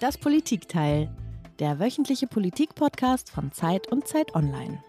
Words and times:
Das 0.00 0.16
Politikteil, 0.16 1.10
der 1.58 1.80
wöchentliche 1.80 2.28
Politik-Podcast 2.28 3.30
von 3.30 3.50
Zeit 3.50 3.90
und 3.90 4.06
Zeit 4.06 4.32
Online. 4.36 4.80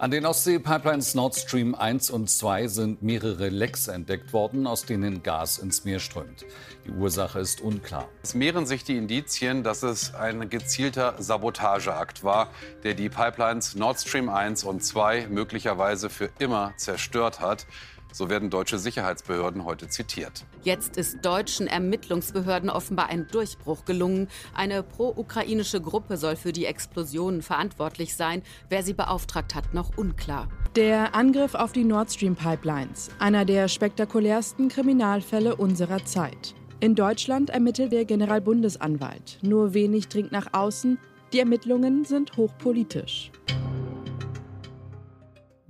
An 0.00 0.10
den 0.10 0.26
Ostsee-Pipelines 0.26 1.14
Nord 1.14 1.36
Stream 1.36 1.76
1 1.76 2.10
und 2.10 2.28
2 2.28 2.66
sind 2.66 3.02
mehrere 3.02 3.48
Lecks 3.48 3.86
entdeckt 3.86 4.32
worden, 4.32 4.66
aus 4.66 4.84
denen 4.84 5.22
Gas 5.22 5.58
ins 5.58 5.84
Meer 5.84 6.00
strömt. 6.00 6.44
Die 6.84 6.90
Ursache 6.90 7.38
ist 7.38 7.60
unklar. 7.60 8.08
Es 8.22 8.34
mehren 8.34 8.66
sich 8.66 8.82
die 8.82 8.96
Indizien, 8.96 9.62
dass 9.62 9.84
es 9.84 10.14
ein 10.14 10.50
gezielter 10.50 11.14
Sabotageakt 11.18 12.24
war, 12.24 12.50
der 12.82 12.94
die 12.94 13.08
Pipelines 13.08 13.76
Nord 13.76 14.00
Stream 14.00 14.28
1 14.28 14.64
und 14.64 14.84
2 14.84 15.28
möglicherweise 15.28 16.10
für 16.10 16.30
immer 16.40 16.74
zerstört 16.76 17.40
hat. 17.40 17.66
So 18.12 18.30
werden 18.30 18.50
deutsche 18.50 18.78
Sicherheitsbehörden 18.78 19.64
heute 19.64 19.88
zitiert. 19.88 20.44
Jetzt 20.62 20.96
ist 20.96 21.24
deutschen 21.24 21.66
Ermittlungsbehörden 21.66 22.70
offenbar 22.70 23.08
ein 23.10 23.26
Durchbruch 23.30 23.84
gelungen. 23.84 24.28
Eine 24.54 24.82
pro-ukrainische 24.82 25.80
Gruppe 25.80 26.16
soll 26.16 26.36
für 26.36 26.52
die 26.52 26.64
Explosionen 26.64 27.42
verantwortlich 27.42 28.16
sein. 28.16 28.42
Wer 28.68 28.82
sie 28.82 28.94
beauftragt 28.94 29.54
hat, 29.54 29.74
noch 29.74 29.96
unklar. 29.96 30.48
Der 30.76 31.14
Angriff 31.14 31.54
auf 31.54 31.72
die 31.72 31.84
Nord 31.84 32.12
Stream 32.12 32.36
Pipelines, 32.36 33.10
einer 33.18 33.44
der 33.44 33.68
spektakulärsten 33.68 34.68
Kriminalfälle 34.68 35.56
unserer 35.56 36.04
Zeit. 36.04 36.54
In 36.80 36.94
Deutschland 36.94 37.50
ermittelt 37.50 37.90
der 37.90 38.04
Generalbundesanwalt. 38.04 39.38
Nur 39.42 39.74
wenig 39.74 40.08
dringt 40.08 40.30
nach 40.30 40.52
außen. 40.52 40.98
Die 41.32 41.40
Ermittlungen 41.40 42.04
sind 42.04 42.36
hochpolitisch. 42.36 43.32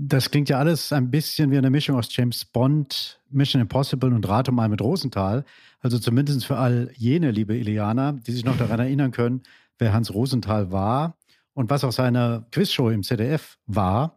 Das 0.01 0.31
klingt 0.31 0.49
ja 0.49 0.61
alles 0.61 0.93
ein 0.93 1.11
bisschen 1.11 1.51
wie 1.51 1.59
eine 1.59 1.71
Mischung 1.71 1.97
aus 1.97 2.15
James 2.15 2.45
Bond, 2.45 3.21
Mission 3.31 3.61
Impossible 3.61 4.15
und 4.15 4.29
Rate 4.29 4.53
mal 4.53 4.69
mit 4.69 4.81
Rosenthal. 4.81 5.45
Also 5.81 5.99
zumindest 5.99 6.47
für 6.47 6.57
all 6.57 6.93
jene, 6.95 7.33
liebe 7.33 7.57
Iliana, 7.57 8.13
die 8.13 8.31
sich 8.31 8.45
noch 8.45 8.57
daran 8.57 8.79
erinnern 8.79 9.11
können, 9.11 9.43
wer 9.77 9.93
Hans 9.93 10.15
Rosenthal 10.15 10.71
war 10.71 11.17
und 11.53 11.69
was 11.69 11.83
auch 11.83 11.91
seine 11.91 12.47
Quizshow 12.53 12.91
im 12.91 13.03
ZDF 13.03 13.59
war. 13.67 14.17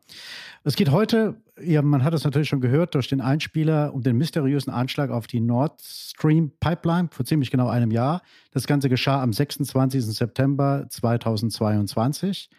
Es 0.63 0.75
geht 0.75 0.91
heute, 0.91 1.41
ja, 1.63 1.81
man 1.81 2.03
hat 2.03 2.13
es 2.13 2.23
natürlich 2.23 2.49
schon 2.49 2.61
gehört, 2.61 2.95
durch 2.95 3.07
den 3.07 3.21
Einspieler 3.21 3.93
um 3.93 4.03
den 4.03 4.17
mysteriösen 4.17 4.71
Anschlag 4.71 5.09
auf 5.09 5.27
die 5.27 5.39
Nord 5.39 5.81
Stream 5.81 6.51
Pipeline 6.59 7.09
vor 7.11 7.25
ziemlich 7.25 7.51
genau 7.51 7.67
einem 7.67 7.91
Jahr. 7.91 8.21
Das 8.51 8.67
Ganze 8.67 8.89
geschah 8.89 9.21
am 9.21 9.33
26. 9.33 10.05
September 10.05 10.85
2022. 10.89 12.49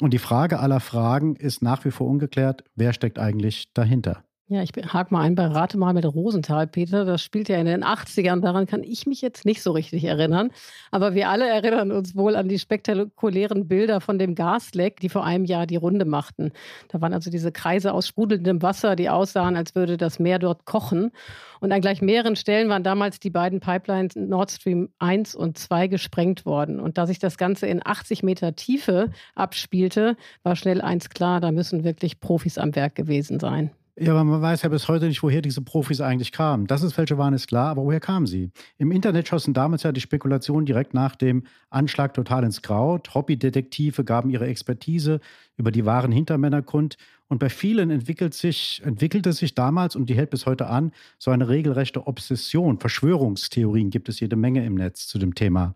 Und 0.00 0.12
die 0.12 0.18
Frage 0.18 0.60
aller 0.60 0.80
Fragen 0.80 1.36
ist 1.36 1.62
nach 1.62 1.84
wie 1.84 1.90
vor 1.90 2.06
ungeklärt, 2.06 2.64
wer 2.74 2.92
steckt 2.92 3.18
eigentlich 3.18 3.72
dahinter? 3.74 4.24
Ja, 4.52 4.64
ich 4.64 4.72
hake 4.72 5.14
mal 5.14 5.20
ein 5.20 5.36
bei 5.36 5.46
Rate 5.46 5.78
mal 5.78 5.92
mit 5.92 6.04
Rosenthal, 6.04 6.66
Peter. 6.66 7.04
Das 7.04 7.22
spielt 7.22 7.48
ja 7.48 7.56
in 7.58 7.66
den 7.66 7.84
80ern. 7.84 8.40
Daran 8.40 8.66
kann 8.66 8.82
ich 8.82 9.06
mich 9.06 9.22
jetzt 9.22 9.46
nicht 9.46 9.62
so 9.62 9.70
richtig 9.70 10.02
erinnern. 10.02 10.50
Aber 10.90 11.14
wir 11.14 11.28
alle 11.28 11.48
erinnern 11.48 11.92
uns 11.92 12.16
wohl 12.16 12.34
an 12.34 12.48
die 12.48 12.58
spektakulären 12.58 13.68
Bilder 13.68 14.00
von 14.00 14.18
dem 14.18 14.34
Gasleck, 14.34 14.98
die 14.98 15.08
vor 15.08 15.24
einem 15.24 15.44
Jahr 15.44 15.68
die 15.68 15.76
Runde 15.76 16.04
machten. 16.04 16.50
Da 16.88 17.00
waren 17.00 17.14
also 17.14 17.30
diese 17.30 17.52
Kreise 17.52 17.94
aus 17.94 18.08
sprudelndem 18.08 18.60
Wasser, 18.60 18.96
die 18.96 19.08
aussahen, 19.08 19.54
als 19.54 19.76
würde 19.76 19.96
das 19.96 20.18
Meer 20.18 20.40
dort 20.40 20.64
kochen. 20.64 21.12
Und 21.60 21.70
an 21.70 21.80
gleich 21.80 22.02
mehreren 22.02 22.34
Stellen 22.34 22.68
waren 22.68 22.82
damals 22.82 23.20
die 23.20 23.30
beiden 23.30 23.60
Pipelines 23.60 24.16
Nord 24.16 24.50
Stream 24.50 24.88
1 24.98 25.36
und 25.36 25.58
2 25.58 25.86
gesprengt 25.86 26.44
worden. 26.44 26.80
Und 26.80 26.98
da 26.98 27.06
sich 27.06 27.20
das 27.20 27.38
Ganze 27.38 27.68
in 27.68 27.86
80 27.86 28.24
Meter 28.24 28.56
Tiefe 28.56 29.10
abspielte, 29.36 30.16
war 30.42 30.56
schnell 30.56 30.80
eins 30.80 31.08
klar, 31.08 31.40
da 31.40 31.52
müssen 31.52 31.84
wirklich 31.84 32.18
Profis 32.18 32.58
am 32.58 32.74
Werk 32.74 32.96
gewesen 32.96 33.38
sein. 33.38 33.70
Ja, 33.96 34.12
aber 34.12 34.24
man 34.24 34.40
weiß 34.40 34.62
ja 34.62 34.68
bis 34.68 34.88
heute 34.88 35.06
nicht, 35.06 35.22
woher 35.22 35.42
diese 35.42 35.62
Profis 35.62 36.00
eigentlich 36.00 36.32
kamen. 36.32 36.66
Dass 36.66 36.82
es 36.82 36.96
welche 36.96 37.18
waren, 37.18 37.34
ist 37.34 37.48
klar, 37.48 37.68
aber 37.70 37.82
woher 37.82 38.00
kamen 38.00 38.26
sie? 38.26 38.50
Im 38.78 38.92
Internet 38.92 39.28
schossen 39.28 39.52
damals 39.52 39.82
ja 39.82 39.92
die 39.92 40.00
Spekulationen 40.00 40.64
direkt 40.64 40.94
nach 40.94 41.16
dem 41.16 41.44
Anschlag 41.68 42.14
total 42.14 42.44
ins 42.44 42.62
Kraut. 42.62 43.14
Hobbydetektive 43.14 44.04
gaben 44.04 44.30
ihre 44.30 44.46
Expertise 44.46 45.20
über 45.56 45.70
die 45.70 45.84
wahren 45.84 46.12
Hintermänner 46.12 46.62
kund. 46.62 46.96
Und 47.28 47.38
bei 47.38 47.48
vielen 47.48 47.90
entwickelt 47.90 48.34
sich, 48.34 48.82
entwickelte 48.84 49.32
sich 49.32 49.54
damals, 49.54 49.94
und 49.94 50.10
die 50.10 50.14
hält 50.14 50.30
bis 50.30 50.46
heute 50.46 50.66
an, 50.66 50.92
so 51.18 51.30
eine 51.30 51.48
regelrechte 51.48 52.06
Obsession. 52.06 52.80
Verschwörungstheorien 52.80 53.90
gibt 53.90 54.08
es 54.08 54.18
jede 54.18 54.34
Menge 54.34 54.64
im 54.64 54.74
Netz 54.74 55.06
zu 55.06 55.18
dem 55.18 55.34
Thema. 55.34 55.74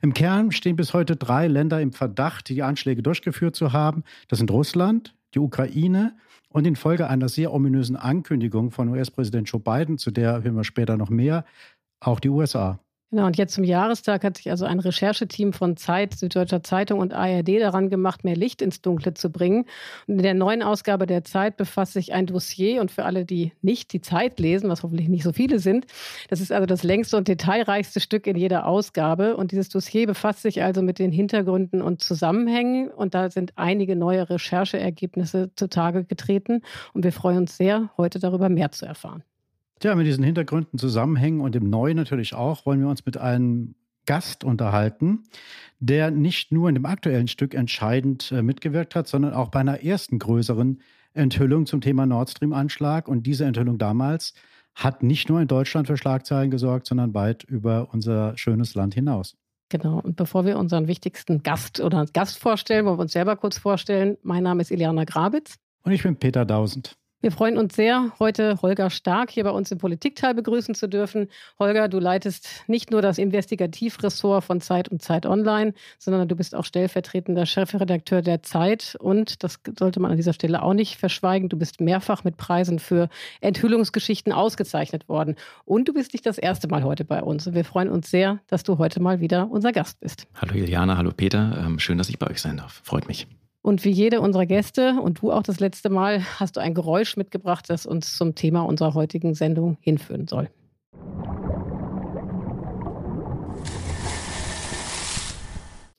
Im 0.00 0.14
Kern 0.14 0.52
stehen 0.52 0.76
bis 0.76 0.94
heute 0.94 1.16
drei 1.16 1.48
Länder 1.48 1.80
im 1.80 1.92
Verdacht, 1.92 2.48
die 2.48 2.62
Anschläge 2.62 3.02
durchgeführt 3.02 3.56
zu 3.56 3.72
haben. 3.72 4.04
Das 4.28 4.38
sind 4.38 4.50
Russland, 4.50 5.14
die 5.34 5.40
Ukraine 5.40 6.14
und 6.52 6.66
infolge 6.66 7.08
einer 7.08 7.28
sehr 7.28 7.52
ominösen 7.52 7.96
Ankündigung 7.96 8.70
von 8.70 8.88
US-Präsident 8.88 9.48
Joe 9.48 9.60
Biden, 9.60 9.98
zu 9.98 10.10
der 10.10 10.42
hören 10.42 10.54
wir 10.54 10.64
später 10.64 10.96
noch 10.96 11.10
mehr, 11.10 11.44
auch 12.00 12.20
die 12.20 12.28
USA. 12.28 12.78
Genau, 13.12 13.26
und 13.26 13.36
jetzt 13.36 13.52
zum 13.52 13.64
Jahrestag 13.64 14.24
hat 14.24 14.38
sich 14.38 14.48
also 14.50 14.64
ein 14.64 14.80
Rechercheteam 14.80 15.52
von 15.52 15.76
Zeit, 15.76 16.14
Süddeutscher 16.14 16.62
Zeitung 16.62 16.98
und 16.98 17.12
ARD 17.12 17.60
daran 17.60 17.90
gemacht, 17.90 18.24
mehr 18.24 18.36
Licht 18.36 18.62
ins 18.62 18.80
Dunkle 18.80 19.12
zu 19.12 19.30
bringen. 19.30 19.66
Und 20.06 20.16
in 20.16 20.22
der 20.22 20.32
neuen 20.32 20.62
Ausgabe 20.62 21.04
der 21.04 21.22
Zeit 21.22 21.58
befasst 21.58 21.92
sich 21.92 22.14
ein 22.14 22.24
Dossier 22.24 22.80
und 22.80 22.90
für 22.90 23.04
alle, 23.04 23.26
die 23.26 23.52
nicht 23.60 23.92
die 23.92 24.00
Zeit 24.00 24.40
lesen, 24.40 24.70
was 24.70 24.82
hoffentlich 24.82 25.10
nicht 25.10 25.24
so 25.24 25.32
viele 25.34 25.58
sind, 25.58 25.84
das 26.30 26.40
ist 26.40 26.52
also 26.52 26.64
das 26.64 26.84
längste 26.84 27.18
und 27.18 27.28
detailreichste 27.28 28.00
Stück 28.00 28.26
in 28.26 28.36
jeder 28.38 28.66
Ausgabe. 28.66 29.36
Und 29.36 29.52
dieses 29.52 29.68
Dossier 29.68 30.06
befasst 30.06 30.40
sich 30.40 30.62
also 30.62 30.80
mit 30.80 30.98
den 30.98 31.12
Hintergründen 31.12 31.82
und 31.82 32.00
Zusammenhängen. 32.00 32.88
Und 32.88 33.12
da 33.12 33.28
sind 33.28 33.52
einige 33.56 33.94
neue 33.94 34.30
Rechercheergebnisse 34.30 35.50
zutage 35.54 36.04
getreten. 36.04 36.62
Und 36.94 37.04
wir 37.04 37.12
freuen 37.12 37.36
uns 37.36 37.58
sehr, 37.58 37.90
heute 37.98 38.20
darüber 38.20 38.48
mehr 38.48 38.72
zu 38.72 38.86
erfahren. 38.86 39.22
Ja, 39.82 39.94
mit 39.96 40.06
diesen 40.06 40.24
Hintergründen 40.24 40.78
zusammenhängen 40.78 41.40
und 41.40 41.56
im 41.56 41.68
Neuen 41.68 41.96
natürlich 41.96 42.34
auch, 42.34 42.66
wollen 42.66 42.80
wir 42.80 42.88
uns 42.88 43.04
mit 43.04 43.16
einem 43.18 43.74
Gast 44.06 44.44
unterhalten, 44.44 45.24
der 45.80 46.10
nicht 46.10 46.52
nur 46.52 46.68
in 46.68 46.74
dem 46.74 46.86
aktuellen 46.86 47.28
Stück 47.28 47.54
entscheidend 47.54 48.32
äh, 48.32 48.42
mitgewirkt 48.42 48.94
hat, 48.94 49.08
sondern 49.08 49.34
auch 49.34 49.48
bei 49.48 49.60
einer 49.60 49.82
ersten 49.82 50.18
größeren 50.18 50.80
Enthüllung 51.14 51.66
zum 51.66 51.80
Thema 51.80 52.06
Nord 52.06 52.30
Stream-Anschlag. 52.30 53.08
Und 53.08 53.26
diese 53.26 53.44
Enthüllung 53.44 53.78
damals 53.78 54.34
hat 54.74 55.02
nicht 55.02 55.28
nur 55.28 55.40
in 55.40 55.48
Deutschland 55.48 55.86
für 55.86 55.96
Schlagzeilen 55.96 56.50
gesorgt, 56.50 56.86
sondern 56.86 57.14
weit 57.14 57.44
über 57.44 57.88
unser 57.92 58.36
schönes 58.36 58.74
Land 58.74 58.94
hinaus. 58.94 59.36
Genau. 59.68 60.00
Und 60.00 60.16
bevor 60.16 60.44
wir 60.44 60.58
unseren 60.58 60.86
wichtigsten 60.86 61.42
Gast 61.42 61.80
oder 61.80 62.06
Gast 62.12 62.38
vorstellen, 62.38 62.84
wollen 62.86 62.98
wir 62.98 63.02
uns 63.02 63.12
selber 63.12 63.36
kurz 63.36 63.58
vorstellen. 63.58 64.18
Mein 64.22 64.42
Name 64.42 64.62
ist 64.62 64.70
Iliana 64.70 65.04
Grabitz. 65.04 65.56
Und 65.82 65.92
ich 65.92 66.02
bin 66.02 66.16
Peter 66.16 66.44
Dausend. 66.44 66.96
Wir 67.22 67.30
freuen 67.30 67.56
uns 67.56 67.76
sehr, 67.76 68.10
heute 68.18 68.60
Holger 68.62 68.90
Stark 68.90 69.30
hier 69.30 69.44
bei 69.44 69.50
uns 69.50 69.70
im 69.70 69.78
Politikteil 69.78 70.34
begrüßen 70.34 70.74
zu 70.74 70.88
dürfen. 70.88 71.28
Holger, 71.56 71.86
du 71.86 72.00
leitest 72.00 72.48
nicht 72.66 72.90
nur 72.90 73.00
das 73.00 73.16
Investigativressort 73.16 74.42
von 74.42 74.60
Zeit 74.60 74.88
und 74.88 75.02
Zeit 75.02 75.24
Online, 75.24 75.72
sondern 76.00 76.26
du 76.26 76.34
bist 76.34 76.52
auch 76.52 76.64
stellvertretender 76.64 77.46
Chefredakteur 77.46 78.22
der 78.22 78.42
Zeit. 78.42 78.96
Und 78.98 79.44
das 79.44 79.60
sollte 79.78 80.00
man 80.00 80.10
an 80.10 80.16
dieser 80.16 80.32
Stelle 80.32 80.64
auch 80.64 80.74
nicht 80.74 80.96
verschweigen. 80.96 81.48
Du 81.48 81.56
bist 81.56 81.80
mehrfach 81.80 82.24
mit 82.24 82.38
Preisen 82.38 82.80
für 82.80 83.08
Enthüllungsgeschichten 83.40 84.32
ausgezeichnet 84.32 85.08
worden. 85.08 85.36
Und 85.64 85.86
du 85.86 85.92
bist 85.92 86.14
nicht 86.14 86.26
das 86.26 86.38
erste 86.38 86.66
Mal 86.66 86.82
heute 86.82 87.04
bei 87.04 87.22
uns. 87.22 87.46
Und 87.46 87.54
wir 87.54 87.64
freuen 87.64 87.88
uns 87.88 88.10
sehr, 88.10 88.40
dass 88.48 88.64
du 88.64 88.78
heute 88.78 88.98
mal 88.98 89.20
wieder 89.20 89.48
unser 89.48 89.70
Gast 89.70 90.00
bist. 90.00 90.26
Hallo 90.34 90.54
Iliana, 90.54 90.96
hallo 90.96 91.12
Peter. 91.16 91.56
Ähm, 91.64 91.78
schön, 91.78 91.98
dass 91.98 92.08
ich 92.08 92.18
bei 92.18 92.28
euch 92.28 92.42
sein 92.42 92.56
darf. 92.56 92.80
Freut 92.82 93.06
mich. 93.06 93.28
Und 93.64 93.84
wie 93.84 93.90
jede 93.90 94.20
unserer 94.20 94.44
Gäste 94.44 95.00
und 95.00 95.22
du 95.22 95.30
auch 95.30 95.44
das 95.44 95.60
letzte 95.60 95.88
Mal 95.88 96.24
hast 96.40 96.56
du 96.56 96.60
ein 96.60 96.74
Geräusch 96.74 97.16
mitgebracht, 97.16 97.70
das 97.70 97.86
uns 97.86 98.16
zum 98.16 98.34
Thema 98.34 98.62
unserer 98.62 98.94
heutigen 98.94 99.34
Sendung 99.34 99.78
hinführen 99.80 100.26
soll. 100.26 100.50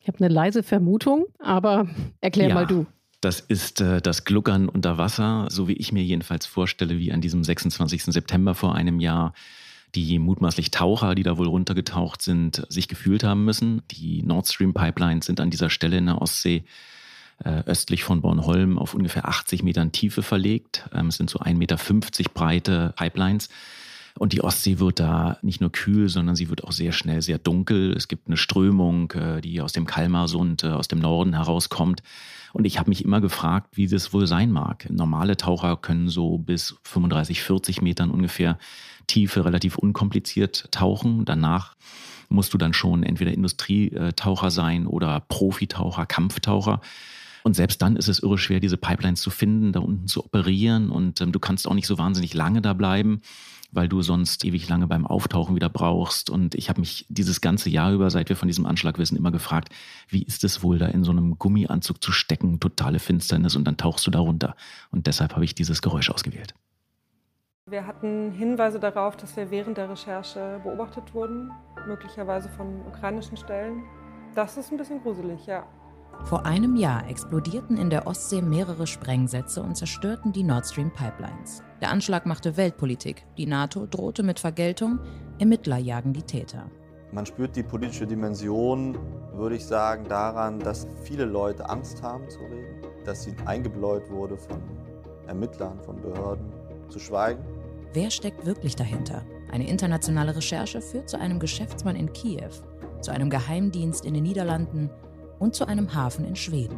Ich 0.01 0.09
habe 0.09 0.17
eine 0.19 0.27
leise 0.27 0.61
Vermutung, 0.61 1.25
aber 1.39 1.87
erklär 2.19 2.49
ja. 2.49 2.53
mal 2.53 2.67
du. 2.67 2.85
Das 3.21 3.39
ist 3.39 3.79
äh, 3.79 4.01
das 4.01 4.25
Gluckern 4.25 4.67
unter 4.67 4.97
Wasser, 4.97 5.47
so 5.49 5.69
wie 5.69 5.73
ich 5.73 5.93
mir 5.93 6.03
jedenfalls 6.03 6.45
vorstelle, 6.45 6.99
wie 6.99 7.13
an 7.13 7.21
diesem 7.21 7.45
26. 7.45 8.03
September 8.03 8.55
vor 8.55 8.75
einem 8.75 8.99
Jahr 8.99 9.33
die 9.95 10.19
mutmaßlich 10.19 10.71
Taucher, 10.71 11.15
die 11.15 11.23
da 11.23 11.37
wohl 11.37 11.47
runtergetaucht 11.47 12.21
sind, 12.21 12.65
sich 12.67 12.89
gefühlt 12.89 13.23
haben 13.23 13.45
müssen. 13.45 13.83
Die 13.91 14.21
Nord 14.21 14.47
Stream 14.47 14.73
Pipelines 14.73 15.27
sind 15.27 15.39
an 15.39 15.49
dieser 15.49 15.69
Stelle 15.69 15.97
in 15.97 16.07
der 16.07 16.21
Ostsee 16.21 16.65
äh, 17.43 17.63
östlich 17.65 18.03
von 18.03 18.21
Bornholm 18.21 18.77
auf 18.77 18.93
ungefähr 18.93 19.27
80 19.27 19.63
Metern 19.63 19.91
Tiefe 19.91 20.23
verlegt. 20.23 20.87
Ähm, 20.93 21.07
es 21.07 21.17
sind 21.17 21.29
so 21.29 21.39
1,50 21.39 21.53
Meter 21.55 21.77
breite 22.33 22.93
Pipelines. 22.95 23.49
Und 24.17 24.33
die 24.33 24.43
Ostsee 24.43 24.77
wird 24.77 24.99
da 24.99 25.37
nicht 25.41 25.59
nur 25.59 25.71
kühl, 25.71 26.07
sondern 26.07 26.35
sie 26.35 26.49
wird 26.49 26.63
auch 26.63 26.71
sehr 26.71 26.91
schnell 26.91 27.21
sehr 27.21 27.39
dunkel. 27.39 27.93
Es 27.93 28.07
gibt 28.07 28.27
eine 28.27 28.37
Strömung, 28.37 29.11
äh, 29.11 29.41
die 29.41 29.59
aus 29.61 29.73
dem 29.73 29.85
Kalmarsund, 29.85 30.63
äh, 30.63 30.67
aus 30.67 30.87
dem 30.87 30.99
Norden 30.99 31.33
herauskommt. 31.33 32.03
Und 32.53 32.65
ich 32.65 32.77
habe 32.77 32.89
mich 32.89 33.03
immer 33.03 33.21
gefragt, 33.21 33.75
wie 33.75 33.87
das 33.87 34.13
wohl 34.13 34.27
sein 34.27 34.51
mag. 34.51 34.87
Normale 34.91 35.35
Taucher 35.35 35.75
können 35.77 36.09
so 36.09 36.37
bis 36.37 36.75
35, 36.83 37.41
40 37.41 37.81
Metern 37.81 38.11
ungefähr 38.11 38.59
Tiefe 39.07 39.43
relativ 39.43 39.77
unkompliziert 39.77 40.71
tauchen. 40.71 41.25
Danach 41.25 41.75
musst 42.29 42.53
du 42.53 42.59
dann 42.59 42.73
schon 42.73 43.01
entweder 43.01 43.31
Industrietaucher 43.31 44.51
sein 44.51 44.85
oder 44.85 45.19
Profitaucher, 45.21 46.05
Kampftaucher. 46.05 46.81
Und 47.43 47.55
selbst 47.55 47.81
dann 47.81 47.95
ist 47.97 48.07
es 48.07 48.19
irre 48.19 48.37
schwer, 48.37 48.59
diese 48.59 48.77
Pipelines 48.77 49.21
zu 49.21 49.29
finden, 49.29 49.73
da 49.73 49.81
unten 49.81 50.07
zu 50.07 50.23
operieren. 50.23 50.89
Und 50.89 51.19
ähm, 51.21 51.31
du 51.31 51.39
kannst 51.39 51.67
auch 51.67 51.73
nicht 51.73 51.87
so 51.87 51.97
wahnsinnig 51.97 52.33
lange 52.33 52.61
da 52.61 52.73
bleiben, 52.73 53.21
weil 53.71 53.89
du 53.89 54.01
sonst 54.01 54.45
ewig 54.45 54.69
lange 54.69 54.87
beim 54.87 55.05
Auftauchen 55.05 55.55
wieder 55.55 55.69
brauchst. 55.69 56.29
Und 56.29 56.55
ich 56.55 56.69
habe 56.69 56.79
mich 56.79 57.05
dieses 57.09 57.41
ganze 57.41 57.69
Jahr 57.69 57.91
über, 57.91 58.09
seit 58.09 58.29
wir 58.29 58.37
von 58.37 58.47
diesem 58.47 58.65
Anschlag 58.65 58.97
wissen, 58.97 59.17
immer 59.17 59.31
gefragt, 59.31 59.69
wie 60.07 60.23
ist 60.23 60.43
es 60.43 60.63
wohl, 60.63 60.77
da 60.77 60.87
in 60.87 61.03
so 61.03 61.11
einem 61.11 61.37
Gummianzug 61.37 62.01
zu 62.01 62.11
stecken, 62.11 62.59
totale 62.59 62.99
Finsternis 62.99 63.55
und 63.55 63.65
dann 63.65 63.77
tauchst 63.77 64.07
du 64.07 64.11
da 64.11 64.19
runter. 64.19 64.55
Und 64.91 65.07
deshalb 65.07 65.33
habe 65.33 65.43
ich 65.43 65.53
dieses 65.53 65.81
Geräusch 65.81 66.09
ausgewählt. 66.09 66.53
Wir 67.65 67.87
hatten 67.87 68.31
Hinweise 68.31 68.79
darauf, 68.79 69.15
dass 69.15 69.35
wir 69.37 69.49
während 69.49 69.77
der 69.77 69.89
Recherche 69.89 70.59
beobachtet 70.63 71.13
wurden, 71.13 71.49
möglicherweise 71.87 72.49
von 72.49 72.81
ukrainischen 72.87 73.37
Stellen. 73.37 73.83
Das 74.35 74.57
ist 74.57 74.71
ein 74.71 74.77
bisschen 74.77 75.01
gruselig, 75.01 75.45
ja. 75.45 75.65
Vor 76.23 76.45
einem 76.45 76.75
Jahr 76.75 77.07
explodierten 77.09 77.77
in 77.77 77.89
der 77.89 78.07
Ostsee 78.07 78.41
mehrere 78.41 78.87
Sprengsätze 78.87 79.61
und 79.61 79.75
zerstörten 79.75 80.31
die 80.31 80.43
Nord 80.43 80.65
Stream 80.65 80.91
Pipelines. 80.91 81.61
Der 81.81 81.91
Anschlag 81.91 82.25
machte 82.25 82.55
Weltpolitik. 82.55 83.25
Die 83.37 83.45
NATO 83.45 83.85
drohte 83.85 84.23
mit 84.23 84.39
Vergeltung, 84.39 84.99
Ermittler 85.39 85.77
jagen 85.77 86.13
die 86.13 86.23
Täter. 86.23 86.69
Man 87.11 87.25
spürt 87.25 87.55
die 87.55 87.63
politische 87.63 88.07
Dimension, 88.07 88.97
würde 89.33 89.55
ich 89.55 89.65
sagen, 89.65 90.05
daran, 90.07 90.59
dass 90.59 90.87
viele 91.03 91.25
Leute 91.25 91.69
Angst 91.69 92.01
haben 92.01 92.29
zu 92.29 92.39
reden, 92.39 92.81
dass 93.05 93.23
sie 93.23 93.35
eingebläut 93.45 94.09
wurde 94.09 94.37
von 94.37 94.61
Ermittlern, 95.27 95.79
von 95.81 96.01
Behörden, 96.01 96.51
zu 96.89 96.99
schweigen. 96.99 97.43
Wer 97.93 98.09
steckt 98.09 98.45
wirklich 98.45 98.75
dahinter? 98.75 99.23
Eine 99.51 99.67
internationale 99.67 100.35
Recherche 100.35 100.81
führt 100.81 101.09
zu 101.09 101.19
einem 101.19 101.39
Geschäftsmann 101.39 101.95
in 101.95 102.11
Kiew, 102.13 102.49
zu 103.01 103.11
einem 103.11 103.29
Geheimdienst 103.29 104.05
in 104.05 104.15
den 104.15 104.23
Niederlanden 104.23 104.89
und 105.43 105.53
zu 105.53 105.67
einem 105.67 105.93
Hafen 105.93 106.23
in 106.23 106.37
Schweden. 106.37 106.77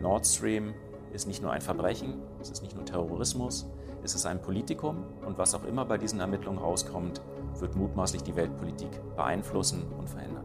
Nord 0.00 0.24
Stream 0.24 0.72
ist 1.12 1.26
nicht 1.26 1.42
nur 1.42 1.50
ein 1.50 1.60
Verbrechen, 1.60 2.14
es 2.40 2.48
ist 2.48 2.62
nicht 2.62 2.76
nur 2.76 2.84
Terrorismus, 2.84 3.66
es 4.04 4.14
ist 4.14 4.24
ein 4.24 4.40
Politikum 4.40 5.04
und 5.26 5.36
was 5.36 5.52
auch 5.52 5.64
immer 5.64 5.84
bei 5.84 5.98
diesen 5.98 6.20
Ermittlungen 6.20 6.58
rauskommt, 6.58 7.20
wird 7.58 7.74
mutmaßlich 7.74 8.22
die 8.22 8.36
Weltpolitik 8.36 8.88
beeinflussen 9.16 9.82
und 9.98 10.08
verändern. 10.08 10.44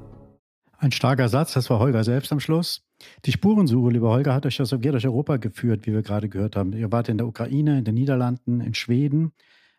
Ein 0.79 0.91
starker 0.91 1.29
Satz, 1.29 1.53
das 1.53 1.69
war 1.69 1.77
Holger 1.77 2.03
selbst 2.03 2.31
am 2.31 2.39
Schluss. 2.39 2.81
Die 3.25 3.31
Spurensuche, 3.31 3.91
lieber 3.91 4.09
Holger, 4.09 4.33
hat 4.33 4.47
euch 4.47 4.57
ja 4.57 4.65
Sowjet 4.65 4.93
durch 4.93 5.05
Europa 5.05 5.37
geführt, 5.37 5.85
wie 5.85 5.93
wir 5.93 6.01
gerade 6.01 6.29
gehört 6.29 6.55
haben. 6.55 6.73
Ihr 6.73 6.91
wart 6.91 7.07
in 7.07 7.19
der 7.19 7.27
Ukraine, 7.27 7.77
in 7.77 7.85
den 7.85 7.95
Niederlanden, 7.95 8.61
in 8.61 8.73
Schweden. 8.73 9.31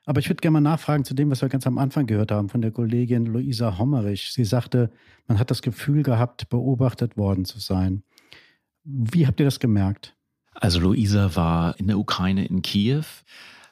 Aber 0.09 0.21
ich 0.21 0.31
würde 0.31 0.41
gerne 0.41 0.55
mal 0.55 0.61
nachfragen 0.63 1.05
zu 1.05 1.13
dem, 1.13 1.31
was 1.31 1.43
wir 1.43 1.51
ganz 1.51 1.67
am 1.67 1.77
Anfang 1.77 2.07
gehört 2.07 2.33
haben 2.33 2.49
von 2.49 2.63
der 2.63 2.71
Kollegin 2.71 3.27
Luisa 3.27 3.77
Hommerich. 3.77 4.33
Sie 4.33 4.47
sagte, 4.47 4.91
man 5.27 5.39
hat 5.39 5.51
das 5.51 5.61
Gefühl 5.61 6.03
gehabt, 6.03 6.49
beobachtet 6.49 7.19
worden 7.19 7.45
zu 7.45 7.59
sein. 7.59 8.03
Wie 8.85 9.27
habt 9.27 9.39
ihr 9.39 9.45
das 9.45 9.61
gemerkt? 9.61 10.17
Also 10.55 10.81
Luisa 10.81 11.37
war 11.37 11.79
in 11.79 11.89
der 11.89 11.99
Ukraine 11.99 12.47
in 12.47 12.63
Kiew. 12.63 13.05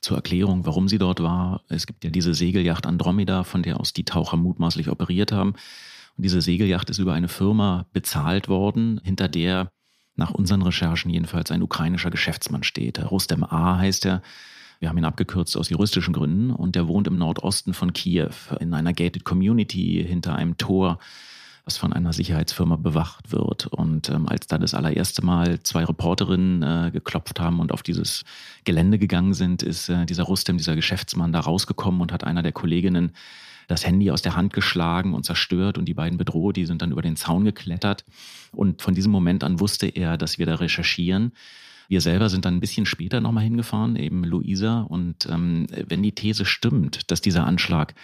Zur 0.03 0.19
Erklärung, 0.19 0.67
warum 0.67 0.89
sie 0.89 0.99
dort 0.99 1.23
war. 1.23 1.63
Es 1.69 1.87
gibt 1.87 2.05
ja 2.05 2.11
diese 2.11 2.35
Segelyacht 2.35 2.85
Andromeda, 2.85 3.43
von 3.43 3.63
der 3.63 3.81
aus 3.81 3.95
die 3.95 4.05
Taucher 4.05 4.37
mutmaßlich 4.37 4.91
operiert 4.91 5.33
haben. 5.33 5.55
Und 6.19 6.23
diese 6.23 6.43
Segelyacht 6.43 6.91
ist 6.91 6.99
über 6.99 7.15
eine 7.15 7.29
Firma 7.29 7.87
bezahlt 7.95 8.49
worden, 8.49 9.01
hinter 9.03 9.29
der 9.29 9.71
nach 10.17 10.33
unseren 10.33 10.61
Recherchen 10.61 11.11
jedenfalls 11.11 11.51
ein 11.51 11.63
ukrainischer 11.63 12.11
Geschäftsmann 12.11 12.63
steht. 12.63 13.11
Rustem 13.11 13.43
A 13.43 13.79
heißt 13.79 14.05
er. 14.05 14.21
Wir 14.79 14.89
haben 14.89 14.99
ihn 14.99 15.05
abgekürzt 15.05 15.57
aus 15.57 15.71
juristischen 15.71 16.13
Gründen 16.13 16.51
und 16.51 16.75
der 16.75 16.87
wohnt 16.87 17.07
im 17.07 17.17
Nordosten 17.17 17.75
von 17.75 17.93
Kiew 17.93 18.31
in 18.61 18.75
einer 18.75 18.93
gated 18.93 19.25
Community 19.25 20.05
hinter 20.07 20.35
einem 20.35 20.59
Tor, 20.59 20.99
was 21.65 21.79
von 21.79 21.93
einer 21.93 22.13
Sicherheitsfirma 22.13 22.77
bewacht 22.77 23.33
wird. 23.33 23.67
Und 23.67 24.09
ähm, 24.11 24.29
als 24.29 24.47
da 24.47 24.59
das 24.59 24.75
allererste 24.75 25.25
Mal 25.25 25.61
zwei 25.63 25.85
Reporterinnen 25.85 26.63
äh, 26.63 26.91
geklopft 26.93 27.41
haben 27.41 27.59
und 27.59 27.73
auf 27.73 27.83
dieses 27.83 28.25
Gelände 28.65 28.99
gegangen 28.99 29.35
sind, 29.35 29.63
ist 29.63 29.89
äh, 29.89 30.07
dieser 30.07 30.25
Rustem, 30.25 30.59
dieser 30.59 30.77
Geschäftsmann, 30.77 31.33
da 31.33 31.41
rausgekommen 31.41 32.01
und 32.01 32.13
hat 32.13 32.25
einer 32.25 32.43
der 32.43 32.53
Kolleginnen 32.53 33.13
das 33.67 33.85
Handy 33.85 34.11
aus 34.13 34.23
der 34.23 34.37
Hand 34.37 34.53
geschlagen 34.53 35.13
und 35.13 35.25
zerstört 35.25 35.77
und 35.77 35.87
die 35.87 35.95
beiden 35.95 36.19
bedroht. 36.19 36.57
Die 36.57 36.67
sind 36.67 36.83
dann 36.83 36.93
über 36.93 37.03
den 37.03 37.17
Zaun 37.17 37.45
geklettert. 37.45 38.05
Und 38.53 38.81
von 38.83 38.95
diesem 38.95 39.11
Moment 39.11 39.43
an 39.43 39.59
wusste 39.59 39.89
er, 39.89 40.17
dass 40.17 40.39
wir 40.39 40.47
da 40.47 40.55
recherchieren. 40.55 41.33
Wir 41.89 42.01
selber 42.01 42.29
sind 42.29 42.45
dann 42.45 42.57
ein 42.57 42.61
bisschen 42.61 42.87
später 42.87 43.21
nochmal 43.21 43.45
hingefahren, 43.45 43.97
eben 43.97 44.25
Luisa. 44.25 44.83
Und 44.83 45.27
ähm, 45.31 45.67
wenn 45.71 46.03
die 46.03 46.13
These 46.13 46.45
stimmt, 46.45 47.11
dass 47.11 47.21
dieser 47.21 47.47
Anschlag 47.47 47.95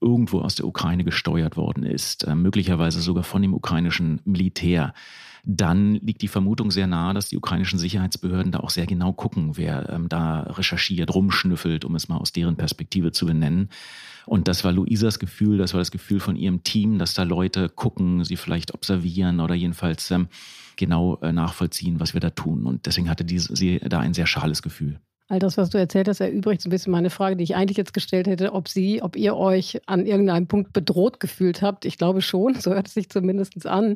irgendwo 0.00 0.40
aus 0.40 0.54
der 0.54 0.66
Ukraine 0.66 1.04
gesteuert 1.04 1.56
worden 1.56 1.84
ist, 1.84 2.24
äh, 2.24 2.34
möglicherweise 2.34 3.00
sogar 3.00 3.24
von 3.24 3.42
dem 3.42 3.54
ukrainischen 3.54 4.20
Militär, 4.24 4.94
dann 5.44 5.94
liegt 5.94 6.22
die 6.22 6.28
Vermutung 6.28 6.70
sehr 6.70 6.86
nahe, 6.86 7.14
dass 7.14 7.28
die 7.28 7.36
ukrainischen 7.36 7.78
Sicherheitsbehörden 7.78 8.52
da 8.52 8.60
auch 8.60 8.70
sehr 8.70 8.86
genau 8.86 9.12
gucken, 9.12 9.56
wer 9.56 9.88
ähm, 9.88 10.08
da 10.08 10.40
recherchiert, 10.42 11.14
rumschnüffelt, 11.14 11.84
um 11.84 11.94
es 11.94 12.08
mal 12.08 12.18
aus 12.18 12.32
deren 12.32 12.56
Perspektive 12.56 13.12
zu 13.12 13.26
benennen. 13.26 13.70
Und 14.26 14.48
das 14.48 14.64
war 14.64 14.72
Luisas 14.72 15.18
Gefühl, 15.18 15.58
das 15.58 15.72
war 15.72 15.80
das 15.80 15.90
Gefühl 15.90 16.20
von 16.20 16.36
ihrem 16.36 16.62
Team, 16.62 16.98
dass 16.98 17.14
da 17.14 17.22
Leute 17.22 17.68
gucken, 17.68 18.22
sie 18.24 18.36
vielleicht 18.36 18.74
observieren 18.74 19.40
oder 19.40 19.54
jedenfalls 19.54 20.10
ähm, 20.10 20.28
genau 20.80 21.18
äh, 21.22 21.30
nachvollziehen, 21.30 22.00
was 22.00 22.14
wir 22.14 22.20
da 22.20 22.30
tun. 22.30 22.66
Und 22.66 22.86
deswegen 22.86 23.08
hatte 23.08 23.24
diese, 23.24 23.54
sie 23.54 23.78
da 23.78 24.00
ein 24.00 24.14
sehr 24.14 24.26
schales 24.26 24.62
Gefühl. 24.62 24.98
All 25.28 25.38
das, 25.38 25.56
was 25.56 25.70
du 25.70 25.78
erzählt 25.78 26.08
hast, 26.08 26.18
erübrigt 26.18 26.60
so 26.60 26.68
ein 26.68 26.70
bisschen 26.70 26.90
meine 26.90 27.08
Frage, 27.08 27.36
die 27.36 27.44
ich 27.44 27.54
eigentlich 27.54 27.76
jetzt 27.76 27.92
gestellt 27.92 28.26
hätte, 28.26 28.52
ob 28.52 28.66
Sie, 28.66 29.00
ob 29.00 29.14
ihr 29.14 29.36
euch 29.36 29.80
an 29.86 30.04
irgendeinem 30.04 30.48
Punkt 30.48 30.72
bedroht 30.72 31.20
gefühlt 31.20 31.62
habt. 31.62 31.84
Ich 31.84 31.98
glaube 31.98 32.20
schon, 32.20 32.54
so 32.58 32.72
hört 32.72 32.88
es 32.88 32.94
sich 32.94 33.08
zumindest 33.08 33.64
an. 33.64 33.94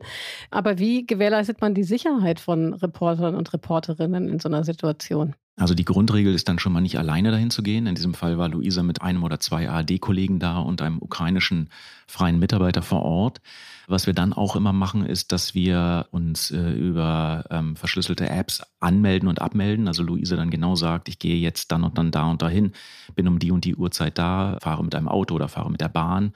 Aber 0.53 0.79
wie 0.79 1.05
gewährleistet 1.05 1.61
man 1.61 1.75
die 1.75 1.83
Sicherheit 1.83 2.39
von 2.39 2.75
Reportern 2.75 3.35
und 3.35 3.53
Reporterinnen 3.53 4.29
in 4.29 4.39
so 4.39 4.49
einer 4.49 4.63
Situation? 4.63 5.35
Also 5.57 5.75
die 5.75 5.85
Grundregel 5.85 6.35
ist 6.35 6.49
dann 6.49 6.59
schon 6.59 6.73
mal 6.73 6.81
nicht 6.81 6.99
alleine 6.99 7.31
dahin 7.31 7.51
zu 7.51 7.63
gehen. 7.63 7.87
In 7.87 7.95
diesem 7.95 8.15
Fall 8.15 8.39
war 8.39 8.49
Luisa 8.49 8.83
mit 8.83 9.03
einem 9.03 9.23
oder 9.23 9.39
zwei 9.39 9.71
ARD-Kollegen 9.71 10.41
da 10.41 10.59
und 10.59 10.83
einem 10.83 10.99
ukrainischen 11.01 11.71
freien 12.09 12.41
Mitarbeiter 12.41 12.83
vor 12.83 13.03
Ort. 13.03 13.41
Was 13.87 14.07
wir 14.07 14.15
dann 14.15 14.33
auch 14.33 14.57
immer 14.57 14.73
machen, 14.73 15.07
ist, 15.07 15.31
dass 15.31 15.55
wir 15.55 16.09
uns 16.11 16.51
äh, 16.51 16.73
über 16.73 17.45
ähm, 17.51 17.77
verschlüsselte 17.77 18.29
Apps 18.29 18.63
anmelden 18.81 19.29
und 19.29 19.41
abmelden. 19.41 19.87
Also 19.87 20.03
Luisa 20.03 20.35
dann 20.35 20.51
genau 20.51 20.75
sagt, 20.75 21.09
ich 21.09 21.21
gehe 21.21 21.37
jetzt 21.37 21.71
dann 21.71 21.85
und 21.85 21.99
dann 21.99 22.11
da 22.11 22.29
und 22.31 22.43
dahin, 22.43 22.73
bin 23.15 23.29
um 23.29 23.39
die 23.39 23.53
und 23.53 23.65
die 23.65 23.77
Uhrzeit 23.77 24.19
da, 24.19 24.59
fahre 24.61 24.83
mit 24.83 24.97
einem 24.97 25.09
Auto 25.09 25.37
oder 25.37 25.49
fahre 25.49 25.71
mit 25.71 25.81
der 25.81 25.89
Bahn 25.89 26.33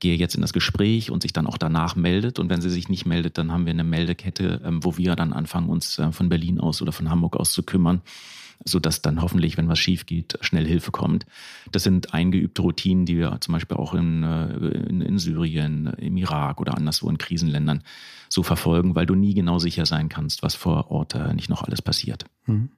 gehe 0.00 0.16
jetzt 0.16 0.36
in 0.36 0.42
das 0.42 0.52
Gespräch 0.52 1.10
und 1.10 1.22
sich 1.22 1.32
dann 1.32 1.48
auch 1.48 1.58
danach 1.58 1.96
meldet. 1.96 2.38
Und 2.38 2.50
wenn 2.50 2.60
sie 2.60 2.70
sich 2.70 2.88
nicht 2.88 3.04
meldet, 3.04 3.36
dann 3.36 3.50
haben 3.50 3.66
wir 3.66 3.72
eine 3.72 3.82
Meldekette, 3.82 4.60
ähm, 4.64 4.84
wo 4.84 4.96
wir 4.96 5.16
dann 5.16 5.32
anfangen, 5.32 5.68
uns 5.68 5.98
äh, 5.98 6.12
von 6.12 6.28
Berlin 6.28 6.60
aus 6.60 6.80
oder 6.80 6.92
von 6.92 7.10
Hamburg 7.10 7.34
aus 7.34 7.52
zu 7.52 7.64
kümmern 7.64 8.00
sodass 8.64 9.02
dann 9.02 9.22
hoffentlich, 9.22 9.56
wenn 9.56 9.68
was 9.68 9.78
schief 9.78 10.06
geht, 10.06 10.38
schnell 10.40 10.66
Hilfe 10.66 10.90
kommt. 10.90 11.26
Das 11.72 11.82
sind 11.82 12.14
eingeübte 12.14 12.62
Routinen, 12.62 13.06
die 13.06 13.18
wir 13.18 13.38
zum 13.40 13.52
Beispiel 13.52 13.76
auch 13.76 13.94
in, 13.94 14.22
äh, 14.22 14.48
in, 14.88 15.00
in 15.00 15.18
Syrien, 15.18 15.86
im 15.98 16.16
Irak 16.16 16.60
oder 16.60 16.76
anderswo 16.76 17.08
in 17.08 17.18
Krisenländern 17.18 17.82
so 18.28 18.42
verfolgen, 18.42 18.94
weil 18.94 19.06
du 19.06 19.14
nie 19.14 19.34
genau 19.34 19.58
sicher 19.58 19.86
sein 19.86 20.08
kannst, 20.08 20.42
was 20.42 20.54
vor 20.54 20.90
Ort 20.90 21.14
äh, 21.14 21.34
nicht 21.34 21.48
noch 21.48 21.62
alles 21.62 21.82
passiert. 21.82 22.24
Mhm. 22.46 22.70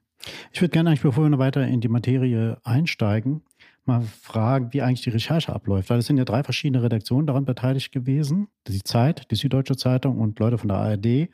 Ich 0.51 0.61
würde 0.61 0.71
gerne 0.71 0.89
eigentlich, 0.89 1.01
bevor 1.01 1.25
wir 1.25 1.29
noch 1.29 1.39
weiter 1.39 1.65
in 1.67 1.81
die 1.81 1.87
Materie 1.87 2.57
einsteigen, 2.63 3.41
mal 3.85 4.01
fragen, 4.01 4.71
wie 4.73 4.81
eigentlich 4.81 5.01
die 5.01 5.09
Recherche 5.09 5.53
abläuft. 5.53 5.89
Weil 5.89 5.99
es 5.99 6.05
sind 6.05 6.17
ja 6.17 6.25
drei 6.25 6.43
verschiedene 6.43 6.83
Redaktionen 6.83 7.27
daran 7.27 7.45
beteiligt 7.45 7.91
gewesen. 7.91 8.47
Die 8.67 8.83
Zeit, 8.83 9.31
die 9.31 9.35
Süddeutsche 9.35 9.75
Zeitung 9.75 10.19
und 10.19 10.39
Leute 10.39 10.57
von 10.57 10.67
der 10.67 10.77
ARD. 10.77 11.29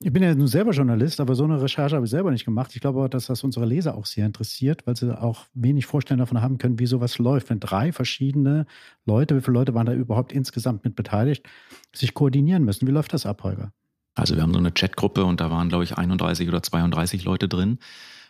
Ich 0.00 0.12
bin 0.12 0.22
ja 0.22 0.34
nun 0.34 0.48
selber 0.48 0.72
Journalist, 0.72 1.20
aber 1.20 1.34
so 1.34 1.44
eine 1.44 1.62
Recherche 1.62 1.94
habe 1.96 2.04
ich 2.04 2.10
selber 2.10 2.30
nicht 2.30 2.44
gemacht. 2.44 2.72
Ich 2.74 2.80
glaube 2.80 2.98
aber, 2.98 3.08
dass 3.08 3.26
das 3.26 3.44
unsere 3.44 3.64
Leser 3.64 3.94
auch 3.96 4.06
sehr 4.06 4.26
interessiert, 4.26 4.86
weil 4.86 4.96
sie 4.96 5.18
auch 5.18 5.46
wenig 5.54 5.86
Vorstellung 5.86 6.18
davon 6.18 6.42
haben 6.42 6.58
können, 6.58 6.78
wie 6.78 6.86
sowas 6.86 7.18
läuft. 7.18 7.48
Wenn 7.48 7.60
drei 7.60 7.92
verschiedene 7.92 8.66
Leute, 9.06 9.36
wie 9.36 9.40
viele 9.40 9.54
Leute 9.54 9.74
waren 9.74 9.86
da 9.86 9.94
überhaupt 9.94 10.32
insgesamt 10.32 10.84
mit 10.84 10.96
beteiligt, 10.96 11.46
sich 11.94 12.12
koordinieren 12.12 12.64
müssen. 12.64 12.86
Wie 12.86 12.92
läuft 12.92 13.12
das 13.12 13.24
ab, 13.24 13.44
Holger? 13.44 13.72
Also 14.14 14.36
wir 14.36 14.42
haben 14.42 14.52
so 14.52 14.58
eine 14.58 14.72
Chatgruppe 14.72 15.24
und 15.24 15.40
da 15.40 15.50
waren, 15.50 15.68
glaube 15.68 15.84
ich, 15.84 15.96
31 15.96 16.48
oder 16.48 16.62
32 16.62 17.24
Leute 17.24 17.48
drin. 17.48 17.78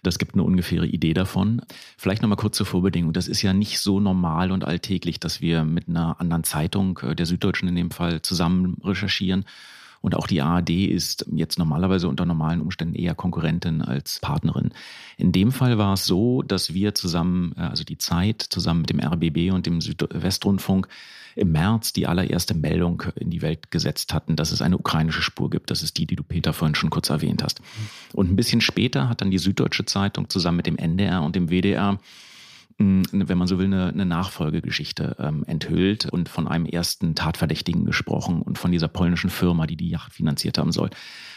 Das 0.03 0.19
gibt 0.19 0.35
eine 0.35 0.43
ungefähre 0.43 0.87
Idee 0.87 1.15
davon. 1.15 1.63
Vielleicht 1.97 2.23
nochmal 2.23 2.37
kurz 2.37 2.57
zur 2.57 2.67
Vorbedingung. 2.67 3.13
Das 3.13 3.27
ist 3.27 3.43
ja 3.43 3.53
nicht 3.53 3.81
so 3.81 4.01
normal 4.01 4.53
und 4.53 4.65
alltäglich, 4.65 5.19
dass 5.19 5.41
wir 5.41 5.65
mit 5.65 5.89
einer 5.89 6.21
anderen 6.21 6.45
Zeitung, 6.45 6.99
äh, 7.03 7.15
der 7.17 7.27
Süddeutschen 7.27 7.69
in 7.69 7.75
dem 7.75 7.91
Fall, 7.91 8.23
zusammen 8.23 8.77
recherchieren 8.85 9.45
und 10.05 10.15
auch 10.15 10.27
die 10.27 10.43
ARD 10.43 10.69
ist 10.69 11.25
jetzt 11.33 11.59
normalerweise 11.59 12.09
unter 12.09 12.27
normalen 12.27 12.61
Umständen 12.61 12.95
eher 12.95 13.15
Konkurrentin 13.15 13.81
als 13.81 14.19
Partnerin. 14.21 14.69
In 15.17 15.33
dem 15.33 15.51
Fall 15.51 15.79
war 15.79 15.95
es 15.95 16.05
so, 16.05 16.43
dass 16.43 16.75
wir 16.75 16.95
zusammen, 16.95 17.55
äh, 17.57 17.63
also 17.63 17.85
die 17.85 17.97
Zeit, 17.97 18.43
zusammen 18.43 18.83
mit 18.83 18.91
dem 18.91 19.01
RBB 19.01 19.51
und 19.55 19.65
dem 19.65 19.81
Südwestrundfunk, 19.81 20.89
im 21.37 21.53
März 21.53 21.95
die 21.95 22.07
allererste 22.07 22.53
Meldung 22.53 23.03
in 23.17 23.31
die 23.31 23.41
Welt 23.41 23.71
gesetzt 23.71 24.13
hatten, 24.13 24.37
dass 24.37 24.53
es 24.53 24.61
eine 24.61 24.77
ukrainische 24.77 25.23
Spur 25.23 25.49
gibt. 25.49 25.71
Das 25.71 25.83
ist 25.83 25.97
die, 25.97 26.07
die 26.07 26.17
du 26.17 26.23
Peter 26.23 26.53
vorhin 26.53 26.75
schon 26.75 26.91
kurz 26.91 27.09
erwähnt 27.09 27.43
hast. 27.43 27.63
Und 28.13 28.31
ein 28.31 28.37
bisschen 28.37 28.61
später 28.61 29.09
hat 29.09 29.23
dann 29.23 29.31
die 29.31 29.39
Süddeutsche 29.39 29.87
Zeitung 29.87 30.29
zusammen 30.29 30.59
mit 30.59 30.67
dem 30.67 30.77
NDR 30.77 31.23
und 31.23 31.35
dem 31.35 31.49
WDR 31.49 31.99
wenn 32.79 33.39
man 33.39 33.47
so 33.47 33.59
will, 33.59 33.67
eine, 33.67 33.89
eine 33.89 34.07
Nachfolgegeschichte 34.07 35.17
ähm, 35.19 35.45
enthüllt 35.47 36.07
und 36.07 36.29
von 36.29 36.49
einem 36.49 36.67
ersten 36.67 37.15
Tatverdächtigen 37.15 37.85
gesprochen 37.85 38.43
und 38.43 38.59
von 38.59 38.73
dieser 38.73 38.89
polnischen 38.89 39.31
Firma, 39.31 39.67
die 39.67 39.77
die 39.77 39.89
Yacht 39.89 40.13
finanziert 40.13 40.59
haben 40.59 40.73
soll. 40.73 40.91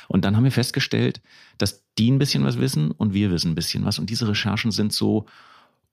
Und 0.08 0.26
dann 0.26 0.36
haben 0.36 0.44
wir 0.44 0.52
festgestellt, 0.52 1.22
dass 1.58 1.84
die 1.98 2.12
ein 2.12 2.20
bisschen 2.20 2.44
was 2.44 2.60
wissen 2.60 2.92
und 2.92 3.14
wir 3.14 3.32
wissen 3.32 3.52
ein 3.52 3.56
bisschen 3.56 3.86
was. 3.86 4.00
Und 4.00 4.10
diese 4.10 4.28
Recherchen 4.28 4.72
sind 4.72 4.94
so 4.94 5.26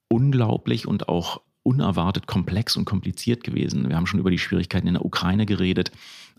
unglaublich 0.09 0.87
und 0.87 1.09
auch 1.09 1.41
unerwartet 1.63 2.27
komplex 2.27 2.77
und 2.77 2.85
kompliziert 2.85 3.43
gewesen. 3.43 3.89
Wir 3.89 3.97
haben 3.97 4.07
schon 4.07 4.21
über 4.21 4.31
die 4.31 4.39
Schwierigkeiten 4.39 4.87
in 4.87 4.95
der 4.95 5.05
Ukraine 5.05 5.47
geredet, 5.47 5.91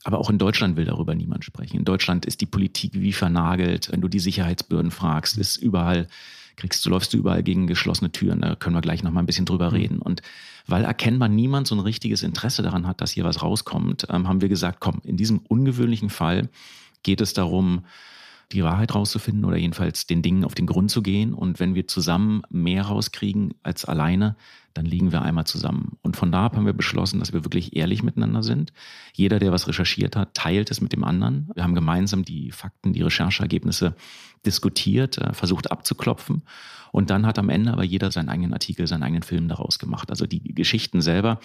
aber 0.04 0.20
auch 0.20 0.30
in 0.30 0.38
Deutschland 0.38 0.78
will 0.78 0.86
darüber 0.86 1.16
niemand 1.16 1.44
sprechen. 1.44 1.78
In 1.78 1.86
Deutschland 1.86 2.26
ist 2.26 2.42
die 2.42 2.46
Politik 2.46 2.94
wie 2.94 3.12
vernagelt. 3.12 3.92
Wenn 3.92 4.02
du 4.02 4.08
die 4.08 4.20
Sicherheitsbehörden 4.20 4.92
fragst, 4.92 5.38
ist 5.38 5.58
überall 5.58 6.08
kriegst 6.56 6.86
du 6.86 6.90
läufst 6.90 7.14
du 7.14 7.18
überall 7.18 7.44
gegen 7.44 7.68
geschlossene 7.68 8.12
Türen. 8.12 8.42
Da 8.42 8.56
können 8.56 8.76
wir 8.76 8.82
gleich 8.82 9.04
noch 9.04 9.12
mal 9.12 9.22
ein 9.22 9.26
bisschen 9.26 9.46
drüber 9.46 9.70
mhm. 9.72 9.76
reden. 9.76 9.98
Und 10.00 10.22
weil 10.68 10.84
erkennbar 10.84 11.30
niemand 11.30 11.68
so 11.68 11.76
ein 11.76 11.82
richtiges 11.82 12.24
Interesse 12.24 12.64
daran 12.64 12.88
hat, 12.88 13.02
dass 13.02 13.12
hier 13.12 13.24
was 13.24 13.42
rauskommt, 13.42 14.08
ähm, 14.10 14.28
haben 14.28 14.42
wir 14.42 14.50
gesagt, 14.50 14.80
komm, 14.80 15.02
in 15.04 15.18
diesem 15.18 15.40
ungewöhnlichen 15.40 16.10
Fall 16.10 16.50
geht 17.04 17.22
es 17.22 17.34
darum, 17.34 17.86
die 18.52 18.64
Wahrheit 18.64 18.94
rauszufinden 18.94 19.46
oder 19.46 19.58
jedenfalls 19.58 20.06
den 20.06 20.22
Dingen 20.22 20.46
auf 20.46 20.56
den 20.56 20.68
Grund 20.68 20.92
zu 20.92 21.02
gehen. 21.02 21.34
Und 21.34 21.60
wenn 21.60 21.76
wir 21.76 21.88
zusammen 21.88 22.44
mehr 22.50 22.84
rauskriegen 22.84 23.54
als 23.64 23.86
alleine, 23.86 24.36
dann 24.76 24.86
liegen 24.86 25.12
wir 25.12 25.22
einmal 25.22 25.46
zusammen. 25.46 25.98
Und 26.02 26.18
von 26.18 26.32
da 26.32 26.46
ab 26.46 26.56
haben 26.56 26.66
wir 26.66 26.74
beschlossen, 26.74 27.20
dass 27.20 27.34
wir 27.34 27.46
wirklich 27.46 27.76
ehrlich 27.76 28.04
miteinander 28.04 28.44
sind. 28.44 28.74
Jeder, 29.14 29.40
der 29.40 29.52
was 29.52 29.68
recherchiert 29.68 30.16
hat, 30.16 30.34
teilt 30.34 30.70
es 30.70 30.82
mit 30.82 30.92
dem 30.92 31.04
anderen. 31.04 31.50
Wir 31.56 31.64
haben 31.64 31.76
gemeinsam 31.76 32.26
die 32.26 32.52
Fakten, 32.52 32.92
die 32.92 33.02
Rechercheergebnisse 33.02 33.96
diskutiert, 34.46 35.18
äh, 35.18 35.34
versucht 35.34 35.72
abzuklopfen. 35.72 36.44
Und 36.92 37.10
dann 37.10 37.26
hat 37.26 37.38
am 37.40 37.50
Ende 37.50 37.74
aber 37.74 37.84
jeder 37.84 38.10
seinen 38.10 38.30
eigenen 38.30 38.54
Artikel, 38.54 38.88
seinen 38.88 39.04
eigenen 39.04 39.24
Film 39.24 39.50
daraus 39.50 39.80
gemacht. 39.80 40.10
Also 40.12 40.26
die 40.26 40.42
Geschichten 40.56 41.02
selber 41.02 41.40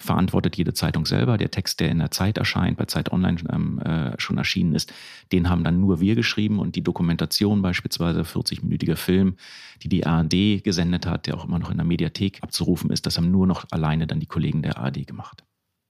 verantwortet 0.00 0.56
jede 0.56 0.74
Zeitung 0.74 1.06
selber. 1.06 1.38
Der 1.38 1.52
Text, 1.52 1.78
der 1.78 1.90
in 1.90 2.00
der 2.00 2.10
Zeit 2.10 2.38
erscheint, 2.38 2.76
bei 2.76 2.86
Zeit 2.86 3.12
Online 3.12 3.38
ähm, 3.52 3.78
äh, 3.78 4.20
schon 4.20 4.36
erschienen 4.36 4.74
ist, 4.74 4.92
den 5.30 5.48
haben 5.48 5.62
dann 5.62 5.80
nur 5.80 6.00
wir 6.00 6.16
geschrieben 6.16 6.58
und 6.58 6.74
die 6.74 6.82
Dokumentation 6.82 7.62
beispielsweise, 7.62 8.22
40-minütiger 8.22 8.96
Film, 8.96 9.36
die 9.84 9.88
die 9.88 10.04
ARD 10.04 10.64
gesendet 10.64 11.06
hat, 11.06 11.28
der 11.28 11.36
auch 11.36 11.44
immer 11.44 11.60
noch 11.60 11.70
in 11.70 11.76
der 11.76 11.86
Mediathek 11.86 12.42
abzurufen 12.42 12.90
ist, 12.90 13.06
das 13.06 13.16
haben 13.16 13.30
nur 13.30 13.46
noch 13.46 13.64
alleine 13.70 14.08
dann 14.08 14.18
die 14.18 14.26
Kollegen 14.26 14.62
der 14.62 14.78
ARD 14.78 15.06
gemacht. 15.06 15.45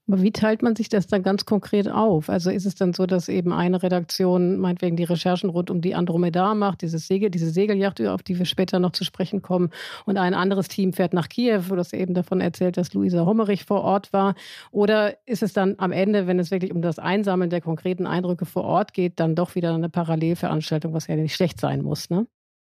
Aber 0.09 0.23
wie 0.23 0.31
teilt 0.31 0.63
man 0.63 0.77
sich 0.77 0.89
das 0.89 1.09
dann 1.09 1.25
ganz 1.25 1.47
konkret 1.47 1.89
auf? 1.89 2.31
Also 2.31 2.51
ist 2.51 2.65
es 2.65 2.77
dann 2.77 2.93
so, 2.93 3.07
dass 3.07 3.29
eben 3.29 3.53
eine 3.53 3.83
Redaktion 3.83 4.59
meinetwegen 4.59 4.97
die 4.97 5.03
Recherchen 5.05 5.51
rund 5.51 5.69
um 5.69 5.81
die 5.81 5.97
Andromeda 5.97 6.55
macht, 6.55 6.83
dieses 6.83 7.09
Segel, 7.09 7.29
diese 7.29 7.51
Segeljacht, 7.51 8.01
auf 8.03 8.23
die 8.23 8.39
wir 8.39 8.47
später 8.47 8.79
noch 8.79 8.93
zu 8.93 9.03
sprechen 9.03 9.43
kommen, 9.43 9.71
und 10.05 10.17
ein 10.17 10.35
anderes 10.35 10.69
Team 10.69 10.93
fährt 10.93 11.13
nach 11.13 11.29
Kiew, 11.29 11.63
wo 11.69 11.75
das 11.75 11.93
eben 11.93 12.15
davon 12.15 12.41
erzählt, 12.41 12.77
dass 12.77 12.95
Luisa 12.95 13.27
Hommerich 13.27 13.65
vor 13.65 13.83
Ort 13.83 14.13
war? 14.13 14.37
Oder 14.71 15.17
ist 15.27 15.43
es 15.43 15.53
dann 15.53 15.75
am 15.79 15.91
Ende, 15.91 16.29
wenn 16.29 16.39
es 16.39 16.53
wirklich 16.53 16.73
um 16.73 16.83
das 16.83 17.01
Einsammeln 17.01 17.51
der 17.51 17.61
konkreten 17.61 18.07
Eindrücke 18.07 18.47
vor 18.47 18.63
Ort 18.63 18.95
geht, 18.95 19.19
dann 19.19 19.35
doch 19.35 19.57
wieder 19.57 19.75
eine 19.75 19.89
Parallelveranstaltung, 19.89 20.93
was 20.93 21.09
ja 21.09 21.17
nicht 21.17 21.35
schlecht 21.35 21.59
sein 21.59 21.83
muss, 21.83 22.11
ne? 22.11 22.27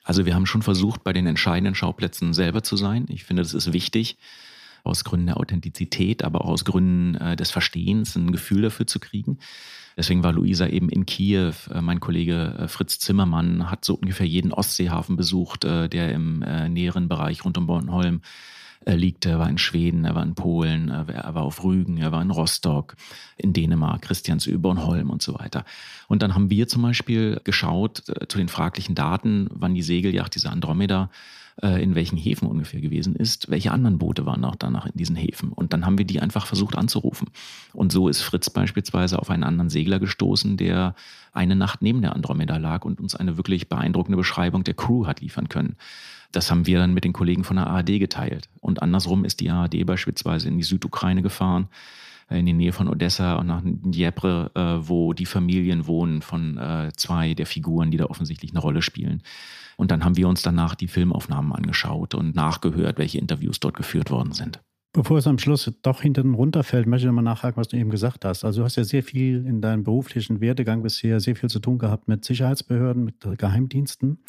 Also 0.06 0.28
wir 0.28 0.36
haben 0.36 0.46
schon 0.46 0.62
versucht, 0.62 1.04
bei 1.04 1.14
den 1.14 1.26
entscheidenden 1.26 1.74
Schauplätzen 1.74 2.34
selber 2.34 2.62
zu 2.62 2.78
sein. 2.78 3.08
Ich 3.10 3.24
finde, 3.24 3.42
das 3.42 3.56
ist 3.56 3.74
wichtig 3.74 4.18
aus 4.86 5.04
Gründen 5.04 5.28
der 5.28 5.38
Authentizität, 5.38 6.24
aber 6.24 6.42
auch 6.42 6.50
aus 6.50 6.66
Gründen 6.66 7.16
äh, 7.16 7.36
des 7.36 7.52
Verstehens 7.52 8.16
ein 8.16 8.32
Gefühl 8.32 8.62
dafür 8.62 8.88
zu 8.88 9.00
kriegen. 9.00 9.40
Deswegen 9.98 10.24
war 10.24 10.34
Luisa 10.34 10.68
eben 10.68 10.90
in 10.90 11.06
Kiew. 11.06 11.54
Äh, 11.74 11.82
mein 11.82 12.00
Kollege 12.00 12.56
äh, 12.60 12.68
Fritz 12.68 13.00
Zimmermann 13.00 13.70
hat 13.70 13.86
so 13.86 13.96
ungefähr 13.96 14.28
jeden 14.28 14.52
Ostseehafen 14.52 15.16
besucht, 15.16 15.64
äh, 15.64 15.88
der 15.88 16.12
im 16.12 16.42
äh, 16.42 16.70
näheren 16.70 17.08
Bereich 17.08 17.46
rund 17.46 17.58
um 17.58 17.68
Bornholm 17.68 18.22
liegt, 18.88 19.26
er 19.26 19.40
war 19.40 19.50
in 19.50 19.58
Schweden, 19.58 20.06
er 20.06 20.14
war 20.14 20.22
in 20.22 20.36
Polen, 20.36 20.90
er 20.90 21.34
war 21.34 21.42
auf 21.42 21.64
Rügen, 21.64 21.98
er 21.98 22.12
war 22.12 22.22
in 22.22 22.30
Rostock, 22.30 22.96
in 23.36 23.52
Dänemark, 23.52 24.04
Christiansö, 24.04 24.60
Bornholm 24.60 25.10
und 25.10 25.24
so 25.24 25.34
weiter. 25.40 25.66
Und 26.08 26.22
dann 26.22 26.36
haben 26.36 26.52
wir 26.52 26.68
zum 26.68 26.84
Beispiel 26.84 27.42
geschaut 27.44 28.04
zu 28.28 28.38
den 28.38 28.48
fraglichen 28.48 28.94
Daten, 28.94 29.48
wann 29.50 29.74
die 29.74 29.82
Segeljacht, 29.82 30.36
diese 30.36 30.52
Andromeda, 30.52 31.10
in 31.62 31.96
welchen 31.96 32.18
Häfen 32.18 32.50
ungefähr 32.50 32.82
gewesen 32.82 33.16
ist, 33.16 33.50
welche 33.50 33.72
anderen 33.72 33.98
Boote 33.98 34.26
waren 34.26 34.44
auch 34.44 34.58
danach 34.58 34.88
in 34.88 34.92
diesen 34.96 35.16
Häfen. 35.16 35.54
Und 35.54 35.72
dann 35.72 35.86
haben 35.86 35.98
wir 35.98 36.04
die 36.04 36.20
einfach 36.20 36.48
versucht 36.48 36.76
anzurufen. 36.76 37.30
Und 37.72 37.94
so 37.94 38.10
ist 38.10 38.22
Fritz 38.22 38.50
beispielsweise 38.50 39.20
auf 39.20 39.30
einen 39.30 39.46
anderen 39.46 39.70
Segler 39.70 40.00
gestoßen, 40.00 40.58
der 40.58 40.96
eine 41.32 41.56
Nacht 41.56 41.82
neben 41.82 42.02
der 42.02 42.14
Andromeda 42.14 42.58
lag 42.58 42.84
und 42.84 43.00
uns 43.00 43.16
eine 43.16 43.38
wirklich 43.38 43.70
beeindruckende 43.70 44.18
Beschreibung 44.18 44.66
der 44.66 44.74
Crew 44.74 45.08
hat 45.08 45.22
liefern 45.22 45.48
können. 45.48 45.78
Das 46.34 46.52
haben 46.52 46.68
wir 46.68 46.80
dann 46.80 46.94
mit 46.94 47.06
den 47.06 47.14
Kollegen 47.14 47.46
von 47.46 47.56
der 47.56 47.68
ARD 47.68 48.00
geteilt. 48.00 48.50
Und 48.60 48.82
andersrum 48.82 49.24
ist 49.24 49.40
die 49.40 49.50
ARD 49.50 49.86
beispielsweise 49.86 50.50
in 50.50 50.58
die 50.58 50.64
Südukraine 50.64 51.22
gefahren, 51.22 51.70
äh, 52.30 52.40
in 52.40 52.46
die 52.46 52.54
Nähe 52.54 52.74
von 52.74 52.90
Odessa 52.90 53.36
und 53.36 53.48
nach 53.48 53.62
Dnjepr, 53.64 54.52
äh, 54.54 54.88
wo 54.88 55.14
die 55.14 55.26
Familien 55.26 55.88
wohnen 55.88 56.22
von 56.22 56.60
zwei 56.98 57.34
der 57.34 57.46
Figuren, 57.46 57.92
die 57.92 57.98
da 57.98 58.06
offensichtlich 58.06 58.52
eine 58.52 58.60
Rolle 58.60 58.82
spielen. 58.82 59.24
Und 59.78 59.92
dann 59.92 60.04
haben 60.04 60.18
wir 60.18 60.28
uns 60.28 60.42
danach 60.42 60.76
die 60.76 60.88
Filmaufnahmen 60.88 61.52
angeschaut 61.52 62.16
und 62.16 62.36
nachgehört, 62.36 62.98
welche 62.98 63.18
Interviews 63.18 63.60
dort 63.60 63.76
geführt 63.76 64.12
worden 64.12 64.32
sind. 64.32 64.62
Bevor 64.94 65.18
es 65.18 65.28
am 65.28 65.38
Schluss 65.38 65.70
doch 65.82 66.02
hinten 66.02 66.36
runterfällt, 66.36 66.88
möchte 66.88 67.06
ich 67.06 67.08
nochmal 67.08 67.26
nachhaken, 67.26 67.58
was 67.58 67.68
du 67.68 67.76
eben 67.76 67.90
gesagt 67.90 68.24
hast. 68.24 68.46
Also 68.46 68.62
du 68.62 68.66
hast 68.66 68.78
ja 68.78 68.86
sehr 68.86 69.04
viel 69.04 69.46
in 69.46 69.60
deinem 69.60 69.84
beruflichen 69.84 70.40
Werdegang 70.40 70.84
bisher 70.84 71.20
sehr 71.20 71.36
viel 71.36 71.50
zu 71.50 71.60
tun 71.60 71.78
gehabt 71.80 72.08
mit 72.08 72.24
Sicherheitsbehörden, 72.24 73.04
mit 73.04 73.16
Geheimdiensten. 73.38 74.20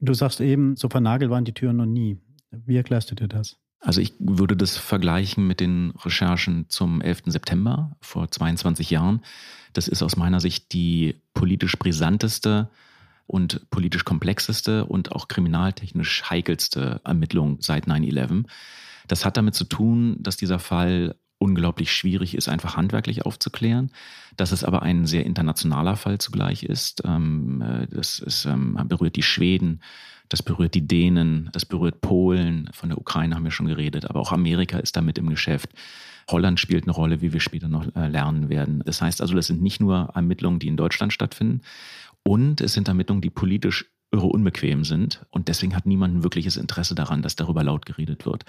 Du 0.00 0.14
sagst 0.14 0.40
eben, 0.40 0.76
so 0.76 0.88
vernagelt 0.88 1.30
waren 1.30 1.44
die 1.44 1.52
Türen 1.52 1.76
noch 1.76 1.86
nie. 1.86 2.18
Wie 2.50 2.76
erklärst 2.76 3.10
du 3.10 3.14
dir 3.14 3.28
das? 3.28 3.58
Also 3.80 4.00
ich 4.00 4.14
würde 4.18 4.56
das 4.56 4.78
vergleichen 4.78 5.46
mit 5.46 5.60
den 5.60 5.92
Recherchen 6.02 6.66
zum 6.68 7.02
11. 7.02 7.24
September 7.26 7.96
vor 8.00 8.30
22 8.30 8.88
Jahren. 8.90 9.20
Das 9.74 9.86
ist 9.86 10.02
aus 10.02 10.16
meiner 10.16 10.40
Sicht 10.40 10.72
die 10.72 11.16
politisch 11.34 11.78
brisanteste 11.78 12.70
und 13.30 13.70
politisch 13.70 14.04
komplexeste 14.04 14.84
und 14.84 15.12
auch 15.12 15.28
kriminaltechnisch 15.28 16.28
heikelste 16.28 17.00
Ermittlung 17.04 17.58
seit 17.60 17.86
9-11. 17.86 18.44
Das 19.06 19.24
hat 19.24 19.36
damit 19.36 19.54
zu 19.54 19.64
tun, 19.64 20.16
dass 20.18 20.36
dieser 20.36 20.58
Fall 20.58 21.14
unglaublich 21.38 21.92
schwierig 21.92 22.34
ist, 22.34 22.48
einfach 22.48 22.76
handwerklich 22.76 23.24
aufzuklären, 23.24 23.92
dass 24.36 24.52
es 24.52 24.62
aber 24.62 24.82
ein 24.82 25.06
sehr 25.06 25.24
internationaler 25.24 25.96
Fall 25.96 26.18
zugleich 26.18 26.64
ist. 26.64 27.02
Ähm, 27.04 27.62
äh, 27.62 27.86
das 27.86 28.18
ist, 28.18 28.44
ähm, 28.44 28.78
berührt 28.88 29.16
die 29.16 29.22
Schweden, 29.22 29.80
das 30.28 30.42
berührt 30.42 30.74
die 30.74 30.86
Dänen, 30.86 31.48
das 31.52 31.64
berührt 31.64 32.02
Polen, 32.02 32.68
von 32.72 32.90
der 32.90 32.98
Ukraine 32.98 33.34
haben 33.34 33.44
wir 33.44 33.50
schon 33.50 33.66
geredet, 33.66 34.10
aber 34.10 34.20
auch 34.20 34.32
Amerika 34.32 34.78
ist 34.78 34.96
damit 34.96 35.18
im 35.18 35.30
Geschäft. 35.30 35.70
Holland 36.28 36.60
spielt 36.60 36.84
eine 36.84 36.92
Rolle, 36.92 37.22
wie 37.22 37.32
wir 37.32 37.40
später 37.40 37.68
noch 37.68 37.86
äh, 37.96 38.08
lernen 38.08 38.48
werden. 38.48 38.82
Das 38.84 39.00
heißt 39.00 39.20
also, 39.22 39.34
das 39.34 39.46
sind 39.46 39.62
nicht 39.62 39.80
nur 39.80 40.10
Ermittlungen, 40.14 40.58
die 40.58 40.68
in 40.68 40.76
Deutschland 40.76 41.12
stattfinden, 41.12 41.62
und 42.24 42.60
es 42.60 42.72
sind 42.72 42.88
Ermittlungen, 42.88 43.22
die 43.22 43.30
politisch 43.30 43.86
irre 44.12 44.26
unbequem 44.26 44.84
sind. 44.84 45.24
Und 45.30 45.48
deswegen 45.48 45.74
hat 45.74 45.86
niemand 45.86 46.16
ein 46.16 46.22
wirkliches 46.22 46.56
Interesse 46.56 46.94
daran, 46.94 47.22
dass 47.22 47.36
darüber 47.36 47.62
laut 47.62 47.86
geredet 47.86 48.26
wird. 48.26 48.44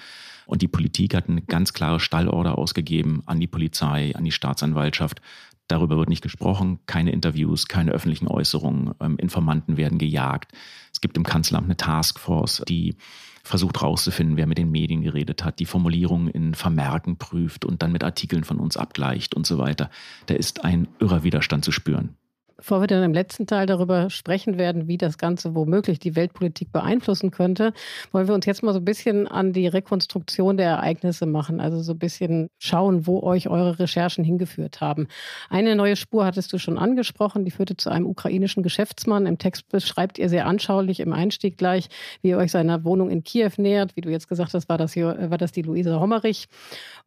Und 0.46 0.62
die 0.62 0.68
Politik 0.68 1.14
hat 1.14 1.30
eine 1.30 1.42
ganz 1.42 1.74
klare 1.74 2.00
Stallorder 2.00 2.58
ausgegeben 2.58 3.22
an 3.26 3.40
die 3.40 3.48
Polizei, 3.48 4.16
an 4.16 4.26
die 4.26 4.32
Staatsanwaltschaft. 4.32 5.22
Darüber 5.68 5.98
wird 5.98 6.10
nicht 6.10 6.24
gesprochen, 6.24 6.80
keine 6.86 7.12
Interviews, 7.12 7.68
keine 7.68 7.92
öffentlichen 7.92 8.28
Äußerungen. 8.28 8.94
Ähm, 9.00 9.18
Informanten 9.18 9.78
werden 9.78 10.00
gejagt. 10.00 10.52
Es 10.92 11.00
gibt 11.00 11.16
im 11.16 11.24
Kanzleramt 11.24 11.68
eine 11.68 11.78
Taskforce, 11.78 12.64
die 12.68 12.98
versucht 13.44 13.82
herauszufinden, 13.82 14.38
wer 14.38 14.48
mit 14.48 14.58
den 14.58 14.70
Medien 14.70 15.02
geredet 15.02 15.44
hat, 15.44 15.60
die 15.60 15.66
Formulierungen 15.66 16.28
in 16.28 16.54
Vermerken 16.54 17.18
prüft 17.18 17.66
und 17.66 17.82
dann 17.82 17.92
mit 17.92 18.04
Artikeln 18.04 18.44
von 18.44 18.60
uns 18.60 18.78
abgleicht 18.78 19.34
und 19.34 19.48
so 19.48 19.58
weiter. 19.58 19.90
Da 20.26 20.36
ist 20.36 20.64
ein 20.64 20.88
irrer 21.00 21.24
Widerstand 21.24 21.64
zu 21.64 21.72
spüren. 21.72 22.18
Bevor 22.62 22.82
wir 22.82 22.86
dann 22.86 23.02
im 23.02 23.14
letzten 23.14 23.48
Teil 23.48 23.66
darüber 23.66 24.12
sprechen 24.12 24.60
werden, 24.60 24.88
wie 24.88 25.00
das 25.00 25.18
Ganze 25.18 25.56
womöglich 25.56 25.98
die 25.98 26.16
Weltpolitik 26.16 26.72
beeinflussen 26.72 27.32
könnte, 27.32 27.74
wollen 28.12 28.28
wir 28.28 28.36
uns 28.36 28.46
jetzt 28.46 28.62
mal 28.62 28.72
so 28.72 28.78
ein 28.78 28.86
bisschen 28.86 29.28
an 29.28 29.52
die 29.52 29.66
Rekonstruktion 29.66 30.58
der 30.58 30.70
Ereignisse 30.70 31.26
machen. 31.26 31.60
Also 31.60 31.82
so 31.82 31.94
ein 31.94 31.98
bisschen 31.98 32.52
schauen, 32.60 33.08
wo 33.08 33.24
euch 33.24 33.50
eure 33.50 33.80
Recherchen 33.80 34.24
hingeführt 34.24 34.80
haben. 34.80 35.08
Eine 35.50 35.76
neue 35.76 35.96
Spur 35.96 36.24
hattest 36.24 36.54
du 36.54 36.60
schon 36.60 36.78
angesprochen, 36.78 37.46
die 37.46 37.52
führte 37.52 37.78
zu 37.78 37.90
einem 37.90 38.06
ukrainischen 38.06 38.62
Geschäftsmann. 38.62 39.26
Im 39.26 39.40
Text 39.40 39.68
beschreibt 39.70 40.20
ihr 40.20 40.30
sehr 40.30 40.46
anschaulich 40.46 41.00
im 41.00 41.14
Einstieg 41.14 41.58
gleich, 41.58 41.90
wie 42.22 42.30
ihr 42.30 42.38
euch 42.38 42.52
seiner 42.52 42.84
Wohnung 42.84 43.10
in 43.10 43.24
Kiew 43.24 43.54
nähert. 43.58 43.96
Wie 43.96 44.02
du 44.02 44.12
jetzt 44.12 44.28
gesagt 44.28 44.54
hast, 44.54 44.70
war 44.70 44.78
das, 44.78 44.94
hier, 44.94 45.32
war 45.32 45.40
das 45.40 45.52
die 45.52 45.64
Luisa 45.64 46.00
Hommerich. 46.00 46.48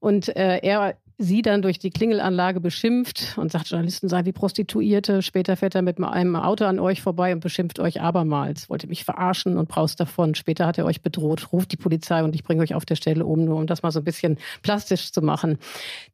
Und 0.01 0.35
äh, 0.37 0.59
er 0.65 0.97
sie 1.19 1.43
dann 1.43 1.63
durch 1.63 1.79
die 1.79 1.91
Klingelanlage 1.91 2.61
beschimpft 2.61 3.35
und 3.37 3.53
sagt, 3.53 3.69
Journalisten 3.69 4.09
seien 4.09 4.27
wie 4.27 4.33
Prostituierte. 4.33 5.23
Später 5.23 5.57
fährt 5.57 5.75
er 5.75 5.83
mit 5.83 6.03
einem 6.03 6.37
Auto 6.37 6.65
an 6.65 6.79
euch 6.79 7.03
vorbei 7.03 7.33
und 7.33 7.41
beschimpft 7.41 7.79
euch 7.79 8.01
abermals. 8.01 8.69
Wollte 8.69 8.87
mich 8.87 9.05
verarschen 9.05 9.57
und 9.57 9.69
braust 9.69 10.01
davon. 10.01 10.35
Später 10.35 10.67
hat 10.67 10.79
er 10.79 10.85
euch 10.85 11.03
bedroht, 11.03 11.53
ruft 11.53 11.73
die 11.73 11.77
Polizei 11.77 12.25
und 12.25 12.35
ich 12.35 12.43
bringe 12.43 12.63
euch 12.63 12.75
auf 12.75 12.85
der 12.85 12.97
Stelle 12.97 13.25
um, 13.25 13.45
nur 13.45 13.57
um 13.57 13.67
das 13.67 13.83
mal 13.83 13.93
so 13.93 14.01
ein 14.01 14.05
bisschen 14.05 14.39
plastisch 14.63 15.13
zu 15.13 15.23
machen. 15.23 15.59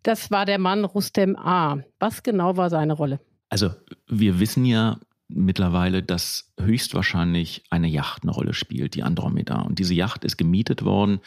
Das 0.03 0.31
war 0.31 0.45
der 0.45 0.59
Mann 0.59 0.85
Rustem 0.85 1.37
A. 1.37 1.79
Was 1.99 2.23
genau 2.23 2.57
war 2.57 2.69
seine 2.69 2.93
Rolle? 2.93 3.21
Also 3.49 3.71
wir 4.07 4.39
wissen 4.39 4.65
ja 4.65 4.99
mittlerweile, 5.29 6.03
dass 6.03 6.53
höchstwahrscheinlich 6.61 7.65
eine 7.71 7.89
Yacht 7.89 8.23
eine 8.23 8.33
Rolle 8.33 8.53
spielt, 8.53 8.95
die 8.95 9.03
Andromeda. 9.03 9.63
Und 9.63 9.79
diese 9.79 9.95
Yacht 9.95 10.25
ist 10.25 10.37
gemietet 10.37 10.85
worden 10.85 11.21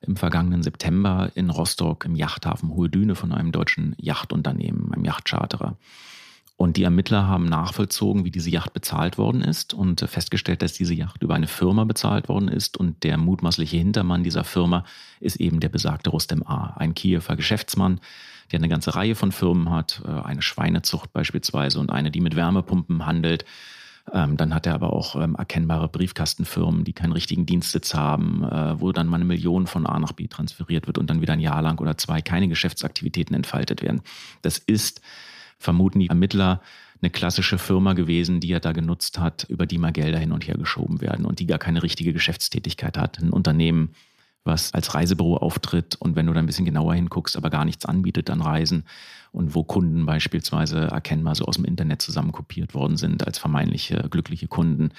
im 0.00 0.16
vergangenen 0.16 0.62
September 0.62 1.30
in 1.34 1.50
Rostock 1.50 2.04
im 2.04 2.14
Yachthafen 2.14 2.70
Hohe 2.70 2.88
Düne 2.88 3.14
von 3.14 3.32
einem 3.32 3.52
deutschen 3.52 3.94
Yachtunternehmen, 3.98 4.92
einem 4.92 5.04
Yachtcharterer. 5.04 5.76
Und 6.58 6.76
die 6.76 6.82
Ermittler 6.82 7.28
haben 7.28 7.46
nachvollzogen, 7.46 8.24
wie 8.24 8.32
diese 8.32 8.50
Yacht 8.50 8.72
bezahlt 8.72 9.16
worden 9.16 9.42
ist 9.42 9.74
und 9.74 10.00
festgestellt, 10.00 10.60
dass 10.60 10.72
diese 10.72 10.92
Yacht 10.92 11.22
über 11.22 11.36
eine 11.36 11.46
Firma 11.46 11.84
bezahlt 11.84 12.28
worden 12.28 12.48
ist. 12.48 12.76
Und 12.76 13.04
der 13.04 13.16
mutmaßliche 13.16 13.76
Hintermann 13.76 14.24
dieser 14.24 14.42
Firma 14.42 14.84
ist 15.20 15.36
eben 15.36 15.60
der 15.60 15.68
besagte 15.68 16.10
Rustem 16.10 16.42
A., 16.44 16.74
ein 16.76 16.94
Kiewer 16.94 17.36
Geschäftsmann, 17.36 18.00
der 18.50 18.58
eine 18.58 18.68
ganze 18.68 18.96
Reihe 18.96 19.14
von 19.14 19.30
Firmen 19.30 19.70
hat, 19.70 20.02
äh, 20.04 20.10
eine 20.10 20.42
Schweinezucht 20.42 21.12
beispielsweise 21.12 21.78
und 21.78 21.92
eine, 21.92 22.10
die 22.10 22.20
mit 22.20 22.34
Wärmepumpen 22.34 23.06
handelt. 23.06 23.44
Ähm, 24.12 24.36
dann 24.36 24.54
hat 24.54 24.66
er 24.66 24.74
aber 24.74 24.92
auch 24.92 25.16
ähm, 25.16 25.34
erkennbare 25.34 25.88
Briefkastenfirmen, 25.88 26.84
die 26.84 26.92
keinen 26.92 27.12
richtigen 27.12 27.46
Dienstsitz 27.46 27.94
haben, 27.94 28.44
äh, 28.44 28.80
wo 28.80 28.92
dann 28.92 29.06
mal 29.06 29.16
eine 29.16 29.24
Million 29.24 29.66
von 29.66 29.86
A 29.86 29.98
nach 29.98 30.12
B 30.12 30.28
transferiert 30.28 30.86
wird 30.86 30.98
und 30.98 31.08
dann 31.10 31.20
wieder 31.20 31.34
ein 31.34 31.40
Jahr 31.40 31.62
lang 31.62 31.80
oder 31.80 31.96
zwei 31.96 32.22
keine 32.22 32.48
Geschäftsaktivitäten 32.48 33.34
entfaltet 33.34 33.82
werden. 33.82 34.02
Das 34.42 34.58
ist 34.58 35.00
vermuten 35.58 35.98
die 36.00 36.08
Ermittler, 36.08 36.60
eine 37.00 37.10
klassische 37.10 37.58
Firma 37.58 37.92
gewesen, 37.92 38.40
die 38.40 38.52
er 38.52 38.60
da 38.60 38.72
genutzt 38.72 39.18
hat, 39.18 39.46
über 39.48 39.66
die 39.66 39.78
mal 39.78 39.92
Gelder 39.92 40.18
hin 40.18 40.32
und 40.32 40.46
her 40.48 40.56
geschoben 40.56 41.00
werden 41.00 41.24
und 41.24 41.38
die 41.38 41.46
gar 41.46 41.58
keine 41.58 41.82
richtige 41.82 42.12
Geschäftstätigkeit 42.12 42.98
hat. 42.98 43.20
Ein 43.20 43.30
Unternehmen, 43.30 43.94
was 44.44 44.72
als 44.72 44.94
Reisebüro 44.94 45.36
auftritt 45.36 45.96
und 45.96 46.16
wenn 46.16 46.26
du 46.26 46.32
da 46.32 46.40
ein 46.40 46.46
bisschen 46.46 46.64
genauer 46.64 46.94
hinguckst, 46.94 47.36
aber 47.36 47.50
gar 47.50 47.64
nichts 47.64 47.84
anbietet 47.84 48.30
an 48.30 48.40
Reisen 48.40 48.84
und 49.32 49.54
wo 49.54 49.64
Kunden 49.64 50.06
beispielsweise 50.06 50.78
erkennbar 50.78 51.34
so 51.34 51.44
aus 51.44 51.56
dem 51.56 51.64
Internet 51.64 52.02
zusammenkopiert 52.02 52.74
worden 52.74 52.96
sind 52.96 53.26
als 53.26 53.38
vermeintliche 53.38 54.08
glückliche 54.10 54.48
Kunden. 54.48 54.90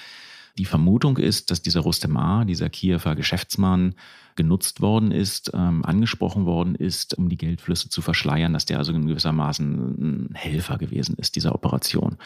Die 0.58 0.65
Vermutung 0.65 1.17
ist, 1.17 1.51
dass 1.51 1.62
dieser 1.62 1.79
Rustemar, 1.81 2.43
dieser 2.46 2.69
Kiewer 2.69 3.15
Geschäftsmann, 3.15 3.96
genutzt 4.36 4.79
worden 4.79 5.12
ist, 5.12 5.51
ähm, 5.53 5.84
angesprochen 5.84 6.46
worden 6.46 6.75
ist, 6.75 7.17
um 7.17 7.27
die 7.27 7.38
Geldflüsse 7.38 7.89
zu 7.89 8.01
verschleiern, 8.01 8.53
dass 8.53 8.65
der 8.65 8.77
also 8.77 8.93
gewissermaßen 8.93 10.29
ein 10.29 10.34
Helfer 10.34 10.77
gewesen 10.77 11.15
ist 11.17 11.36
dieser 11.36 11.53
Operation, 11.53 12.17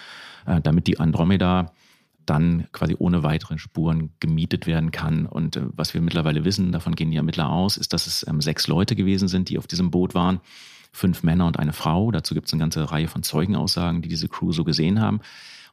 äh, 0.45 0.61
damit 0.61 0.85
die 0.85 0.99
Andromeda 0.99 1.73
dann 2.25 2.67
quasi 2.71 2.95
ohne 2.97 3.23
weitere 3.23 3.57
Spuren 3.57 4.11
gemietet 4.19 4.67
werden 4.67 4.91
kann. 4.91 5.25
Und 5.25 5.55
äh, 5.57 5.63
was 5.73 5.93
wir 5.93 6.01
mittlerweile 6.01 6.45
wissen, 6.45 6.71
davon 6.71 6.95
gehen 6.95 7.11
die 7.11 7.17
Ermittler 7.17 7.49
aus, 7.49 7.77
ist, 7.77 7.93
dass 7.93 8.07
es 8.07 8.25
ähm, 8.27 8.41
sechs 8.41 8.67
Leute 8.67 8.95
gewesen 8.95 9.27
sind, 9.27 9.49
die 9.49 9.57
auf 9.57 9.67
diesem 9.67 9.91
Boot 9.91 10.15
waren. 10.15 10.39
Fünf 10.91 11.23
Männer 11.23 11.47
und 11.47 11.59
eine 11.59 11.73
Frau. 11.73 12.11
Dazu 12.11 12.33
gibt 12.33 12.47
es 12.47 12.53
eine 12.53 12.59
ganze 12.59 12.91
Reihe 12.91 13.07
von 13.07 13.23
Zeugenaussagen, 13.23 14.01
die 14.01 14.09
diese 14.09 14.29
Crew 14.29 14.51
so 14.51 14.63
gesehen 14.63 15.01
haben. 15.01 15.21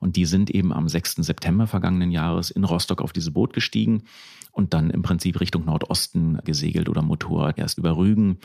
Und 0.01 0.17
die 0.17 0.25
sind 0.25 0.51
eben 0.51 0.73
am 0.73 0.89
6. 0.89 1.17
September 1.17 1.67
vergangenen 1.67 2.11
Jahres 2.11 2.51
in 2.51 2.65
Rostock 2.65 3.03
auf 3.03 3.13
dieses 3.13 3.33
Boot 3.33 3.53
gestiegen 3.53 4.05
und 4.51 4.73
dann 4.73 4.91
im 4.91 5.03
Prinzip 5.03 5.41
Richtung 5.41 5.67
Nordosten 5.67 6.39
gesegelt 6.45 6.89
oder 6.89 7.03
Motor 7.03 7.53
erst 7.57 7.79
über 7.79 7.97
Rügen 7.97 8.39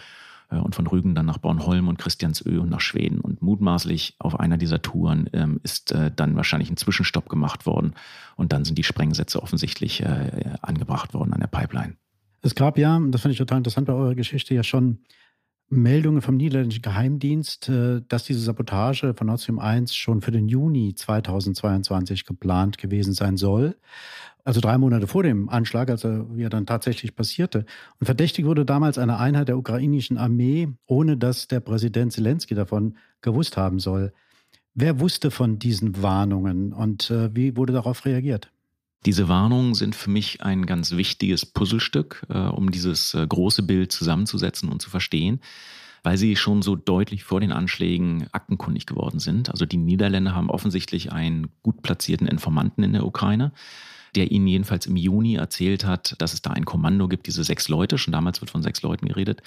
und 0.49 0.75
von 0.75 0.87
Rügen 0.87 1.15
dann 1.15 1.25
nach 1.25 1.37
Bornholm 1.37 1.87
und 1.87 1.97
Christiansö 1.97 2.59
und 2.59 2.69
nach 2.69 2.81
Schweden. 2.81 3.19
Und 3.19 3.41
mutmaßlich 3.41 4.15
auf 4.19 4.39
einer 4.39 4.57
dieser 4.57 4.81
Touren 4.81 5.29
ähm, 5.33 5.59
ist 5.63 5.91
äh, 5.91 6.11
dann 6.15 6.35
wahrscheinlich 6.35 6.69
ein 6.69 6.77
Zwischenstopp 6.77 7.29
gemacht 7.29 7.65
worden 7.65 7.93
und 8.35 8.53
dann 8.53 8.65
sind 8.65 8.77
die 8.77 8.83
Sprengsätze 8.83 9.41
offensichtlich 9.41 10.01
äh, 10.01 10.55
angebracht 10.61 11.13
worden 11.13 11.33
an 11.33 11.39
der 11.39 11.47
Pipeline. 11.47 11.95
Es 12.41 12.53
gab 12.53 12.77
ja, 12.77 12.99
das 13.09 13.21
fand 13.21 13.31
ich 13.31 13.39
total 13.39 13.57
interessant 13.57 13.87
bei 13.87 13.93
eurer 13.93 14.15
Geschichte, 14.15 14.53
ja 14.53 14.63
schon 14.63 14.99
Meldungen 15.69 16.21
vom 16.21 16.37
niederländischen 16.37 16.81
Geheimdienst, 16.81 17.69
äh, 17.69 18.01
dass 18.07 18.23
diese 18.23 18.39
Sabotage 18.39 19.13
von 19.15 19.27
Nord 19.27 19.41
Stream 19.41 19.59
1 19.59 19.95
schon 19.95 20.21
für 20.21 20.31
den 20.31 20.47
Juni 20.47 20.93
2022 20.93 22.25
geplant 22.25 22.77
gewesen 22.77 23.13
sein 23.13 23.37
soll. 23.37 23.75
Also 24.43 24.61
drei 24.61 24.77
Monate 24.77 25.07
vor 25.07 25.23
dem 25.23 25.49
Anschlag, 25.49 25.89
also 25.89 26.27
wie 26.35 26.43
er 26.43 26.51
dann 26.51 26.67
tatsächlich 26.67 27.15
passierte. 27.15 27.65
Und 27.99 28.05
verdächtig 28.05 28.45
wurde 28.45 28.63
damals 28.63 28.99
eine 28.99 29.17
Einheit 29.17 29.47
der 29.47 29.57
ukrainischen 29.57 30.19
Armee, 30.19 30.69
ohne 30.85 31.17
dass 31.17 31.47
der 31.47 31.61
Präsident 31.61 32.13
Zelensky 32.13 32.53
davon 32.53 32.95
gewusst 33.21 33.57
haben 33.57 33.79
soll. 33.79 34.13
Wer 34.75 34.99
wusste 34.99 35.31
von 35.31 35.57
diesen 35.57 36.01
Warnungen 36.03 36.73
und 36.73 37.09
äh, 37.09 37.35
wie 37.35 37.57
wurde 37.57 37.73
darauf 37.73 38.05
reagiert? 38.05 38.51
Diese 39.05 39.27
Warnungen 39.27 39.75
sind 39.75 39.95
für 39.95 40.09
mich 40.09 40.41
ein 40.41 40.65
ganz 40.65 40.91
wichtiges 40.91 41.45
Puzzlestück, 41.45 42.25
äh, 42.29 42.37
um 42.37 42.71
dieses 42.71 43.13
äh, 43.13 43.25
große 43.25 43.61
Bild 43.63 43.91
zusammenzusetzen 43.91 44.69
und 44.69 44.81
zu 44.81 44.89
verstehen, 44.89 45.41
weil 46.01 46.17
sie 46.17 46.35
schon 46.35 46.63
so 46.63 46.75
deutlich 46.75 47.23
vor 47.23 47.39
den 47.39 47.51
Anschlägen 47.51 48.27
aktenkundig 48.31 48.87
geworden 48.87 49.19
sind. 49.19 49.51
Also 49.51 49.65
die 49.65 49.77
Niederländer 49.77 50.33
haben 50.33 50.49
offensichtlich 50.49 51.11
einen 51.11 51.49
gut 51.61 51.83
platzierten 51.83 52.27
Informanten 52.27 52.83
in 52.83 52.93
der 52.93 53.05
Ukraine, 53.05 53.51
der 54.15 54.31
ihnen 54.31 54.47
jedenfalls 54.47 54.87
im 54.87 54.95
Juni 54.95 55.35
erzählt 55.35 55.85
hat, 55.85 56.15
dass 56.19 56.33
es 56.33 56.41
da 56.41 56.51
ein 56.51 56.65
Kommando 56.65 57.07
gibt, 57.07 57.27
diese 57.27 57.43
sechs 57.43 57.69
Leute, 57.69 57.97
schon 57.97 58.13
damals 58.13 58.41
wird 58.41 58.49
von 58.49 58.63
sechs 58.63 58.81
Leuten 58.81 59.07
geredet, 59.07 59.43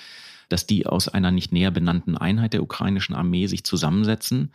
dass 0.48 0.66
die 0.66 0.86
aus 0.86 1.08
einer 1.08 1.32
nicht 1.32 1.52
näher 1.52 1.70
benannten 1.70 2.16
Einheit 2.16 2.52
der 2.52 2.62
ukrainischen 2.62 3.14
Armee 3.14 3.46
sich 3.46 3.64
zusammensetzen 3.64 4.52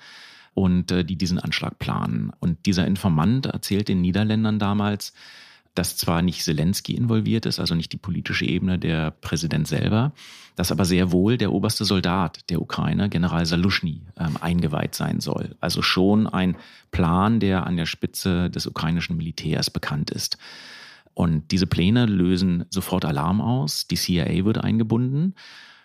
und 0.54 0.92
äh, 0.92 1.04
die 1.04 1.16
diesen 1.16 1.40
Anschlag 1.40 1.80
planen. 1.80 2.32
Und 2.40 2.66
dieser 2.66 2.86
Informant 2.88 3.46
erzählt 3.46 3.88
den 3.88 4.02
Niederländern 4.02 4.60
damals, 4.60 5.14
dass 5.76 5.98
zwar 5.98 6.22
nicht 6.22 6.44
Zelensky 6.44 6.94
involviert 6.94 7.46
ist, 7.46 7.60
also 7.60 7.74
nicht 7.74 7.92
die 7.94 7.98
politische 7.98 8.46
Ebene 8.46 8.78
der 8.78 9.12
Präsident 9.12 9.68
selber, 9.68 10.14
dass 10.56 10.72
aber 10.72 10.86
sehr 10.86 11.12
wohl 11.12 11.38
der 11.38 11.52
oberste 11.52 11.84
Soldat 11.84 12.50
der 12.52 12.62
Ukraine, 12.62 13.10
General 13.10 13.46
Salushny, 13.46 14.02
ähm, 14.20 14.38
eingeweiht 14.40 14.94
sein 14.94 15.20
soll. 15.20 15.56
Also 15.60 15.82
schon 15.82 16.28
ein 16.28 16.58
Plan, 16.92 17.40
der 17.40 17.66
an 17.66 17.76
der 17.76 17.88
Spitze 17.88 18.52
des 18.52 18.68
ukrainischen 18.68 19.18
Militärs 19.18 19.72
bekannt 19.72 20.12
ist. 20.12 20.38
Und 21.16 21.52
diese 21.52 21.68
Pläne 21.68 22.06
lösen 22.06 22.66
sofort 22.70 23.06
Alarm 23.06 23.42
aus. 23.42 23.88
Die 23.88 23.96
CIA 23.96 24.46
wird 24.46 24.60
eingebunden. 24.60 25.36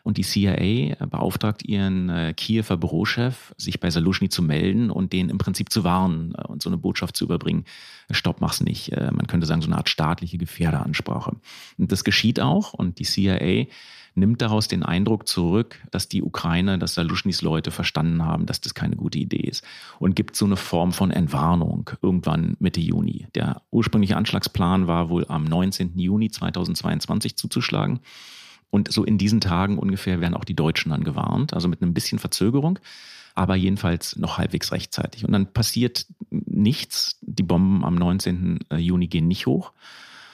Und 0.09 0.17
die 0.17 0.23
CIA 0.23 0.95
beauftragt 1.05 1.63
ihren 1.67 2.09
äh, 2.09 2.33
Kiewer 2.35 2.79
Bürochef, 2.79 3.55
sich 3.59 3.79
bei 3.79 3.91
Salushny 3.91 4.31
zu 4.31 4.41
melden 4.41 4.91
und 4.91 5.13
den 5.13 5.29
im 5.29 5.37
Prinzip 5.37 5.71
zu 5.71 5.85
warnen 5.85 6.35
äh, 6.35 6.47
und 6.47 6.63
so 6.63 6.71
eine 6.71 6.79
Botschaft 6.79 7.15
zu 7.15 7.27
überbringen. 7.27 7.67
Stopp, 8.11 8.41
mach's 8.41 8.63
nicht. 8.63 8.91
Äh, 8.91 9.11
man 9.13 9.27
könnte 9.27 9.47
sagen, 9.47 9.61
so 9.61 9.69
eine 9.69 9.77
Art 9.77 9.91
staatliche 9.91 10.39
Gefährderansprache. 10.39 11.37
Und 11.77 11.93
das 11.93 12.05
geschieht 12.05 12.41
auch 12.41 12.73
und 12.73 13.01
die 13.01 13.05
CIA 13.05 13.67
nimmt 14.15 14.41
daraus 14.41 14.67
den 14.67 14.83
Eindruck 14.83 15.29
zurück, 15.29 15.77
dass 15.91 16.09
die 16.09 16.23
Ukraine, 16.23 16.79
dass 16.79 16.95
Salushnys 16.95 17.43
Leute 17.43 17.71
verstanden 17.71 18.25
haben, 18.25 18.47
dass 18.47 18.63
das 18.63 18.73
keine 18.73 18.97
gute 18.97 19.19
Idee 19.19 19.47
ist 19.47 19.63
und 19.99 20.17
gibt 20.17 20.37
so 20.37 20.47
eine 20.47 20.57
Form 20.57 20.95
von 20.95 21.11
Entwarnung 21.11 21.91
irgendwann 22.01 22.57
Mitte 22.61 22.81
Juni. 22.81 23.27
Der 23.35 23.61
ursprüngliche 23.71 24.17
Anschlagsplan 24.17 24.87
war 24.87 25.11
wohl 25.11 25.27
am 25.29 25.45
19. 25.45 25.99
Juni 25.99 26.31
2022 26.31 27.37
zuzuschlagen. 27.37 28.01
Und 28.71 28.93
so 28.93 29.05
in 29.05 29.19
diesen 29.19 29.41
Tagen 29.41 29.79
ungefähr 29.79 30.21
werden 30.21 30.35
auch 30.35 30.45
die 30.45 30.55
Deutschen 30.57 30.91
dann 30.91 31.05
gewarnt, 31.05 31.55
also 31.55 31.69
mit 31.69 31.81
einem 31.81 31.95
bisschen 31.95 32.19
Verzögerung, 32.19 32.79
aber 33.35 33.57
jedenfalls 33.57 34.17
noch 34.17 34.39
halbwegs 34.39 34.73
rechtzeitig. 34.73 35.25
Und 35.25 35.33
dann 35.33 35.53
passiert 35.53 36.07
nichts. 36.31 37.19
Die 37.23 37.43
Bomben 37.43 37.85
am 37.85 37.95
19. 37.95 38.61
Äh, 38.71 38.77
Juni 38.77 39.07
gehen 39.07 39.29
nicht 39.29 39.47
hoch. 39.47 39.73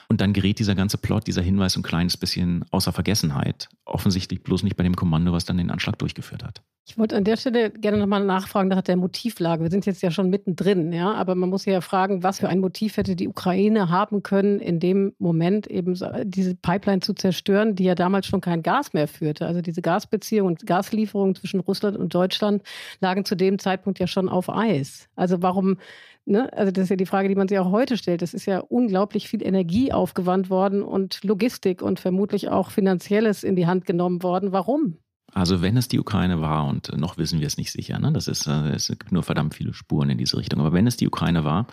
Und 0.07 0.21
dann 0.21 0.33
gerät 0.33 0.59
dieser 0.59 0.75
ganze 0.75 0.97
Plot, 0.97 1.27
dieser 1.27 1.41
Hinweis 1.41 1.75
ein 1.75 1.83
kleines 1.83 2.17
bisschen 2.17 2.65
außer 2.71 2.91
Vergessenheit. 2.91 3.69
Offensichtlich 3.85 4.43
bloß 4.43 4.63
nicht 4.63 4.75
bei 4.75 4.83
dem 4.83 4.95
Kommando, 4.95 5.31
was 5.31 5.45
dann 5.45 5.57
den 5.57 5.71
Anschlag 5.71 5.97
durchgeführt 5.99 6.43
hat. 6.43 6.61
Ich 6.87 6.99
wollte 6.99 7.17
an 7.17 7.23
der 7.23 7.35
Stelle 7.35 7.71
gerne 7.71 7.97
nochmal 7.97 8.23
nachfragen 8.23 8.69
nach 8.69 8.83
der 8.83 8.95
Motivlage. 8.95 9.63
Wir 9.63 9.71
sind 9.71 9.87
jetzt 9.87 10.03
ja 10.03 10.11
schon 10.11 10.29
mittendrin, 10.29 10.93
ja, 10.93 11.15
aber 11.15 11.33
man 11.33 11.49
muss 11.49 11.65
ja 11.65 11.81
fragen, 11.81 12.21
was 12.21 12.39
für 12.39 12.47
ein 12.47 12.59
Motiv 12.59 12.97
hätte 12.97 13.15
die 13.15 13.27
Ukraine 13.27 13.89
haben 13.89 14.21
können, 14.21 14.59
in 14.59 14.79
dem 14.79 15.13
Moment 15.17 15.65
eben 15.65 15.97
diese 16.25 16.53
Pipeline 16.53 16.99
zu 16.99 17.15
zerstören, 17.15 17.75
die 17.75 17.85
ja 17.85 17.95
damals 17.95 18.27
schon 18.27 18.39
kein 18.39 18.61
Gas 18.61 18.93
mehr 18.93 19.07
führte. 19.07 19.47
Also 19.47 19.61
diese 19.61 19.81
Gasbeziehungen 19.81 20.53
und 20.53 20.67
Gaslieferungen 20.67 21.33
zwischen 21.33 21.59
Russland 21.59 21.97
und 21.97 22.13
Deutschland 22.13 22.61
lagen 22.99 23.25
zu 23.25 23.35
dem 23.35 23.57
Zeitpunkt 23.57 23.97
ja 23.97 24.05
schon 24.05 24.29
auf 24.29 24.47
Eis. 24.47 25.09
Also 25.15 25.41
warum 25.41 25.77
Ne? 26.25 26.51
Also 26.53 26.71
das 26.71 26.85
ist 26.85 26.89
ja 26.89 26.95
die 26.95 27.05
Frage, 27.05 27.29
die 27.29 27.35
man 27.35 27.47
sich 27.47 27.59
auch 27.59 27.71
heute 27.71 27.97
stellt. 27.97 28.21
Es 28.21 28.33
ist 28.33 28.45
ja 28.45 28.59
unglaublich 28.59 29.29
viel 29.29 29.43
Energie 29.43 29.93
aufgewandt 29.93 30.49
worden 30.49 30.81
und 30.81 31.23
Logistik 31.23 31.81
und 31.81 31.99
vermutlich 31.99 32.49
auch 32.49 32.71
Finanzielles 32.71 33.43
in 33.43 33.55
die 33.55 33.67
Hand 33.67 33.85
genommen 33.85 34.23
worden. 34.23 34.51
Warum? 34.51 34.97
Also 35.33 35.61
wenn 35.61 35.75
es 35.75 35.87
die 35.87 35.99
Ukraine 35.99 36.39
war, 36.39 36.65
und 36.65 36.97
noch 36.97 37.17
wissen 37.17 37.41
wir 37.41 37.47
es 37.47 37.57
nicht 37.57 37.71
sicher, 37.71 37.99
ne? 37.99 38.11
das 38.13 38.27
ist, 38.27 38.47
äh, 38.47 38.69
es 38.69 38.87
gibt 38.87 39.11
nur 39.11 39.21
verdammt 39.21 39.53
viele 39.53 39.73
Spuren 39.73 40.09
in 40.09 40.17
diese 40.17 40.37
Richtung, 40.37 40.61
aber 40.61 40.71
wenn 40.71 40.87
es 40.87 40.97
die 40.97 41.07
Ukraine 41.07 41.43
war 41.43 41.67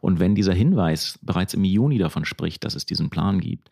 und 0.00 0.20
wenn 0.20 0.36
dieser 0.36 0.54
Hinweis 0.54 1.18
bereits 1.20 1.52
im 1.52 1.64
Juni 1.64 1.98
davon 1.98 2.24
spricht, 2.24 2.64
dass 2.64 2.76
es 2.76 2.86
diesen 2.86 3.10
Plan 3.10 3.40
gibt, 3.40 3.70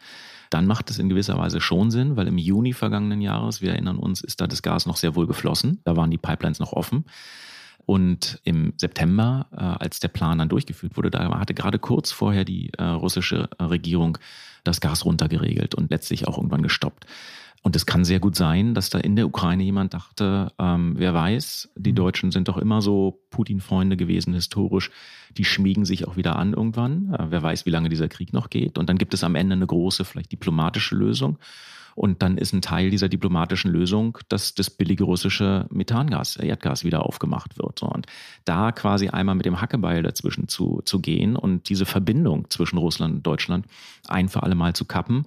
dann 0.50 0.66
macht 0.66 0.90
es 0.90 0.98
in 0.98 1.08
gewisser 1.08 1.38
Weise 1.38 1.60
schon 1.60 1.90
Sinn, 1.92 2.16
weil 2.16 2.26
im 2.26 2.38
Juni 2.38 2.72
vergangenen 2.72 3.20
Jahres, 3.20 3.62
wir 3.62 3.70
erinnern 3.70 3.98
uns, 3.98 4.20
ist 4.20 4.40
da 4.40 4.48
das 4.48 4.62
Gas 4.62 4.84
noch 4.84 4.96
sehr 4.96 5.14
wohl 5.14 5.28
geflossen, 5.28 5.80
da 5.84 5.96
waren 5.96 6.10
die 6.10 6.18
Pipelines 6.18 6.58
noch 6.58 6.72
offen. 6.72 7.04
Und 7.86 8.40
im 8.42 8.74
September, 8.76 9.46
äh, 9.52 9.84
als 9.84 10.00
der 10.00 10.08
Plan 10.08 10.38
dann 10.38 10.48
durchgeführt 10.48 10.96
wurde, 10.96 11.10
da 11.10 11.38
hatte 11.38 11.54
gerade 11.54 11.78
kurz 11.78 12.10
vorher 12.10 12.44
die 12.44 12.70
äh, 12.76 12.82
russische 12.82 13.48
Regierung 13.60 14.18
das 14.64 14.80
Gas 14.80 15.04
runtergeregelt 15.04 15.76
und 15.76 15.90
letztlich 15.90 16.26
auch 16.26 16.36
irgendwann 16.36 16.62
gestoppt. 16.62 17.06
Und 17.62 17.74
es 17.74 17.86
kann 17.86 18.04
sehr 18.04 18.20
gut 18.20 18.36
sein, 18.36 18.74
dass 18.74 18.90
da 18.90 18.98
in 18.98 19.16
der 19.16 19.26
Ukraine 19.26 19.64
jemand 19.64 19.92
dachte, 19.94 20.52
ähm, 20.58 20.94
wer 20.98 21.14
weiß, 21.14 21.70
die 21.74 21.90
mhm. 21.90 21.96
Deutschen 21.96 22.30
sind 22.30 22.48
doch 22.48 22.58
immer 22.58 22.80
so 22.80 23.24
Putin-Freunde 23.30 23.96
gewesen 23.96 24.34
historisch, 24.34 24.90
die 25.36 25.44
schmiegen 25.44 25.84
sich 25.84 26.06
auch 26.06 26.16
wieder 26.16 26.36
an 26.36 26.52
irgendwann. 26.52 27.12
Äh, 27.14 27.26
wer 27.30 27.42
weiß, 27.42 27.66
wie 27.66 27.70
lange 27.70 27.88
dieser 27.88 28.08
Krieg 28.08 28.32
noch 28.32 28.50
geht. 28.50 28.78
Und 28.78 28.88
dann 28.88 28.98
gibt 28.98 29.14
es 29.14 29.24
am 29.24 29.34
Ende 29.34 29.54
eine 29.54 29.66
große, 29.66 30.04
vielleicht 30.04 30.30
diplomatische 30.30 30.94
Lösung. 30.94 31.38
Und 31.96 32.22
dann 32.22 32.36
ist 32.36 32.52
ein 32.52 32.60
Teil 32.60 32.90
dieser 32.90 33.08
diplomatischen 33.08 33.70
Lösung, 33.72 34.18
dass 34.28 34.54
das 34.54 34.68
billige 34.68 35.04
russische 35.04 35.66
Methangas, 35.70 36.36
Erdgas 36.36 36.84
wieder 36.84 37.06
aufgemacht 37.06 37.58
wird. 37.58 37.82
Und 37.82 38.06
da 38.44 38.70
quasi 38.70 39.08
einmal 39.08 39.34
mit 39.34 39.46
dem 39.46 39.62
Hackebeil 39.62 40.02
dazwischen 40.02 40.46
zu, 40.46 40.82
zu 40.84 41.00
gehen 41.00 41.36
und 41.36 41.70
diese 41.70 41.86
Verbindung 41.86 42.50
zwischen 42.50 42.76
Russland 42.76 43.14
und 43.16 43.26
Deutschland 43.26 43.66
ein 44.06 44.28
für 44.28 44.42
alle 44.42 44.54
Mal 44.54 44.74
zu 44.74 44.84
kappen, 44.84 45.26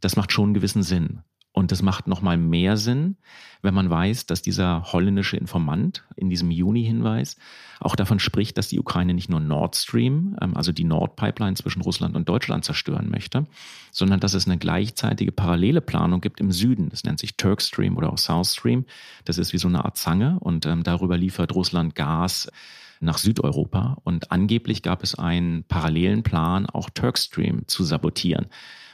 das 0.00 0.16
macht 0.16 0.32
schon 0.32 0.46
einen 0.46 0.54
gewissen 0.54 0.82
Sinn. 0.82 1.20
Und 1.52 1.72
das 1.72 1.82
macht 1.82 2.06
nochmal 2.06 2.36
mehr 2.36 2.76
Sinn, 2.76 3.16
wenn 3.60 3.74
man 3.74 3.90
weiß, 3.90 4.26
dass 4.26 4.40
dieser 4.40 4.92
holländische 4.92 5.36
Informant 5.36 6.04
in 6.14 6.30
diesem 6.30 6.50
Juni-Hinweis 6.50 7.36
auch 7.80 7.96
davon 7.96 8.20
spricht, 8.20 8.56
dass 8.56 8.68
die 8.68 8.78
Ukraine 8.78 9.14
nicht 9.14 9.28
nur 9.28 9.40
Nord 9.40 9.74
Stream, 9.74 10.36
ähm, 10.40 10.56
also 10.56 10.70
die 10.70 10.84
Nordpipeline 10.84 11.56
zwischen 11.56 11.82
Russland 11.82 12.14
und 12.14 12.28
Deutschland 12.28 12.64
zerstören 12.64 13.10
möchte, 13.10 13.46
sondern 13.90 14.20
dass 14.20 14.34
es 14.34 14.46
eine 14.46 14.58
gleichzeitige 14.58 15.32
parallele 15.32 15.80
Planung 15.80 16.20
gibt 16.20 16.40
im 16.40 16.52
Süden. 16.52 16.88
Das 16.90 17.02
nennt 17.02 17.18
sich 17.18 17.36
Turk 17.36 17.62
Stream 17.62 17.96
oder 17.96 18.12
auch 18.12 18.18
South 18.18 18.52
Stream. 18.52 18.84
Das 19.24 19.36
ist 19.36 19.52
wie 19.52 19.58
so 19.58 19.68
eine 19.68 19.84
Art 19.84 19.96
Zange 19.96 20.38
und 20.40 20.66
ähm, 20.66 20.84
darüber 20.84 21.18
liefert 21.18 21.54
Russland 21.54 21.96
Gas 21.96 22.48
nach 23.00 23.18
Südeuropa. 23.18 23.98
Und 24.04 24.30
angeblich 24.30 24.82
gab 24.82 25.02
es 25.02 25.14
einen 25.14 25.64
parallelen 25.64 26.22
Plan, 26.22 26.66
auch 26.66 26.90
Turk 26.90 27.18
Stream 27.18 27.66
zu 27.66 27.82
sabotieren. 27.82 28.46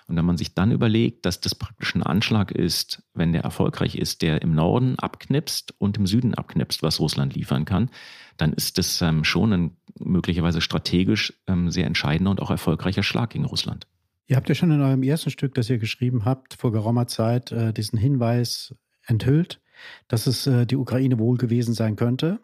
Und 0.09 0.17
wenn 0.17 0.25
man 0.25 0.37
sich 0.37 0.55
dann 0.55 0.71
überlegt, 0.71 1.27
dass 1.27 1.41
das 1.41 1.57
praktisch 1.57 1.95
ein 1.97 2.03
Anschlag 2.05 2.53
ist, 2.53 3.03
wenn 3.15 3.33
der 3.33 3.43
erfolgreich 3.43 3.97
ist, 3.97 4.23
der 4.23 4.41
im 4.41 4.55
Norden 4.55 4.99
abknipst 4.99 5.75
und 5.79 5.97
im 5.97 6.07
Süden 6.07 6.35
abknipst, 6.35 6.83
was 6.85 7.01
Russland 7.01 7.35
liefern 7.35 7.65
kann, 7.65 7.91
dann 8.37 8.53
ist 8.53 8.79
das 8.79 9.03
ähm, 9.03 9.25
schon 9.25 9.53
ein 9.53 9.77
möglicherweise 9.99 10.61
strategisch 10.61 11.33
ähm, 11.49 11.71
sehr 11.71 11.87
entscheidender 11.87 12.31
und 12.31 12.41
auch 12.41 12.51
erfolgreicher 12.51 13.03
Schlag 13.03 13.31
gegen 13.31 13.47
Russland. 13.47 13.89
Ihr 14.29 14.37
habt 14.37 14.49
ja 14.49 14.55
schon 14.55 14.71
in 14.71 14.81
eurem 14.81 15.03
ersten 15.03 15.31
Stück, 15.31 15.55
das 15.55 15.71
ihr 15.71 15.79
geschrieben 15.79 16.25
habt, 16.25 16.55
vor 16.55 16.71
geraumer 16.71 17.07
Zeit 17.07 17.51
äh, 17.51 17.73
diesen 17.73 17.99
Hinweis 17.99 18.75
enthüllt, 19.07 19.61
dass 20.09 20.27
es 20.27 20.47
äh, 20.47 20.67
die 20.67 20.77
Ukraine 20.77 21.19
wohl 21.19 21.37
gewesen 21.37 21.75
sein 21.75 21.97
könnte. 21.97 22.41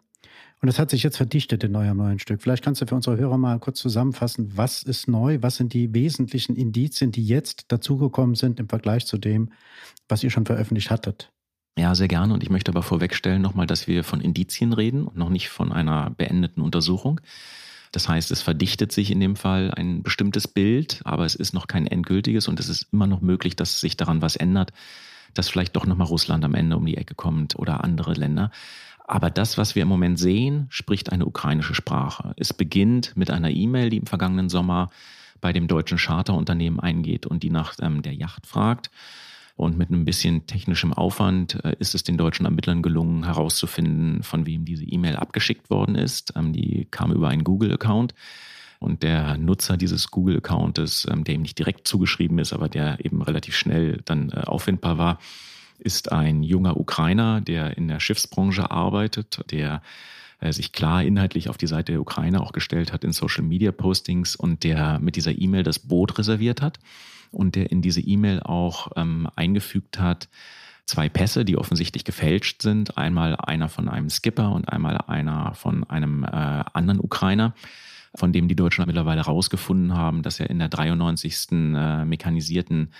Und 0.63 0.67
das 0.67 0.79
hat 0.79 0.91
sich 0.91 1.03
jetzt 1.03 1.17
verdichtet 1.17 1.65
in 1.65 1.75
eurem 1.75 1.97
neuen 1.97 2.19
Stück. 2.19 2.41
Vielleicht 2.41 2.63
kannst 2.63 2.81
du 2.81 2.85
für 2.85 2.95
unsere 2.95 3.17
Hörer 3.17 3.37
mal 3.37 3.59
kurz 3.59 3.81
zusammenfassen, 3.81 4.53
was 4.55 4.81
ist 4.81 5.09
neu, 5.09 5.39
was 5.41 5.57
sind 5.57 5.73
die 5.73 5.93
wesentlichen 5.93 6.55
Indizien, 6.55 7.11
die 7.11 7.27
jetzt 7.27 7.65
dazugekommen 7.67 8.35
sind 8.35 8.61
im 8.61 8.69
Vergleich 8.69 9.05
zu 9.05 9.17
dem, 9.17 9.51
was 10.07 10.23
ihr 10.23 10.29
schon 10.29 10.45
veröffentlicht 10.45 10.89
hattet. 10.89 11.33
Ja, 11.77 11.95
sehr 11.95 12.07
gerne. 12.07 12.33
Und 12.33 12.43
ich 12.43 12.49
möchte 12.49 12.71
aber 12.71 12.81
vorwegstellen 12.81 13.41
nochmal, 13.41 13.67
dass 13.67 13.87
wir 13.87 14.05
von 14.05 14.21
Indizien 14.21 14.71
reden 14.71 15.03
und 15.05 15.17
noch 15.17 15.27
nicht 15.27 15.49
von 15.49 15.73
einer 15.73 16.11
beendeten 16.11 16.61
Untersuchung. 16.61 17.19
Das 17.91 18.07
heißt, 18.07 18.31
es 18.31 18.41
verdichtet 18.41 18.93
sich 18.93 19.11
in 19.11 19.19
dem 19.19 19.35
Fall 19.35 19.69
ein 19.69 20.01
bestimmtes 20.01 20.47
Bild, 20.47 21.01
aber 21.03 21.25
es 21.25 21.35
ist 21.35 21.53
noch 21.53 21.67
kein 21.67 21.87
endgültiges 21.87 22.47
und 22.47 22.61
es 22.61 22.69
ist 22.69 22.87
immer 22.93 23.07
noch 23.07 23.19
möglich, 23.19 23.57
dass 23.57 23.81
sich 23.81 23.97
daran 23.97 24.21
was 24.21 24.37
ändert, 24.37 24.71
dass 25.33 25.49
vielleicht 25.49 25.75
doch 25.75 25.85
nochmal 25.85 26.07
Russland 26.07 26.45
am 26.45 26.53
Ende 26.53 26.77
um 26.77 26.85
die 26.85 26.95
Ecke 26.95 27.15
kommt 27.15 27.59
oder 27.59 27.83
andere 27.83 28.13
Länder. 28.13 28.49
Aber 29.05 29.29
das, 29.29 29.57
was 29.57 29.75
wir 29.75 29.83
im 29.83 29.89
Moment 29.89 30.17
sehen, 30.17 30.67
spricht 30.69 31.11
eine 31.11 31.25
ukrainische 31.25 31.75
Sprache. 31.75 32.33
Es 32.37 32.53
beginnt 32.53 33.15
mit 33.17 33.29
einer 33.29 33.49
E-Mail, 33.49 33.89
die 33.89 33.97
im 33.97 34.05
vergangenen 34.05 34.49
Sommer 34.49 34.89
bei 35.41 35.51
dem 35.51 35.67
deutschen 35.67 35.97
Charterunternehmen 35.97 36.79
eingeht 36.79 37.25
und 37.25 37.43
die 37.43 37.49
nach 37.49 37.75
ähm, 37.81 38.01
der 38.01 38.13
Yacht 38.13 38.47
fragt. 38.47 38.89
Und 39.55 39.77
mit 39.77 39.91
ein 39.91 40.05
bisschen 40.05 40.47
technischem 40.47 40.93
Aufwand 40.93 41.63
äh, 41.63 41.75
ist 41.79 41.93
es 41.93 42.03
den 42.03 42.17
deutschen 42.17 42.45
Ermittlern 42.45 42.81
gelungen, 42.81 43.25
herauszufinden, 43.25 44.23
von 44.23 44.45
wem 44.45 44.65
diese 44.65 44.85
E-Mail 44.85 45.17
abgeschickt 45.17 45.69
worden 45.69 45.95
ist. 45.95 46.33
Ähm, 46.35 46.53
die 46.53 46.87
kam 46.89 47.11
über 47.11 47.27
einen 47.27 47.43
Google-Account. 47.43 48.15
Und 48.79 49.03
der 49.03 49.37
Nutzer 49.37 49.77
dieses 49.77 50.11
Google-Accountes, 50.11 51.07
ähm, 51.11 51.23
der 51.23 51.35
ihm 51.35 51.43
nicht 51.43 51.59
direkt 51.59 51.87
zugeschrieben 51.87 52.39
ist, 52.39 52.53
aber 52.53 52.67
der 52.67 53.03
eben 53.03 53.21
relativ 53.21 53.55
schnell 53.55 54.01
dann 54.05 54.29
äh, 54.29 54.41
auffindbar 54.45 54.97
war, 54.97 55.19
ist 55.83 56.11
ein 56.11 56.43
junger 56.43 56.77
Ukrainer, 56.77 57.41
der 57.41 57.77
in 57.77 57.87
der 57.87 57.99
Schiffsbranche 57.99 58.71
arbeitet, 58.71 59.43
der 59.51 59.81
äh, 60.39 60.51
sich 60.51 60.71
klar 60.71 61.03
inhaltlich 61.03 61.49
auf 61.49 61.57
die 61.57 61.67
Seite 61.67 61.93
der 61.93 62.01
Ukraine 62.01 62.41
auch 62.41 62.51
gestellt 62.51 62.91
hat 62.91 63.03
in 63.03 63.13
Social 63.13 63.43
Media 63.43 63.71
Postings 63.71 64.35
und 64.35 64.63
der 64.63 64.99
mit 64.99 65.15
dieser 65.15 65.37
E-Mail 65.37 65.63
das 65.63 65.79
Boot 65.79 66.17
reserviert 66.17 66.61
hat 66.61 66.79
und 67.31 67.55
der 67.55 67.71
in 67.71 67.81
diese 67.81 68.01
E-Mail 68.01 68.41
auch 68.41 68.91
ähm, 68.95 69.27
eingefügt 69.35 69.99
hat, 69.99 70.29
zwei 70.85 71.09
Pässe, 71.09 71.45
die 71.45 71.57
offensichtlich 71.57 72.03
gefälscht 72.03 72.61
sind. 72.61 72.97
Einmal 72.97 73.35
einer 73.35 73.69
von 73.69 73.89
einem 73.89 74.09
Skipper 74.09 74.51
und 74.51 74.69
einmal 74.69 74.97
einer 75.07 75.53
von 75.55 75.83
einem 75.85 76.23
äh, 76.23 76.27
anderen 76.27 76.99
Ukrainer, 76.99 77.53
von 78.15 78.33
dem 78.33 78.47
die 78.47 78.55
Deutschen 78.55 78.85
mittlerweile 78.85 79.25
herausgefunden 79.25 79.93
haben, 79.93 80.21
dass 80.21 80.39
er 80.39 80.49
in 80.49 80.59
der 80.59 80.69
93. 80.69 81.51
Äh, 81.51 82.05
mechanisierten 82.05 82.91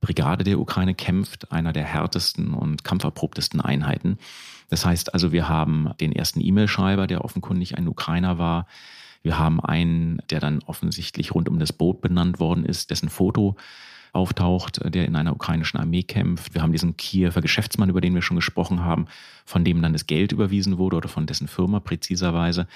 Brigade 0.00 0.44
der 0.44 0.58
Ukraine 0.58 0.94
kämpft, 0.94 1.52
einer 1.52 1.72
der 1.72 1.84
härtesten 1.84 2.54
und 2.54 2.84
kampferprobtesten 2.84 3.60
Einheiten. 3.60 4.18
Das 4.68 4.84
heißt 4.84 5.14
also, 5.14 5.32
wir 5.32 5.48
haben 5.48 5.90
den 6.00 6.12
ersten 6.12 6.40
E-Mail-Schreiber, 6.40 7.06
der 7.06 7.24
offenkundig 7.24 7.78
ein 7.78 7.88
Ukrainer 7.88 8.38
war. 8.38 8.66
Wir 9.22 9.38
haben 9.38 9.60
einen, 9.60 10.20
der 10.30 10.40
dann 10.40 10.62
offensichtlich 10.66 11.34
rund 11.34 11.48
um 11.48 11.58
das 11.58 11.72
Boot 11.72 12.00
benannt 12.00 12.40
worden 12.40 12.64
ist, 12.64 12.90
dessen 12.90 13.08
Foto 13.08 13.56
auftaucht, 14.12 14.80
der 14.82 15.04
in 15.04 15.14
einer 15.14 15.32
ukrainischen 15.32 15.78
Armee 15.78 16.02
kämpft. 16.02 16.54
Wir 16.54 16.62
haben 16.62 16.72
diesen 16.72 16.96
Kiewer 16.96 17.40
Geschäftsmann, 17.40 17.90
über 17.90 18.00
den 18.00 18.14
wir 18.14 18.22
schon 18.22 18.36
gesprochen 18.36 18.82
haben, 18.82 19.06
von 19.44 19.62
dem 19.62 19.82
dann 19.82 19.92
das 19.92 20.06
Geld 20.06 20.32
überwiesen 20.32 20.78
wurde 20.78 20.96
oder 20.96 21.08
von 21.08 21.26
dessen 21.26 21.48
Firma 21.48 21.80
präziserweise. 21.80 22.66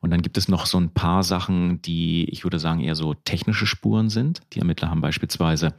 Und 0.00 0.10
dann 0.10 0.22
gibt 0.22 0.36
es 0.36 0.48
noch 0.48 0.66
so 0.66 0.78
ein 0.78 0.90
paar 0.90 1.22
Sachen, 1.22 1.80
die, 1.82 2.24
ich 2.30 2.44
würde 2.44 2.58
sagen, 2.58 2.80
eher 2.80 2.94
so 2.94 3.14
technische 3.14 3.66
Spuren 3.66 4.10
sind. 4.10 4.42
Die 4.52 4.58
Ermittler 4.58 4.90
haben 4.90 5.00
beispielsweise 5.00 5.74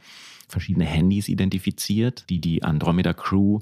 verschiedene 0.50 0.84
Handys 0.84 1.28
identifiziert, 1.28 2.28
die 2.30 2.40
die 2.40 2.62
Andromeda 2.62 3.12
Crew 3.12 3.60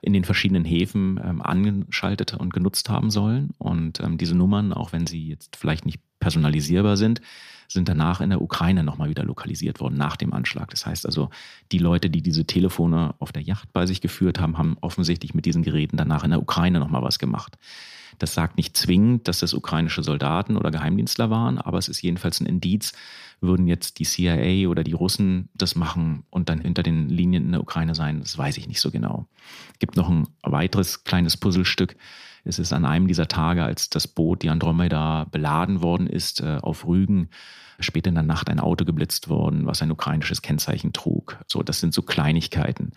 in 0.00 0.12
den 0.12 0.24
verschiedenen 0.24 0.64
Häfen 0.64 1.20
ähm, 1.24 1.40
angeschaltet 1.40 2.34
und 2.34 2.52
genutzt 2.52 2.88
haben 2.88 3.10
sollen. 3.10 3.50
Und 3.58 4.00
ähm, 4.00 4.18
diese 4.18 4.34
Nummern, 4.34 4.72
auch 4.72 4.92
wenn 4.92 5.06
sie 5.06 5.28
jetzt 5.28 5.56
vielleicht 5.56 5.86
nicht 5.86 6.00
personalisierbar 6.18 6.96
sind, 6.96 7.20
sind 7.68 7.88
danach 7.88 8.20
in 8.20 8.30
der 8.30 8.42
Ukraine 8.42 8.84
nochmal 8.84 9.08
wieder 9.08 9.24
lokalisiert 9.24 9.80
worden 9.80 9.96
nach 9.96 10.16
dem 10.16 10.32
Anschlag. 10.32 10.70
Das 10.70 10.86
heißt 10.86 11.06
also, 11.06 11.30
die 11.70 11.78
Leute, 11.78 12.10
die 12.10 12.20
diese 12.20 12.44
Telefone 12.44 13.14
auf 13.18 13.32
der 13.32 13.42
Yacht 13.42 13.72
bei 13.72 13.86
sich 13.86 14.00
geführt 14.00 14.40
haben, 14.40 14.58
haben 14.58 14.76
offensichtlich 14.80 15.34
mit 15.34 15.46
diesen 15.46 15.62
Geräten 15.62 15.96
danach 15.96 16.24
in 16.24 16.30
der 16.30 16.42
Ukraine 16.42 16.80
nochmal 16.80 17.02
was 17.02 17.18
gemacht. 17.18 17.56
Das 18.18 18.34
sagt 18.34 18.56
nicht 18.56 18.76
zwingend, 18.76 19.28
dass 19.28 19.40
das 19.40 19.54
ukrainische 19.54 20.02
Soldaten 20.02 20.56
oder 20.56 20.70
Geheimdienstler 20.70 21.30
waren, 21.30 21.58
aber 21.58 21.78
es 21.78 21.88
ist 21.88 22.02
jedenfalls 22.02 22.40
ein 22.40 22.46
Indiz, 22.46 22.92
würden 23.40 23.66
jetzt 23.66 23.98
die 23.98 24.04
CIA 24.04 24.68
oder 24.68 24.84
die 24.84 24.92
Russen 24.92 25.48
das 25.54 25.74
machen 25.74 26.24
und 26.30 26.48
dann 26.48 26.60
hinter 26.60 26.82
den 26.82 27.08
Linien 27.08 27.44
in 27.44 27.52
der 27.52 27.60
Ukraine 27.60 27.94
sein, 27.94 28.20
das 28.20 28.38
weiß 28.38 28.56
ich 28.58 28.68
nicht 28.68 28.80
so 28.80 28.90
genau. 28.90 29.26
Es 29.72 29.78
gibt 29.80 29.96
noch 29.96 30.08
ein 30.08 30.28
weiteres 30.42 31.04
kleines 31.04 31.36
Puzzlestück. 31.36 31.96
Es 32.44 32.58
ist 32.58 32.72
an 32.72 32.84
einem 32.84 33.08
dieser 33.08 33.28
Tage, 33.28 33.64
als 33.64 33.90
das 33.90 34.08
Boot, 34.08 34.42
die 34.42 34.50
Andromeda, 34.50 35.24
beladen 35.30 35.82
worden 35.82 36.06
ist, 36.06 36.40
äh, 36.40 36.58
auf 36.60 36.86
Rügen, 36.86 37.28
später 37.82 38.08
in 38.08 38.14
der 38.14 38.24
Nacht 38.24 38.48
ein 38.48 38.60
Auto 38.60 38.84
geblitzt 38.84 39.28
worden, 39.28 39.66
was 39.66 39.82
ein 39.82 39.90
ukrainisches 39.90 40.42
Kennzeichen 40.42 40.92
trug. 40.92 41.38
So, 41.46 41.62
das 41.62 41.80
sind 41.80 41.94
so 41.94 42.02
Kleinigkeiten. 42.02 42.92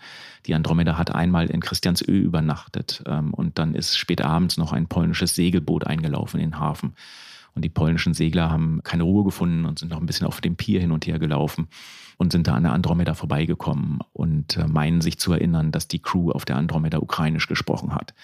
Die 0.46 0.54
Andromeda 0.54 0.96
hat 0.98 1.14
einmal 1.14 1.46
in 1.46 1.60
Christiansö 1.60 2.04
übernachtet 2.12 3.02
ähm, 3.06 3.34
und 3.34 3.58
dann 3.58 3.74
ist 3.74 3.96
spät 3.96 4.22
abends 4.22 4.56
noch 4.56 4.72
ein 4.72 4.86
polnisches 4.86 5.34
Segelboot 5.34 5.86
eingelaufen 5.86 6.40
in 6.40 6.50
den 6.50 6.60
Hafen. 6.60 6.94
Und 7.54 7.64
die 7.64 7.70
polnischen 7.70 8.12
Segler 8.12 8.50
haben 8.50 8.82
keine 8.84 9.04
Ruhe 9.04 9.24
gefunden 9.24 9.64
und 9.64 9.78
sind 9.78 9.90
noch 9.90 9.98
ein 9.98 10.06
bisschen 10.06 10.26
auf 10.26 10.42
dem 10.42 10.56
Pier 10.56 10.78
hin 10.78 10.92
und 10.92 11.06
her 11.06 11.18
gelaufen 11.18 11.68
und 12.18 12.30
sind 12.30 12.46
da 12.46 12.54
an 12.54 12.64
der 12.64 12.72
Andromeda 12.72 13.14
vorbeigekommen 13.14 14.00
und 14.12 14.58
äh, 14.58 14.66
meinen 14.66 15.00
sich 15.00 15.18
zu 15.18 15.32
erinnern, 15.32 15.72
dass 15.72 15.88
die 15.88 16.00
Crew 16.00 16.30
auf 16.30 16.44
der 16.44 16.56
Andromeda 16.56 16.98
ukrainisch 16.98 17.48
gesprochen 17.48 17.94
hat. 17.94 18.14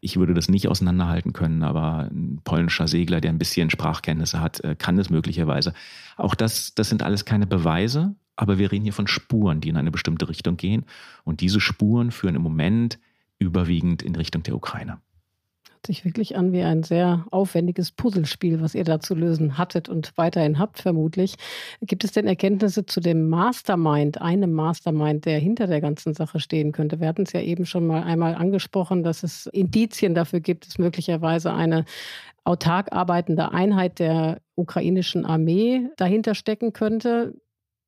Ich 0.00 0.16
würde 0.16 0.34
das 0.34 0.48
nicht 0.48 0.68
auseinanderhalten 0.68 1.32
können, 1.32 1.62
aber 1.62 2.10
ein 2.10 2.40
polnischer 2.44 2.88
Segler, 2.88 3.20
der 3.20 3.30
ein 3.30 3.38
bisschen 3.38 3.70
Sprachkenntnisse 3.70 4.40
hat, 4.40 4.60
äh, 4.60 4.76
kann 4.76 4.98
es 4.98 5.10
möglicherweise. 5.10 5.72
Auch 6.16 6.34
das, 6.34 6.74
das 6.74 6.88
sind 6.88 7.02
alles 7.02 7.24
keine 7.24 7.46
Beweise, 7.46 8.14
aber 8.36 8.58
wir 8.58 8.70
reden 8.72 8.84
hier 8.84 8.92
von 8.92 9.06
Spuren, 9.06 9.60
die 9.60 9.68
in 9.68 9.76
eine 9.76 9.90
bestimmte 9.90 10.28
Richtung 10.28 10.56
gehen. 10.56 10.84
Und 11.24 11.40
diese 11.40 11.60
Spuren 11.60 12.10
führen 12.10 12.34
im 12.34 12.42
Moment 12.42 12.98
überwiegend 13.38 14.02
in 14.02 14.14
Richtung 14.14 14.42
der 14.42 14.56
Ukraine 14.56 14.98
sich 15.86 16.04
wirklich 16.04 16.36
an 16.36 16.52
wie 16.52 16.62
ein 16.62 16.82
sehr 16.82 17.24
aufwendiges 17.30 17.92
Puzzlespiel, 17.92 18.60
was 18.60 18.74
ihr 18.74 18.84
da 18.84 19.00
zu 19.00 19.14
lösen 19.14 19.56
hattet 19.56 19.88
und 19.88 20.12
weiterhin 20.16 20.58
habt, 20.58 20.78
vermutlich. 20.80 21.36
Gibt 21.80 22.04
es 22.04 22.12
denn 22.12 22.26
Erkenntnisse 22.26 22.86
zu 22.86 23.00
dem 23.00 23.28
Mastermind, 23.28 24.20
einem 24.20 24.52
Mastermind, 24.52 25.24
der 25.24 25.38
hinter 25.38 25.66
der 25.66 25.80
ganzen 25.80 26.14
Sache 26.14 26.40
stehen 26.40 26.72
könnte? 26.72 27.00
Wir 27.00 27.08
hatten 27.08 27.22
es 27.22 27.32
ja 27.32 27.40
eben 27.40 27.66
schon 27.66 27.86
mal 27.86 28.02
einmal 28.02 28.34
angesprochen, 28.34 29.02
dass 29.02 29.22
es 29.22 29.46
Indizien 29.46 30.14
dafür 30.14 30.40
gibt, 30.40 30.66
dass 30.66 30.78
möglicherweise 30.78 31.52
eine 31.52 31.84
autark 32.44 32.92
arbeitende 32.92 33.52
Einheit 33.52 33.98
der 33.98 34.40
ukrainischen 34.54 35.26
Armee 35.26 35.88
dahinter 35.96 36.34
stecken 36.34 36.72
könnte. 36.72 37.34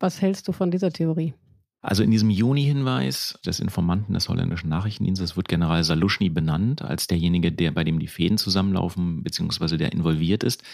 Was 0.00 0.20
hältst 0.20 0.48
du 0.48 0.52
von 0.52 0.70
dieser 0.70 0.90
Theorie? 0.90 1.34
Also 1.80 2.02
in 2.02 2.10
diesem 2.10 2.30
Juni-Hinweis 2.30 3.38
des 3.46 3.60
Informanten 3.60 4.14
des 4.14 4.28
holländischen 4.28 4.68
Nachrichtendienstes 4.68 5.36
wird 5.36 5.48
General 5.48 5.84
Saluschny 5.84 6.28
benannt 6.28 6.82
als 6.82 7.06
derjenige, 7.06 7.52
der 7.52 7.70
bei 7.70 7.84
dem 7.84 8.00
die 8.00 8.08
Fäden 8.08 8.36
zusammenlaufen, 8.36 9.22
beziehungsweise 9.22 9.78
der 9.78 9.92
involviert 9.92 10.42
ist. 10.42 10.64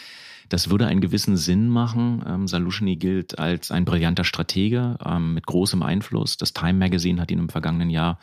Das 0.49 0.71
würde 0.71 0.87
einen 0.87 1.01
gewissen 1.01 1.37
Sinn 1.37 1.69
machen. 1.69 2.23
Ähm, 2.27 2.49
Salushny 2.49 2.97
gilt 2.97 3.39
als 3.39 3.71
ein 3.71 3.85
brillanter 3.85 4.25
Stratege 4.25 4.99
ähm, 5.05 5.35
mit 5.35 5.47
großem 5.47 5.83
Einfluss. 5.83 6.37
Das 6.37 6.53
Time 6.53 6.75
Magazine 6.75 7.21
hat 7.21 7.31
ihn 7.31 7.39
im 7.39 7.49
vergangenen 7.49 7.91
Jahr 7.91 8.19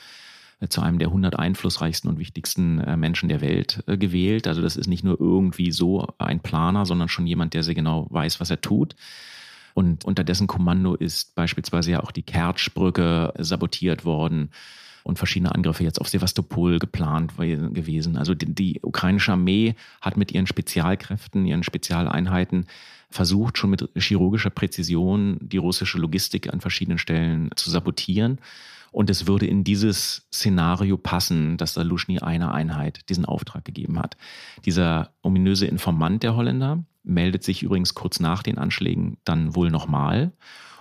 äh, 0.59 0.67
zu 0.67 0.81
einem 0.81 0.99
der 0.99 1.09
100 1.09 1.37
einflussreichsten 1.37 2.09
und 2.09 2.19
wichtigsten 2.19 2.79
äh, 2.79 2.97
Menschen 2.97 3.29
der 3.29 3.41
Welt 3.41 3.83
äh, 3.87 3.97
gewählt. 3.97 4.47
Also 4.47 4.61
das 4.61 4.75
ist 4.75 4.87
nicht 4.87 5.03
nur 5.03 5.19
irgendwie 5.19 5.71
so 5.71 6.07
ein 6.17 6.39
Planer, 6.39 6.85
sondern 6.85 7.09
schon 7.09 7.27
jemand, 7.27 7.53
der 7.53 7.63
sehr 7.63 7.75
genau 7.75 8.07
weiß, 8.09 8.39
was 8.39 8.49
er 8.49 8.61
tut. 8.61 8.95
Und 9.73 10.05
unter 10.05 10.23
dessen 10.23 10.47
Kommando 10.47 10.95
ist 10.95 11.35
beispielsweise 11.35 11.91
ja 11.91 12.03
auch 12.03 12.11
die 12.11 12.23
Kertschbrücke 12.23 13.33
sabotiert 13.37 14.05
worden 14.05 14.51
und 15.03 15.17
verschiedene 15.17 15.53
Angriffe 15.53 15.83
jetzt 15.83 15.99
auf 15.99 16.09
Sevastopol 16.09 16.79
geplant 16.79 17.37
gewesen. 17.37 18.17
Also 18.17 18.35
die, 18.35 18.53
die 18.53 18.79
ukrainische 18.81 19.31
Armee 19.31 19.75
hat 20.01 20.17
mit 20.17 20.31
ihren 20.31 20.47
Spezialkräften, 20.47 21.45
ihren 21.45 21.63
Spezialeinheiten 21.63 22.65
versucht, 23.09 23.57
schon 23.57 23.71
mit 23.71 23.89
chirurgischer 23.95 24.49
Präzision 24.49 25.37
die 25.41 25.57
russische 25.57 25.97
Logistik 25.97 26.51
an 26.51 26.61
verschiedenen 26.61 26.97
Stellen 26.97 27.49
zu 27.55 27.69
sabotieren. 27.69 28.39
Und 28.91 29.09
es 29.09 29.25
würde 29.25 29.47
in 29.47 29.63
dieses 29.63 30.27
Szenario 30.33 30.97
passen, 30.97 31.57
dass 31.57 31.75
Salushny 31.75 32.19
einer 32.19 32.53
Einheit 32.53 33.09
diesen 33.09 33.25
Auftrag 33.25 33.63
gegeben 33.63 33.97
hat. 33.97 34.17
Dieser 34.65 35.11
ominöse 35.21 35.65
Informant 35.65 36.23
der 36.23 36.35
Holländer 36.35 36.83
meldet 37.11 37.43
sich 37.43 37.63
übrigens 37.63 37.93
kurz 37.93 38.19
nach 38.19 38.43
den 38.43 38.57
Anschlägen 38.57 39.17
dann 39.23 39.55
wohl 39.55 39.69
nochmal 39.69 40.31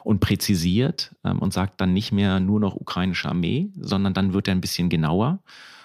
und 0.04 0.20
präzisiert 0.20 1.14
ähm, 1.24 1.40
und 1.40 1.52
sagt 1.52 1.80
dann 1.80 1.92
nicht 1.92 2.12
mehr 2.12 2.40
nur 2.40 2.60
noch 2.60 2.74
ukrainische 2.74 3.28
Armee, 3.28 3.70
sondern 3.78 4.14
dann 4.14 4.32
wird 4.32 4.48
er 4.48 4.54
ein 4.54 4.60
bisschen 4.60 4.88
genauer 4.88 5.40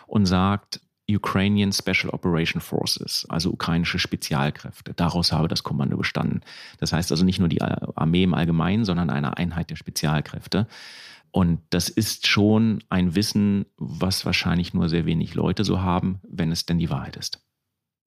und 0.07 0.25
sagt 0.25 0.79
Ukrainian 1.09 1.71
Special 1.71 2.09
Operation 2.09 2.61
Forces, 2.61 3.25
also 3.29 3.51
ukrainische 3.51 3.99
Spezialkräfte. 3.99 4.93
Daraus 4.95 5.31
habe 5.31 5.47
das 5.47 5.63
Kommando 5.63 5.97
bestanden. 5.97 6.41
Das 6.79 6.93
heißt 6.93 7.11
also 7.11 7.23
nicht 7.23 7.39
nur 7.39 7.49
die 7.49 7.61
Armee 7.61 8.23
im 8.23 8.33
Allgemeinen, 8.33 8.85
sondern 8.85 9.11
eine 9.11 9.37
Einheit 9.37 9.69
der 9.69 9.75
Spezialkräfte. 9.75 10.67
Und 11.31 11.59
das 11.69 11.89
ist 11.89 12.27
schon 12.27 12.83
ein 12.89 13.13
Wissen, 13.13 13.65
was 13.77 14.25
wahrscheinlich 14.25 14.73
nur 14.73 14.89
sehr 14.89 15.05
wenig 15.05 15.35
Leute 15.35 15.63
so 15.63 15.81
haben, 15.81 16.21
wenn 16.27 16.51
es 16.51 16.65
denn 16.65 16.79
die 16.79 16.89
Wahrheit 16.89 17.17
ist. 17.17 17.45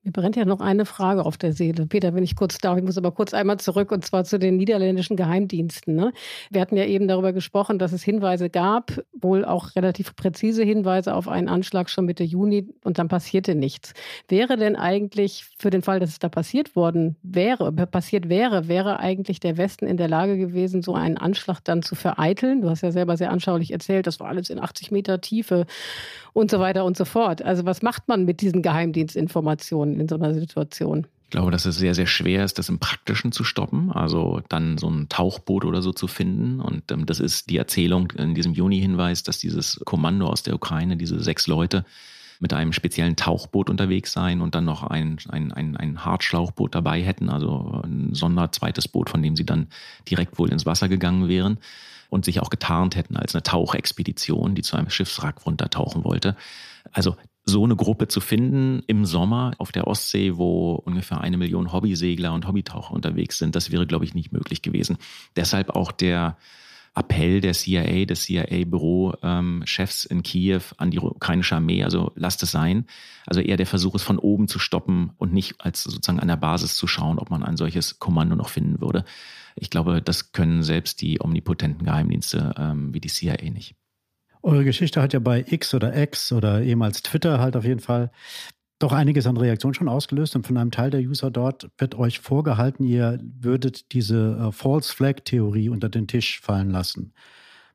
Mir 0.09 0.13
brennt 0.13 0.37
ja 0.37 0.47
noch 0.47 0.61
eine 0.61 0.87
Frage 0.87 1.27
auf 1.27 1.37
der 1.37 1.53
Seele. 1.53 1.85
Peter, 1.85 2.15
wenn 2.15 2.25
ich 2.25 2.35
kurz 2.35 2.57
darf, 2.57 2.79
ich 2.79 2.83
muss 2.83 2.97
aber 2.97 3.13
kurz 3.13 3.35
einmal 3.35 3.59
zurück 3.59 3.93
und 3.93 4.07
zwar 4.07 4.25
zu 4.25 4.39
den 4.39 4.57
niederländischen 4.57 5.19
Geheimdiensten. 5.19 5.95
Ne? 5.95 6.15
Wir 6.49 6.63
hatten 6.63 6.79
ja 6.79 6.87
eben 6.87 7.09
darüber 7.09 7.35
gesprochen, 7.35 7.79
dass 7.79 7.93
es 7.93 8.03
Hinweise 8.03 8.49
gab, 8.49 9.03
wohl 9.13 9.45
auch 9.45 9.77
relativ 9.77 10.17
präzise 10.17 10.63
Hinweise 10.63 11.15
auf 11.15 11.29
einen 11.29 11.51
Anschlag 11.51 11.91
schon 11.91 12.07
Mitte 12.07 12.25
Juni 12.25 12.71
und 12.85 12.99
dann 12.99 13.09
passierte 13.09 13.55
nichts. 13.55 13.93
Wäre 14.29 14.57
denn 14.57 14.77
eigentlich 14.77 15.45
für 15.59 15.69
den 15.69 15.83
Fall, 15.83 16.01
dass 16.01 16.09
es 16.09 16.19
da 16.19 16.31
passiert 16.31 16.75
worden 16.75 17.17
wäre, 17.23 17.71
passiert 17.71 18.31
wäre, 18.31 18.67
wäre 18.67 19.01
eigentlich 19.01 19.41
der 19.41 19.59
Westen 19.59 19.87
in 19.87 19.99
der 19.99 20.09
Lage 20.09 20.39
gewesen, 20.39 20.81
so 20.81 20.95
einen 20.95 21.19
Anschlag 21.19 21.61
dann 21.65 21.83
zu 21.83 21.95
vereiteln? 21.95 22.63
Du 22.63 22.71
hast 22.71 22.81
ja 22.81 22.93
selber 22.93 23.19
sehr 23.19 23.31
anschaulich 23.31 23.73
erzählt, 23.73 24.07
das 24.07 24.21
war 24.21 24.29
alles 24.29 24.49
in 24.49 24.59
80 24.59 24.91
Meter 24.91 25.21
Tiefe 25.21 25.67
und 26.33 26.51
so 26.51 26.61
weiter 26.61 26.87
und 26.87 26.97
so 26.97 27.05
fort. 27.05 27.43
Also 27.43 27.67
was 27.67 27.83
macht 27.83 28.09
man 28.09 28.25
mit 28.25 28.41
diesen 28.41 28.63
Geheimdienstinformationen 28.63 29.98
in 30.01 30.09
so 30.09 30.17
einer 30.17 30.35
Situation? 30.35 31.07
Ich 31.25 31.33
glaube, 31.33 31.51
dass 31.51 31.67
es 31.67 31.77
sehr, 31.77 31.95
sehr 31.95 32.07
schwer 32.07 32.43
ist, 32.45 32.59
das 32.59 32.71
im 32.71 32.79
Praktischen 32.79 33.33
zu 33.33 33.45
stoppen, 33.45 33.93
also 33.93 34.41
dann 34.49 34.79
so 34.79 34.89
ein 34.89 35.11
Tauchboot 35.11 35.67
oder 35.67 35.83
so 35.83 35.93
zu 35.93 36.07
finden. 36.07 36.59
Und 36.59 36.91
ähm, 36.91 37.05
das 37.05 37.21
ist 37.21 37.51
die 37.51 37.59
Erzählung 37.59 38.13
in 38.13 38.35
diesem 38.35 38.55
Juni-Hinweis, 38.55 39.25
dass 39.25 39.39
dieses 39.39 39.79
Kommando 39.85 40.27
aus 40.27 40.43
der 40.43 40.55
Ukraine, 40.55 40.97
diese 40.97 41.23
sechs 41.23 41.47
Leute, 41.47 41.85
mit 42.41 42.53
einem 42.53 42.73
speziellen 42.73 43.17
Tauchboot 43.17 43.69
unterwegs 43.69 44.13
seien 44.13 44.41
und 44.41 44.55
dann 44.55 44.65
noch 44.65 44.85
ein, 44.85 45.19
ein, 45.29 45.53
ein, 45.53 45.77
ein 45.77 46.05
Hartschlauchboot 46.05 46.75
dabei 46.75 47.03
hätten, 47.03 47.29
also 47.29 47.83
ein 47.85 48.15
Sonderzweites 48.15 48.89
Boot, 48.89 49.11
von 49.11 49.23
dem 49.23 49.37
sie 49.37 49.45
dann 49.45 49.69
direkt 50.09 50.39
wohl 50.39 50.51
ins 50.51 50.65
Wasser 50.65 50.89
gegangen 50.89 51.29
wären 51.29 51.59
und 52.11 52.25
sich 52.25 52.41
auch 52.41 52.51
getarnt 52.51 52.97
hätten 52.97 53.17
als 53.17 53.35
eine 53.35 53.43
Tauchexpedition, 53.43 54.55
die 54.55 54.63
zu 54.63 54.77
einem 54.77 54.89
Schiffswrack 54.89 55.45
runtertauchen 55.45 56.05
wollte. 56.05 56.37
Also 56.93 57.17
so 57.49 57.65
eine 57.65 57.77
Gruppe 57.77 58.09
zu 58.09 58.21
finden 58.21 58.83
im 58.87 59.05
Sommer 59.05 59.53
auf 59.59 59.73
der 59.73 59.87
Ostsee, 59.87 60.37
wo 60.37 60.75
ungefähr 60.75 61.21
eine 61.21 61.39
Million 61.39 61.73
Hobbysegler 61.73 62.33
und 62.33 62.47
Hobbytaucher 62.47 62.93
unterwegs 62.93 63.39
sind, 63.39 63.57
das 63.57 63.73
wäre, 63.73 63.87
glaube 63.87 64.05
ich, 64.05 64.15
nicht 64.15 64.33
möglich 64.33 64.63
gewesen. 64.63 64.99
Deshalb 65.35 65.71
auch 65.71 65.91
der 65.91 66.37
Appell 66.95 67.41
der 67.41 67.53
CIA, 67.53 68.07
des 68.07 68.25
CIA-Bürochefs 68.25 70.05
ähm, 70.11 70.17
in 70.17 70.23
Kiew 70.23 70.63
an 70.77 70.91
die 70.91 70.99
ukrainische 70.99 71.57
Armee, 71.57 71.85
also 71.85 72.13
lasst 72.17 72.43
es 72.43 72.51
sein. 72.51 72.87
Also 73.27 73.41
eher 73.41 73.57
der 73.57 73.67
Versuch, 73.67 73.95
es 73.95 74.03
von 74.03 74.19
oben 74.19 74.49
zu 74.49 74.59
stoppen 74.59 75.13
und 75.17 75.33
nicht 75.33 75.61
als 75.61 75.85
sozusagen 75.85 76.21
an 76.21 76.29
der 76.29 76.37
Basis 76.37 76.75
zu 76.75 76.87
schauen, 76.87 77.19
ob 77.19 77.31
man 77.31 77.43
ein 77.43 77.57
solches 77.57 77.99
Kommando 77.99 78.37
noch 78.37 78.49
finden 78.49 78.81
würde. 78.81 79.05
Ich 79.55 79.71
glaube, 79.71 80.03
das 80.03 80.33
können 80.33 80.63
selbst 80.63 81.01
die 81.01 81.21
omnipotenten 81.21 81.85
Geheimdienste 81.85 82.55
ähm, 82.59 82.93
wie 82.93 83.01
die 83.01 83.09
CIA 83.09 83.51
nicht. 83.51 83.77
Eure 84.43 84.65
Geschichte 84.65 85.03
hat 85.03 85.13
ja 85.13 85.19
bei 85.21 85.45
X 85.49 85.75
oder 85.75 85.97
X 85.97 86.33
oder 86.33 86.63
ehemals 86.63 87.03
Twitter 87.03 87.41
halt 87.41 87.57
auf 87.57 87.65
jeden 87.65 87.81
Fall 87.81 88.11
doch 88.79 88.93
einiges 88.93 89.27
an 89.27 89.37
Reaktionen 89.37 89.75
schon 89.75 89.89
ausgelöst 89.89 90.37
und 90.37 90.47
von 90.47 90.57
einem 90.57 90.71
Teil 90.71 90.91
der 90.91 91.01
User 91.01 91.31
dort 91.31 91.69
wird 91.79 91.97
euch 91.97 92.21
vorgehalten, 92.21 92.85
ihr 92.85 93.19
würdet 93.23 93.93
diese 93.93 94.39
äh, 94.41 94.53
False 94.53 94.95
Flag 94.95 95.25
Theorie 95.25 95.69
unter 95.69 95.89
den 95.89 96.07
Tisch 96.07 96.41
fallen 96.41 96.71
lassen. 96.71 97.13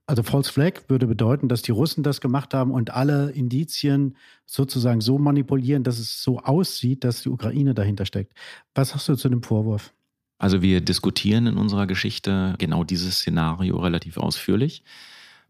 Also 0.06 0.24
False 0.24 0.52
Flag 0.52 0.82
würde 0.90 1.08
bedeuten, 1.08 1.48
dass 1.48 1.62
die 1.62 1.72
Russen 1.72 2.04
das 2.04 2.20
gemacht 2.20 2.54
haben 2.54 2.72
und 2.72 2.92
alle 2.92 3.32
Indizien 3.32 4.18
sozusagen 4.46 5.00
so 5.02 5.18
manipulieren, 5.18 5.84
dass 5.84 5.98
es 5.98 6.22
so 6.22 6.40
aussieht, 6.40 7.04
dass 7.04 7.24
die 7.24 7.30
Ukraine 7.30 7.74
dahinter 7.74 8.06
steckt. 8.06 8.34
Was 8.76 8.96
hast 8.96 9.08
du 9.08 9.16
zu 9.16 9.30
dem 9.30 9.44
Vorwurf? 9.44 9.94
Also 10.40 10.62
wir 10.62 10.82
diskutieren 10.82 11.48
in 11.48 11.58
unserer 11.58 11.88
Geschichte 11.88 12.56
genau 12.58 12.84
dieses 12.84 13.20
Szenario 13.20 13.78
relativ 13.80 14.18
ausführlich. 14.18 14.84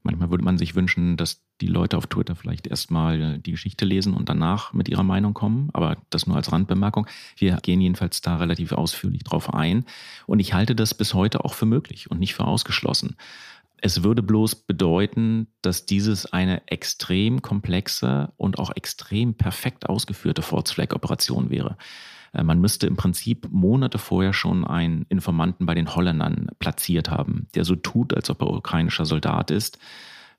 Manchmal 0.03 0.29
würde 0.29 0.43
man 0.43 0.57
sich 0.57 0.75
wünschen, 0.75 1.15
dass 1.15 1.41
die 1.61 1.67
Leute 1.67 1.97
auf 1.97 2.07
Twitter 2.07 2.35
vielleicht 2.35 2.67
erstmal 2.67 3.39
die 3.39 3.51
Geschichte 3.51 3.85
lesen 3.85 4.13
und 4.13 4.27
danach 4.27 4.73
mit 4.73 4.89
ihrer 4.89 5.03
Meinung 5.03 5.33
kommen, 5.33 5.69
aber 5.71 5.97
das 6.09 6.27
nur 6.27 6.35
als 6.35 6.51
Randbemerkung. 6.51 7.07
Wir 7.37 7.55
gehen 7.57 7.79
jedenfalls 7.79 8.21
da 8.21 8.35
relativ 8.35 8.73
ausführlich 8.73 9.23
drauf 9.23 9.53
ein 9.53 9.85
und 10.27 10.39
ich 10.39 10.53
halte 10.53 10.75
das 10.75 10.93
bis 10.93 11.13
heute 11.13 11.45
auch 11.45 11.53
für 11.53 11.65
möglich 11.65 12.11
und 12.11 12.19
nicht 12.19 12.33
für 12.33 12.45
ausgeschlossen. 12.45 13.15
Es 13.77 14.03
würde 14.03 14.23
bloß 14.23 14.55
bedeuten, 14.55 15.47
dass 15.61 15.85
dieses 15.85 16.31
eine 16.31 16.65
extrem 16.67 17.41
komplexe 17.41 18.31
und 18.37 18.59
auch 18.59 18.71
extrem 18.75 19.35
perfekt 19.35 19.87
ausgeführte 19.89 20.41
Force 20.41 20.71
Flag 20.71 20.93
Operation 20.93 21.49
wäre. 21.49 21.77
Äh, 22.33 22.43
man 22.43 22.59
müsste 22.59 22.87
im 22.87 22.95
Prinzip 22.95 23.47
Monate 23.51 23.97
vorher 23.97 24.33
schon 24.33 24.65
einen 24.65 25.05
Informanten 25.09 25.65
bei 25.65 25.75
den 25.75 25.95
Holländern 25.95 26.47
platziert 26.59 27.09
haben, 27.09 27.47
der 27.55 27.63
so 27.63 27.75
tut, 27.75 28.13
als 28.13 28.29
ob 28.29 28.41
er 28.41 28.49
ukrainischer 28.49 29.05
Soldat 29.05 29.51
ist, 29.51 29.79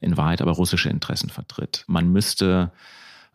in 0.00 0.16
Wahrheit 0.16 0.42
aber 0.42 0.52
russische 0.52 0.90
Interessen 0.90 1.30
vertritt. 1.30 1.84
Man 1.86 2.12
müsste 2.12 2.72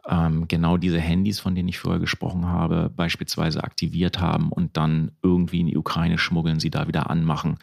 ähm, 0.07 0.47
genau 0.47 0.77
diese 0.77 0.99
Handys, 0.99 1.39
von 1.39 1.55
denen 1.55 1.69
ich 1.69 1.79
vorher 1.79 1.99
gesprochen 1.99 2.45
habe, 2.45 2.91
beispielsweise 2.95 3.63
aktiviert 3.63 4.19
haben 4.19 4.51
und 4.51 4.77
dann 4.77 5.11
irgendwie 5.23 5.61
in 5.61 5.67
die 5.67 5.77
Ukraine 5.77 6.17
schmuggeln, 6.17 6.59
sie 6.59 6.69
da 6.69 6.87
wieder 6.87 7.09
anmachen 7.09 7.57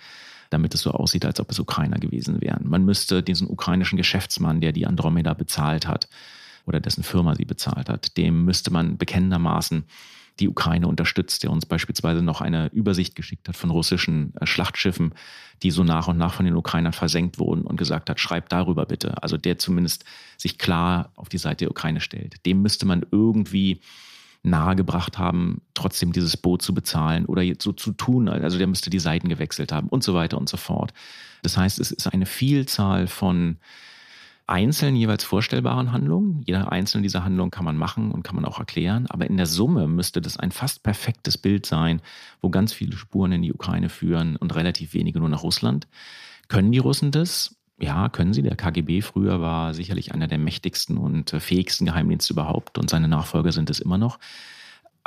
damit 0.50 0.74
es 0.74 0.82
so 0.82 0.92
aussieht, 0.92 1.24
als 1.24 1.40
ob 1.40 1.50
es 1.50 1.58
Ukrainer 1.58 1.98
gewesen 1.98 2.40
wären. 2.40 2.68
Man 2.68 2.84
müsste 2.84 3.22
diesen 3.22 3.48
ukrainischen 3.48 3.96
Geschäftsmann, 3.96 4.60
der 4.60 4.72
die 4.72 4.86
Andromeda 4.86 5.34
bezahlt 5.34 5.86
hat 5.86 6.08
oder 6.66 6.80
dessen 6.80 7.02
Firma 7.02 7.34
sie 7.34 7.44
bezahlt 7.44 7.88
hat, 7.88 8.16
dem 8.16 8.44
müsste 8.44 8.72
man 8.72 8.96
bekennendermaßen 8.96 9.84
die 10.40 10.48
Ukraine 10.48 10.86
unterstützt, 10.86 11.42
der 11.42 11.50
uns 11.50 11.66
beispielsweise 11.66 12.22
noch 12.22 12.40
eine 12.40 12.68
Übersicht 12.72 13.14
geschickt 13.14 13.48
hat 13.48 13.56
von 13.56 13.70
russischen 13.70 14.34
äh, 14.40 14.46
Schlachtschiffen, 14.46 15.14
die 15.62 15.70
so 15.70 15.84
nach 15.84 16.08
und 16.08 16.18
nach 16.18 16.34
von 16.34 16.44
den 16.44 16.56
Ukrainern 16.56 16.92
versenkt 16.92 17.38
wurden 17.38 17.62
und 17.62 17.76
gesagt 17.76 18.10
hat, 18.10 18.20
schreibt 18.20 18.52
darüber 18.52 18.86
bitte. 18.86 19.22
Also 19.22 19.36
der 19.36 19.58
zumindest 19.58 20.04
sich 20.36 20.58
klar 20.58 21.10
auf 21.16 21.28
die 21.28 21.38
Seite 21.38 21.64
der 21.64 21.70
Ukraine 21.70 22.00
stellt. 22.00 22.44
Dem 22.44 22.62
müsste 22.62 22.86
man 22.86 23.06
irgendwie 23.10 23.80
nahegebracht 24.42 25.18
haben, 25.18 25.60
trotzdem 25.74 26.12
dieses 26.12 26.36
Boot 26.36 26.62
zu 26.62 26.72
bezahlen 26.72 27.26
oder 27.26 27.42
so 27.58 27.72
zu 27.72 27.92
tun, 27.92 28.28
also 28.28 28.58
der 28.58 28.68
müsste 28.68 28.90
die 28.90 29.00
Seiten 29.00 29.28
gewechselt 29.28 29.72
haben 29.72 29.88
und 29.88 30.04
so 30.04 30.14
weiter 30.14 30.38
und 30.38 30.48
so 30.48 30.56
fort. 30.56 30.92
Das 31.42 31.56
heißt, 31.56 31.80
es 31.80 31.90
ist 31.90 32.06
eine 32.06 32.26
Vielzahl 32.26 33.08
von 33.08 33.56
einzelnen 34.46 34.96
jeweils 34.96 35.24
vorstellbaren 35.24 35.92
Handlungen. 35.92 36.42
Jede 36.46 36.70
einzelne 36.70 37.02
dieser 37.02 37.24
Handlungen 37.24 37.50
kann 37.50 37.64
man 37.64 37.76
machen 37.76 38.12
und 38.12 38.22
kann 38.22 38.36
man 38.36 38.44
auch 38.44 38.58
erklären. 38.58 39.06
Aber 39.08 39.26
in 39.26 39.36
der 39.36 39.46
Summe 39.46 39.88
müsste 39.88 40.20
das 40.20 40.36
ein 40.36 40.52
fast 40.52 40.82
perfektes 40.82 41.36
Bild 41.36 41.66
sein, 41.66 42.00
wo 42.40 42.50
ganz 42.50 42.72
viele 42.72 42.96
Spuren 42.96 43.32
in 43.32 43.42
die 43.42 43.52
Ukraine 43.52 43.88
führen 43.88 44.36
und 44.36 44.54
relativ 44.54 44.94
wenige 44.94 45.18
nur 45.18 45.28
nach 45.28 45.42
Russland. 45.42 45.88
Können 46.48 46.70
die 46.70 46.78
Russen 46.78 47.10
das? 47.10 47.56
Ja, 47.78 48.08
können 48.08 48.32
sie. 48.32 48.42
Der 48.42 48.56
KGB 48.56 49.02
früher 49.02 49.40
war 49.40 49.74
sicherlich 49.74 50.14
einer 50.14 50.28
der 50.28 50.38
mächtigsten 50.38 50.96
und 50.96 51.30
fähigsten 51.30 51.84
Geheimdienste 51.84 52.32
überhaupt 52.32 52.78
und 52.78 52.88
seine 52.88 53.08
Nachfolger 53.08 53.52
sind 53.52 53.68
es 53.68 53.80
immer 53.80 53.98
noch. 53.98 54.18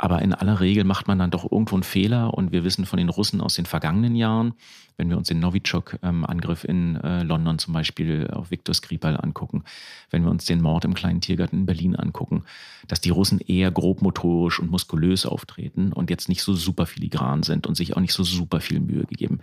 Aber 0.02 0.22
in 0.22 0.32
aller 0.32 0.60
Regel 0.60 0.84
macht 0.84 1.08
man 1.08 1.18
dann 1.18 1.30
doch 1.30 1.52
irgendwo 1.52 1.76
einen 1.76 1.82
Fehler 1.82 2.32
und 2.32 2.52
wir 2.52 2.64
wissen 2.64 2.86
von 2.86 2.96
den 2.96 3.10
Russen 3.10 3.42
aus 3.42 3.52
den 3.52 3.66
vergangenen 3.66 4.16
Jahren, 4.16 4.54
wenn 4.96 5.10
wir 5.10 5.18
uns 5.18 5.28
den 5.28 5.40
Novichok-Angriff 5.40 6.64
in 6.64 6.96
äh, 6.96 7.22
London 7.22 7.58
zum 7.58 7.74
Beispiel 7.74 8.30
auf 8.32 8.50
Viktor 8.50 8.74
Skripal 8.74 9.18
angucken, 9.20 9.62
wenn 10.08 10.22
wir 10.22 10.30
uns 10.30 10.46
den 10.46 10.62
Mord 10.62 10.86
im 10.86 10.94
kleinen 10.94 11.20
Tiergarten 11.20 11.58
in 11.58 11.66
Berlin 11.66 11.96
angucken, 11.96 12.44
dass 12.88 13.02
die 13.02 13.10
Russen 13.10 13.40
eher 13.40 13.70
grobmotorisch 13.70 14.58
und 14.58 14.70
muskulös 14.70 15.26
auftreten 15.26 15.92
und 15.92 16.08
jetzt 16.08 16.30
nicht 16.30 16.42
so 16.42 16.54
super 16.54 16.86
filigran 16.86 17.42
sind 17.42 17.66
und 17.66 17.74
sich 17.74 17.94
auch 17.94 18.00
nicht 18.00 18.14
so 18.14 18.24
super 18.24 18.60
viel 18.60 18.80
Mühe 18.80 19.04
gegeben. 19.04 19.40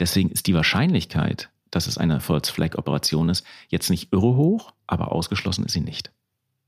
Deswegen 0.00 0.30
ist 0.30 0.48
die 0.48 0.54
Wahrscheinlichkeit, 0.54 1.50
dass 1.70 1.86
es 1.86 1.98
eine 1.98 2.18
False 2.18 2.52
Flag 2.52 2.76
Operation 2.76 3.28
ist, 3.28 3.46
jetzt 3.68 3.90
nicht 3.90 4.12
irre 4.12 4.34
hoch, 4.34 4.72
aber 4.88 5.12
ausgeschlossen 5.12 5.66
ist 5.66 5.72
sie 5.72 5.82
nicht. 5.82 6.10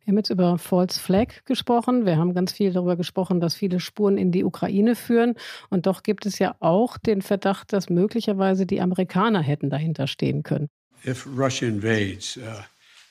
Wir 0.04 0.12
haben 0.12 0.18
jetzt 0.18 0.30
über 0.30 0.58
False 0.58 0.98
Flag 0.98 1.44
gesprochen. 1.44 2.06
Wir 2.06 2.16
haben 2.16 2.34
ganz 2.34 2.52
viel 2.52 2.72
darüber 2.72 2.96
gesprochen, 2.96 3.40
dass 3.40 3.54
viele 3.54 3.78
Spuren 3.78 4.18
in 4.18 4.32
die 4.32 4.42
Ukraine 4.42 4.96
führen. 4.96 5.34
Und 5.70 5.86
doch 5.86 6.02
gibt 6.02 6.26
es 6.26 6.40
ja 6.40 6.56
auch 6.58 6.98
den 6.98 7.22
Verdacht, 7.22 7.72
dass 7.72 7.88
möglicherweise 7.88 8.66
die 8.66 8.80
Amerikaner 8.80 9.42
hätten 9.42 9.70
dahinter 9.70 10.08
stehen 10.08 10.42
können. 10.42 10.68
If 11.04 11.26
Russia 11.26 11.68
invades, 11.68 12.36
uh, 12.36 12.62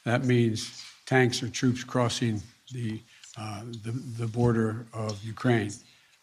that 0.04 0.26
means 0.26 0.84
tanks 1.06 1.42
or 1.42 1.52
troops 1.52 1.86
crossing 1.86 2.42
the, 2.72 3.00
uh, 3.38 3.64
the, 3.84 3.92
the 4.18 4.28
border 4.28 4.86
of 4.94 5.18
Ukraine 5.24 5.72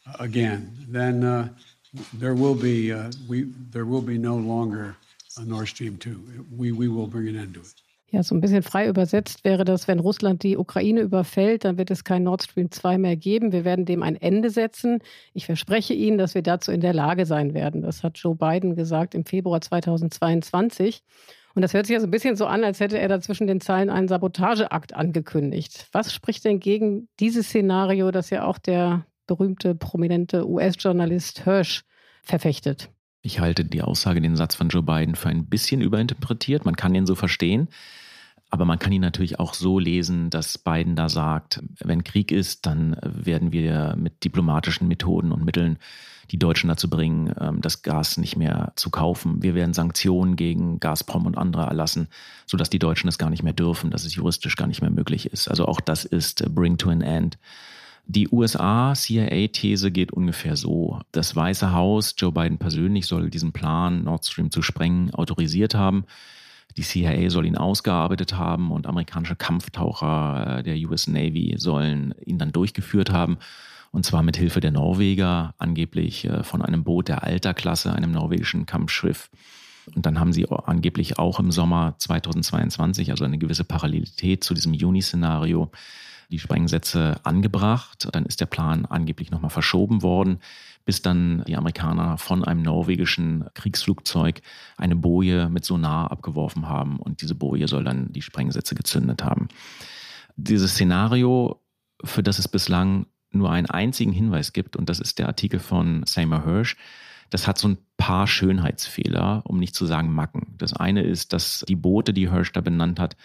uh, 0.06 0.22
again. 0.22 0.86
Then 0.90 1.24
uh, 1.24 1.48
there 2.18 2.34
will 2.34 2.54
be 2.54 2.92
uh, 2.92 3.10
we 3.28 3.46
there 3.70 3.86
will 3.86 4.02
be 4.02 4.18
no 4.18 4.36
longer 4.36 4.96
a 5.38 5.44
Nord 5.44 5.68
Stream 5.68 5.96
2. 5.98 6.46
We, 6.56 6.72
we 6.72 6.88
will 6.88 7.06
bring 7.06 7.28
an 7.28 7.36
end 7.36 7.54
to 7.54 7.60
it. 7.60 7.74
Ja, 8.10 8.22
so 8.22 8.34
ein 8.34 8.40
bisschen 8.40 8.62
frei 8.62 8.88
übersetzt 8.88 9.44
wäre 9.44 9.66
das, 9.66 9.86
wenn 9.86 9.98
Russland 9.98 10.42
die 10.42 10.56
Ukraine 10.56 11.02
überfällt, 11.02 11.64
dann 11.64 11.76
wird 11.76 11.90
es 11.90 12.04
kein 12.04 12.22
Nord 12.22 12.42
Stream 12.42 12.70
2 12.70 12.96
mehr 12.96 13.16
geben. 13.16 13.52
Wir 13.52 13.66
werden 13.66 13.84
dem 13.84 14.02
ein 14.02 14.16
Ende 14.16 14.48
setzen. 14.48 15.00
Ich 15.34 15.44
verspreche 15.44 15.92
Ihnen, 15.92 16.16
dass 16.16 16.34
wir 16.34 16.42
dazu 16.42 16.72
in 16.72 16.80
der 16.80 16.94
Lage 16.94 17.26
sein 17.26 17.52
werden. 17.52 17.82
Das 17.82 18.02
hat 18.02 18.16
Joe 18.16 18.34
Biden 18.34 18.76
gesagt 18.76 19.14
im 19.14 19.26
Februar 19.26 19.60
2022. 19.60 21.02
Und 21.54 21.60
das 21.60 21.74
hört 21.74 21.84
sich 21.84 21.94
ja 21.94 22.00
so 22.00 22.06
ein 22.06 22.10
bisschen 22.10 22.34
so 22.34 22.46
an, 22.46 22.64
als 22.64 22.80
hätte 22.80 22.98
er 22.98 23.08
da 23.08 23.20
zwischen 23.20 23.46
den 23.46 23.60
Zeilen 23.60 23.90
einen 23.90 24.08
Sabotageakt 24.08 24.94
angekündigt. 24.94 25.88
Was 25.92 26.14
spricht 26.14 26.46
denn 26.46 26.60
gegen 26.60 27.08
dieses 27.20 27.48
Szenario, 27.48 28.10
das 28.10 28.30
ja 28.30 28.46
auch 28.46 28.56
der 28.56 29.04
berühmte, 29.26 29.74
prominente 29.74 30.48
US-Journalist 30.48 31.44
Hirsch 31.44 31.84
verfechtet? 32.22 32.90
Ich 33.28 33.40
halte 33.40 33.62
die 33.62 33.82
Aussage, 33.82 34.22
den 34.22 34.36
Satz 34.36 34.54
von 34.54 34.70
Joe 34.70 34.82
Biden 34.82 35.14
für 35.14 35.28
ein 35.28 35.44
bisschen 35.44 35.82
überinterpretiert. 35.82 36.64
Man 36.64 36.76
kann 36.76 36.94
ihn 36.94 37.04
so 37.04 37.14
verstehen. 37.14 37.68
Aber 38.48 38.64
man 38.64 38.78
kann 38.78 38.90
ihn 38.90 39.02
natürlich 39.02 39.38
auch 39.38 39.52
so 39.52 39.78
lesen, 39.78 40.30
dass 40.30 40.56
Biden 40.56 40.96
da 40.96 41.10
sagt, 41.10 41.62
wenn 41.78 42.04
Krieg 42.04 42.32
ist, 42.32 42.64
dann 42.64 42.96
werden 43.02 43.52
wir 43.52 43.96
mit 43.98 44.24
diplomatischen 44.24 44.88
Methoden 44.88 45.30
und 45.30 45.44
Mitteln 45.44 45.78
die 46.30 46.38
Deutschen 46.38 46.68
dazu 46.68 46.88
bringen, 46.88 47.34
ähm, 47.38 47.60
das 47.60 47.82
Gas 47.82 48.16
nicht 48.16 48.38
mehr 48.38 48.72
zu 48.76 48.88
kaufen. 48.88 49.42
Wir 49.42 49.54
werden 49.54 49.74
Sanktionen 49.74 50.36
gegen 50.36 50.80
Gazprom 50.80 51.26
und 51.26 51.36
andere 51.36 51.66
erlassen, 51.66 52.08
sodass 52.46 52.70
die 52.70 52.78
Deutschen 52.78 53.08
es 53.08 53.18
gar 53.18 53.28
nicht 53.28 53.42
mehr 53.42 53.52
dürfen, 53.52 53.90
dass 53.90 54.06
es 54.06 54.14
juristisch 54.14 54.56
gar 54.56 54.68
nicht 54.68 54.80
mehr 54.80 54.90
möglich 54.90 55.26
ist. 55.26 55.48
Also 55.48 55.66
auch 55.66 55.82
das 55.82 56.06
ist 56.06 56.40
äh, 56.40 56.48
Bring 56.48 56.78
to 56.78 56.88
an 56.88 57.02
End. 57.02 57.36
Die 58.10 58.26
USA-CIA-These 58.30 59.92
geht 59.92 60.12
ungefähr 60.12 60.56
so. 60.56 60.98
Das 61.12 61.36
Weiße 61.36 61.72
Haus, 61.72 62.14
Joe 62.16 62.32
Biden 62.32 62.56
persönlich, 62.56 63.04
soll 63.04 63.28
diesen 63.28 63.52
Plan, 63.52 64.04
Nord 64.04 64.24
Stream 64.24 64.50
zu 64.50 64.62
sprengen, 64.62 65.12
autorisiert 65.12 65.74
haben. 65.74 66.06
Die 66.78 66.82
CIA 66.82 67.28
soll 67.28 67.44
ihn 67.44 67.58
ausgearbeitet 67.58 68.34
haben 68.34 68.70
und 68.70 68.86
amerikanische 68.86 69.36
Kampftaucher 69.36 70.60
äh, 70.60 70.62
der 70.62 70.76
US 70.88 71.06
Navy 71.06 71.56
sollen 71.58 72.14
ihn 72.24 72.38
dann 72.38 72.50
durchgeführt 72.50 73.12
haben. 73.12 73.36
Und 73.90 74.06
zwar 74.06 74.22
mit 74.22 74.38
Hilfe 74.38 74.60
der 74.60 74.70
Norweger, 74.70 75.54
angeblich 75.58 76.24
äh, 76.24 76.42
von 76.44 76.62
einem 76.62 76.84
Boot 76.84 77.08
der 77.08 77.24
Alterklasse, 77.24 77.92
einem 77.92 78.12
norwegischen 78.12 78.64
Kampfschiff. 78.64 79.28
Und 79.94 80.06
dann 80.06 80.18
haben 80.18 80.32
sie 80.32 80.48
angeblich 80.48 81.18
auch 81.18 81.40
im 81.40 81.52
Sommer 81.52 81.94
2022, 81.98 83.10
also 83.10 83.26
eine 83.26 83.36
gewisse 83.36 83.64
Parallelität 83.64 84.44
zu 84.44 84.54
diesem 84.54 84.72
Juni-Szenario, 84.72 85.70
die 86.30 86.38
Sprengsätze 86.38 87.20
angebracht. 87.24 88.08
Dann 88.12 88.26
ist 88.26 88.40
der 88.40 88.46
Plan 88.46 88.86
angeblich 88.86 89.30
nochmal 89.30 89.50
verschoben 89.50 90.02
worden, 90.02 90.40
bis 90.84 91.02
dann 91.02 91.44
die 91.46 91.56
Amerikaner 91.56 92.18
von 92.18 92.44
einem 92.44 92.62
norwegischen 92.62 93.44
Kriegsflugzeug 93.54 94.42
eine 94.76 94.96
Boje 94.96 95.48
mit 95.48 95.64
Sonar 95.64 96.10
abgeworfen 96.10 96.68
haben 96.68 96.98
und 96.98 97.22
diese 97.22 97.34
Boje 97.34 97.68
soll 97.68 97.84
dann 97.84 98.12
die 98.12 98.22
Sprengsätze 98.22 98.74
gezündet 98.74 99.24
haben. 99.24 99.48
Dieses 100.36 100.72
Szenario, 100.72 101.60
für 102.04 102.22
das 102.22 102.38
es 102.38 102.48
bislang 102.48 103.06
nur 103.30 103.50
einen 103.50 103.68
einzigen 103.68 104.12
Hinweis 104.12 104.52
gibt, 104.52 104.76
und 104.76 104.88
das 104.88 105.00
ist 105.00 105.18
der 105.18 105.26
Artikel 105.26 105.60
von 105.60 106.04
Seymour 106.06 106.44
Hirsch, 106.44 106.76
das 107.30 107.46
hat 107.46 107.58
so 107.58 107.68
ein 107.68 107.78
paar 107.96 108.26
Schönheitsfehler, 108.26 109.42
um 109.44 109.58
nicht 109.58 109.74
zu 109.74 109.84
sagen 109.84 110.12
Macken. 110.14 110.54
Das 110.56 110.72
eine 110.72 111.02
ist, 111.02 111.32
dass 111.32 111.64
die 111.68 111.76
Boote, 111.76 112.14
die 112.14 112.30
Hirsch 112.30 112.52
da 112.52 112.60
benannt 112.60 112.98
hat, 112.98 113.16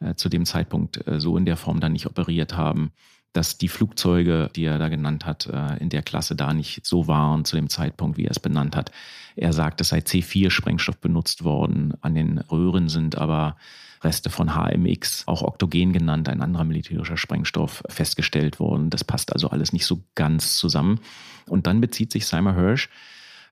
äh, 0.00 0.14
zu 0.14 0.28
dem 0.28 0.44
Zeitpunkt 0.44 1.06
äh, 1.06 1.20
so 1.20 1.36
in 1.36 1.44
der 1.44 1.56
Form 1.56 1.80
dann 1.80 1.92
nicht 1.92 2.06
operiert 2.06 2.56
haben, 2.56 2.92
dass 3.32 3.58
die 3.58 3.68
Flugzeuge, 3.68 4.50
die 4.56 4.64
er 4.64 4.78
da 4.78 4.88
genannt 4.88 5.24
hat, 5.24 5.46
äh, 5.46 5.76
in 5.78 5.88
der 5.88 6.02
Klasse 6.02 6.34
da 6.34 6.52
nicht 6.52 6.84
so 6.84 7.06
waren 7.06 7.44
zu 7.44 7.56
dem 7.56 7.68
Zeitpunkt, 7.68 8.18
wie 8.18 8.24
er 8.24 8.32
es 8.32 8.40
benannt 8.40 8.74
hat. 8.74 8.90
Er 9.36 9.52
sagt, 9.52 9.80
es 9.80 9.90
sei 9.90 9.98
C4-Sprengstoff 9.98 10.98
benutzt 10.98 11.44
worden. 11.44 11.94
An 12.00 12.14
den 12.14 12.38
Röhren 12.38 12.88
sind 12.88 13.16
aber 13.16 13.56
Reste 14.02 14.30
von 14.30 14.54
HMX, 14.54 15.28
auch 15.28 15.42
Oktogen 15.42 15.92
genannt, 15.92 16.28
ein 16.28 16.40
anderer 16.40 16.64
militärischer 16.64 17.18
Sprengstoff, 17.18 17.82
festgestellt 17.88 18.58
worden. 18.58 18.90
Das 18.90 19.04
passt 19.04 19.32
also 19.32 19.50
alles 19.50 19.72
nicht 19.72 19.84
so 19.84 20.02
ganz 20.14 20.56
zusammen. 20.56 21.00
Und 21.46 21.66
dann 21.66 21.80
bezieht 21.80 22.10
sich 22.10 22.26
Simon 22.26 22.54
Hirsch 22.54 22.88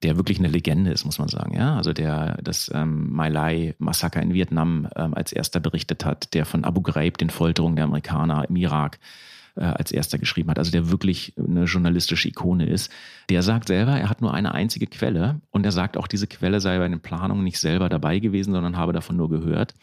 der 0.03 0.15
wirklich 0.15 0.39
eine 0.39 0.47
Legende 0.47 0.91
ist, 0.91 1.05
muss 1.05 1.19
man 1.19 1.27
sagen. 1.27 1.55
Ja, 1.55 1.75
also 1.75 1.91
der 1.91 2.37
das 2.41 2.71
ähm, 2.73 3.11
My 3.11 3.27
Lai 3.27 3.75
Massaker 3.79 4.21
in 4.21 4.33
Vietnam 4.33 4.87
ähm, 4.95 5.13
als 5.13 5.33
erster 5.33 5.59
berichtet 5.59 6.05
hat, 6.05 6.33
der 6.33 6.45
von 6.45 6.63
Abu 6.63 6.81
Ghraib, 6.81 7.17
den 7.17 7.29
Folterungen 7.29 7.75
der 7.75 7.85
Amerikaner 7.85 8.47
im 8.47 8.55
Irak, 8.55 8.99
äh, 9.55 9.63
als 9.63 9.91
erster 9.91 10.17
geschrieben 10.17 10.49
hat, 10.49 10.57
also 10.57 10.71
der 10.71 10.89
wirklich 10.89 11.33
eine 11.37 11.65
journalistische 11.65 12.29
Ikone 12.29 12.65
ist, 12.65 12.91
der 13.29 13.41
sagt 13.43 13.67
selber, 13.67 13.99
er 13.99 14.09
hat 14.09 14.21
nur 14.21 14.33
eine 14.33 14.53
einzige 14.53 14.87
Quelle 14.87 15.41
und 15.51 15.65
er 15.65 15.73
sagt 15.73 15.97
auch, 15.97 16.07
diese 16.07 16.27
Quelle 16.27 16.61
sei 16.61 16.77
bei 16.77 16.87
den 16.87 17.01
Planungen 17.01 17.43
nicht 17.43 17.59
selber 17.59 17.89
dabei 17.89 18.19
gewesen, 18.19 18.53
sondern 18.53 18.77
habe 18.77 18.93
davon 18.93 19.17
nur 19.17 19.29
gehört. 19.29 19.73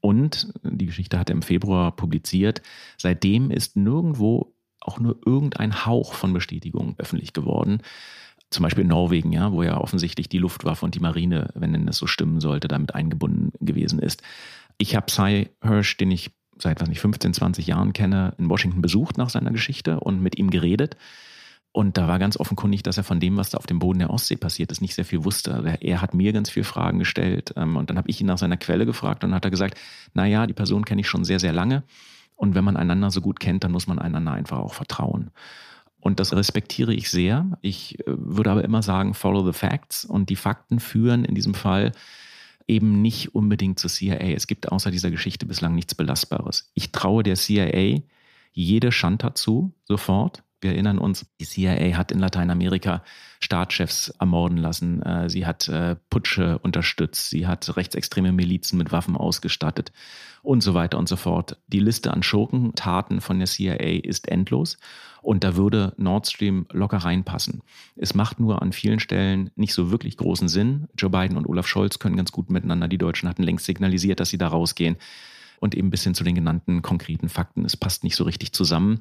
Und 0.00 0.52
die 0.64 0.86
Geschichte 0.86 1.18
hat 1.18 1.30
er 1.30 1.36
im 1.36 1.42
Februar 1.42 1.94
publiziert. 1.94 2.62
Seitdem 2.96 3.50
ist 3.50 3.76
nirgendwo 3.76 4.54
auch 4.80 4.98
nur 4.98 5.18
irgendein 5.24 5.86
Hauch 5.86 6.14
von 6.14 6.32
Bestätigung 6.32 6.96
öffentlich 6.98 7.32
geworden 7.32 7.82
zum 8.52 8.62
Beispiel 8.62 8.82
in 8.82 8.88
Norwegen, 8.88 9.32
ja, 9.32 9.52
wo 9.52 9.62
ja 9.62 9.78
offensichtlich 9.78 10.28
die 10.28 10.38
Luftwaffe 10.38 10.84
und 10.84 10.94
die 10.94 11.00
Marine, 11.00 11.50
wenn 11.54 11.72
denn 11.72 11.86
das 11.86 11.96
so 11.96 12.06
stimmen 12.06 12.40
sollte, 12.40 12.68
damit 12.68 12.94
eingebunden 12.94 13.52
gewesen 13.60 13.98
ist. 13.98 14.22
Ich 14.78 14.96
habe 14.96 15.10
Cy 15.10 15.50
Hirsch, 15.62 15.96
den 15.96 16.10
ich 16.10 16.30
seit 16.58 16.80
was 16.80 16.88
nicht 16.88 17.00
15, 17.00 17.34
20 17.34 17.66
Jahren 17.66 17.92
kenne, 17.92 18.34
in 18.38 18.48
Washington 18.48 18.82
besucht 18.82 19.18
nach 19.18 19.30
seiner 19.30 19.50
Geschichte 19.50 20.00
und 20.00 20.22
mit 20.22 20.38
ihm 20.38 20.50
geredet. 20.50 20.96
Und 21.72 21.96
da 21.96 22.06
war 22.06 22.18
ganz 22.18 22.36
offenkundig, 22.36 22.82
dass 22.82 22.98
er 22.98 23.04
von 23.04 23.18
dem, 23.18 23.38
was 23.38 23.50
da 23.50 23.58
auf 23.58 23.66
dem 23.66 23.78
Boden 23.78 24.00
der 24.00 24.10
Ostsee 24.10 24.36
passiert 24.36 24.70
ist, 24.70 24.82
nicht 24.82 24.94
sehr 24.94 25.06
viel 25.06 25.24
wusste. 25.24 25.54
Also 25.54 25.68
er 25.68 26.02
hat 26.02 26.12
mir 26.12 26.34
ganz 26.34 26.50
viele 26.50 26.64
Fragen 26.64 26.98
gestellt 26.98 27.54
ähm, 27.56 27.76
und 27.76 27.88
dann 27.88 27.96
habe 27.96 28.10
ich 28.10 28.20
ihn 28.20 28.26
nach 28.26 28.36
seiner 28.36 28.58
Quelle 28.58 28.84
gefragt 28.84 29.24
und 29.24 29.34
hat 29.34 29.44
er 29.44 29.50
gesagt, 29.50 29.78
naja, 30.12 30.46
die 30.46 30.52
Person 30.52 30.84
kenne 30.84 31.00
ich 31.00 31.08
schon 31.08 31.24
sehr, 31.24 31.40
sehr 31.40 31.54
lange 31.54 31.82
und 32.42 32.56
wenn 32.56 32.64
man 32.64 32.76
einander 32.76 33.10
so 33.12 33.20
gut 33.20 33.38
kennt, 33.38 33.62
dann 33.64 33.72
muss 33.72 33.86
man 33.86 34.00
einander 34.00 34.32
einfach 34.32 34.58
auch 34.58 34.74
vertrauen. 34.74 35.30
Und 36.02 36.18
das 36.18 36.34
respektiere 36.34 36.92
ich 36.92 37.10
sehr. 37.10 37.46
Ich 37.60 38.00
äh, 38.00 38.04
würde 38.06 38.50
aber 38.50 38.64
immer 38.64 38.82
sagen, 38.82 39.14
follow 39.14 39.46
the 39.46 39.56
facts. 39.56 40.04
Und 40.04 40.30
die 40.30 40.36
Fakten 40.36 40.80
führen 40.80 41.24
in 41.24 41.36
diesem 41.36 41.54
Fall 41.54 41.92
eben 42.66 43.02
nicht 43.02 43.36
unbedingt 43.36 43.78
zur 43.78 43.88
CIA. 43.88 44.32
Es 44.34 44.48
gibt 44.48 44.70
außer 44.70 44.90
dieser 44.90 45.12
Geschichte 45.12 45.46
bislang 45.46 45.76
nichts 45.76 45.94
Belastbares. 45.94 46.70
Ich 46.74 46.90
traue 46.90 47.22
der 47.22 47.36
CIA 47.36 48.00
jede 48.52 48.90
Schanta 48.90 49.36
zu, 49.36 49.72
sofort. 49.84 50.42
Wir 50.62 50.72
erinnern 50.72 50.98
uns, 50.98 51.26
die 51.40 51.44
CIA 51.44 51.96
hat 51.96 52.12
in 52.12 52.20
Lateinamerika 52.20 53.02
Staatschefs 53.40 54.10
ermorden 54.20 54.56
lassen. 54.56 55.02
Äh, 55.02 55.28
sie 55.28 55.44
hat 55.44 55.68
äh, 55.68 55.96
Putsche 56.08 56.58
unterstützt. 56.58 57.30
Sie 57.30 57.48
hat 57.48 57.76
rechtsextreme 57.76 58.30
Milizen 58.30 58.78
mit 58.78 58.92
Waffen 58.92 59.16
ausgestattet 59.16 59.92
und 60.42 60.62
so 60.62 60.72
weiter 60.74 60.98
und 60.98 61.08
so 61.08 61.16
fort. 61.16 61.58
Die 61.66 61.80
Liste 61.80 62.12
an 62.12 62.22
Schurkentaten 62.22 63.20
von 63.20 63.38
der 63.38 63.48
CIA 63.48 64.04
ist 64.04 64.28
endlos. 64.28 64.78
Und 65.20 65.42
da 65.44 65.56
würde 65.56 65.94
Nord 65.96 66.28
Stream 66.28 66.66
locker 66.72 66.98
reinpassen. 66.98 67.62
Es 67.96 68.14
macht 68.14 68.38
nur 68.38 68.62
an 68.62 68.72
vielen 68.72 69.00
Stellen 69.00 69.50
nicht 69.56 69.74
so 69.74 69.90
wirklich 69.90 70.16
großen 70.16 70.48
Sinn. 70.48 70.88
Joe 70.96 71.10
Biden 71.10 71.36
und 71.36 71.48
Olaf 71.48 71.66
Scholz 71.66 71.98
können 71.98 72.16
ganz 72.16 72.30
gut 72.32 72.50
miteinander. 72.50 72.86
Die 72.88 72.98
Deutschen 72.98 73.28
hatten 73.28 73.42
längst 73.42 73.66
signalisiert, 73.66 74.20
dass 74.20 74.30
sie 74.30 74.38
da 74.38 74.48
rausgehen. 74.48 74.96
Und 75.60 75.76
eben 75.76 75.90
bis 75.90 76.02
hin 76.02 76.14
zu 76.14 76.24
den 76.24 76.34
genannten 76.34 76.82
konkreten 76.82 77.28
Fakten. 77.28 77.64
Es 77.64 77.76
passt 77.76 78.02
nicht 78.02 78.16
so 78.16 78.24
richtig 78.24 78.52
zusammen. 78.52 79.00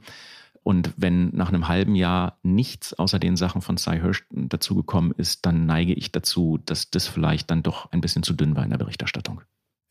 Und 0.63 0.93
wenn 0.95 1.29
nach 1.29 1.49
einem 1.49 1.67
halben 1.67 1.95
Jahr 1.95 2.37
nichts 2.43 2.93
außer 2.93 3.17
den 3.17 3.35
Sachen 3.35 3.61
von 3.61 3.77
Cy 3.77 3.99
Hirsch 3.99 4.23
dazugekommen 4.29 5.11
ist, 5.17 5.45
dann 5.45 5.65
neige 5.65 5.93
ich 5.93 6.11
dazu, 6.11 6.59
dass 6.65 6.91
das 6.91 7.07
vielleicht 7.07 7.49
dann 7.49 7.63
doch 7.63 7.91
ein 7.91 8.01
bisschen 8.01 8.21
zu 8.21 8.33
dünn 8.33 8.55
war 8.55 8.63
in 8.63 8.69
der 8.69 8.77
Berichterstattung. 8.77 9.41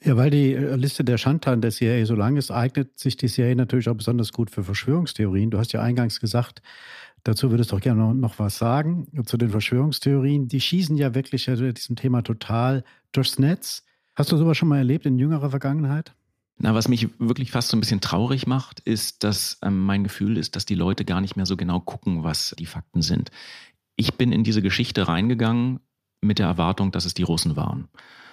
Ja, 0.03 0.17
weil 0.17 0.31
die 0.31 0.55
äh, 0.55 0.77
Liste 0.77 1.05
der 1.05 1.19
Schandtaten 1.19 1.61
der 1.61 1.73
CIA 1.73 2.07
so 2.07 2.15
lang 2.15 2.37
ist, 2.37 2.51
eignet 2.51 2.99
sich 2.99 3.17
die 3.17 3.27
CIA 3.27 3.55
natürlich 3.55 3.89
auch 3.89 3.97
besonders 3.97 4.33
gut 4.33 4.51
für 4.51 4.65
Verschwörungstheorien. 4.65 5.51
Du 5.51 5.59
hast 5.59 5.73
ja 5.73 5.83
eingangs 5.83 6.21
gesagt, 6.21 6.63
Dazu 7.25 7.51
würdest 7.51 7.73
du 7.73 7.77
auch 7.77 7.81
gerne 7.81 8.15
noch 8.15 8.39
was 8.39 8.59
sagen 8.59 9.07
zu 9.27 9.37
den 9.37 9.51
Verschwörungstheorien. 9.51 10.49
Die 10.49 10.61
schießen 10.61 10.97
ja 10.97 11.15
wirklich 11.15 11.49
also 11.49 11.71
diesem 11.71 11.97
Thema 11.97 12.23
total 12.23 12.85
durchs 13.13 13.39
Netz. 13.39 13.85
Hast 14.15 14.33
du 14.33 14.37
sowas 14.37 14.57
schon 14.57 14.69
mal 14.69 14.79
erlebt 14.79 15.07
in 15.07 15.19
jüngerer 15.19 15.51
Vergangenheit? 15.51 16.15
Na, 16.63 16.75
was 16.75 16.89
mich 16.89 17.09
wirklich 17.19 17.53
fast 17.53 17.69
so 17.69 17.77
ein 17.77 17.81
bisschen 17.81 18.03
traurig 18.03 18.47
macht, 18.47 18.81
ist, 18.81 19.25
dass 19.25 19.59
ähm, 19.63 19.81
mein 19.81 20.05
Gefühl 20.05 20.37
ist, 20.37 20.57
dass 20.57 20.67
die 20.67 20.75
Leute 20.75 21.07
gar 21.07 21.23
nicht 21.23 21.35
mehr 21.35 21.47
so 21.47 21.57
genau 21.57 21.81
gucken, 21.81 22.23
was 22.23 22.55
die 22.59 22.67
Fakten 22.67 23.01
sind. 23.01 23.31
Ich 23.97 24.15
bin 24.15 24.31
in 24.31 24.45
diese 24.45 24.61
Geschichte 24.61 25.09
reingegangen 25.09 25.81
mit 26.21 26.39
der 26.39 26.47
Erwartung, 26.47 26.93
dass 26.93 27.07
es 27.07 27.15
die 27.15 27.23
Russen 27.23 27.57
waren 27.57 27.89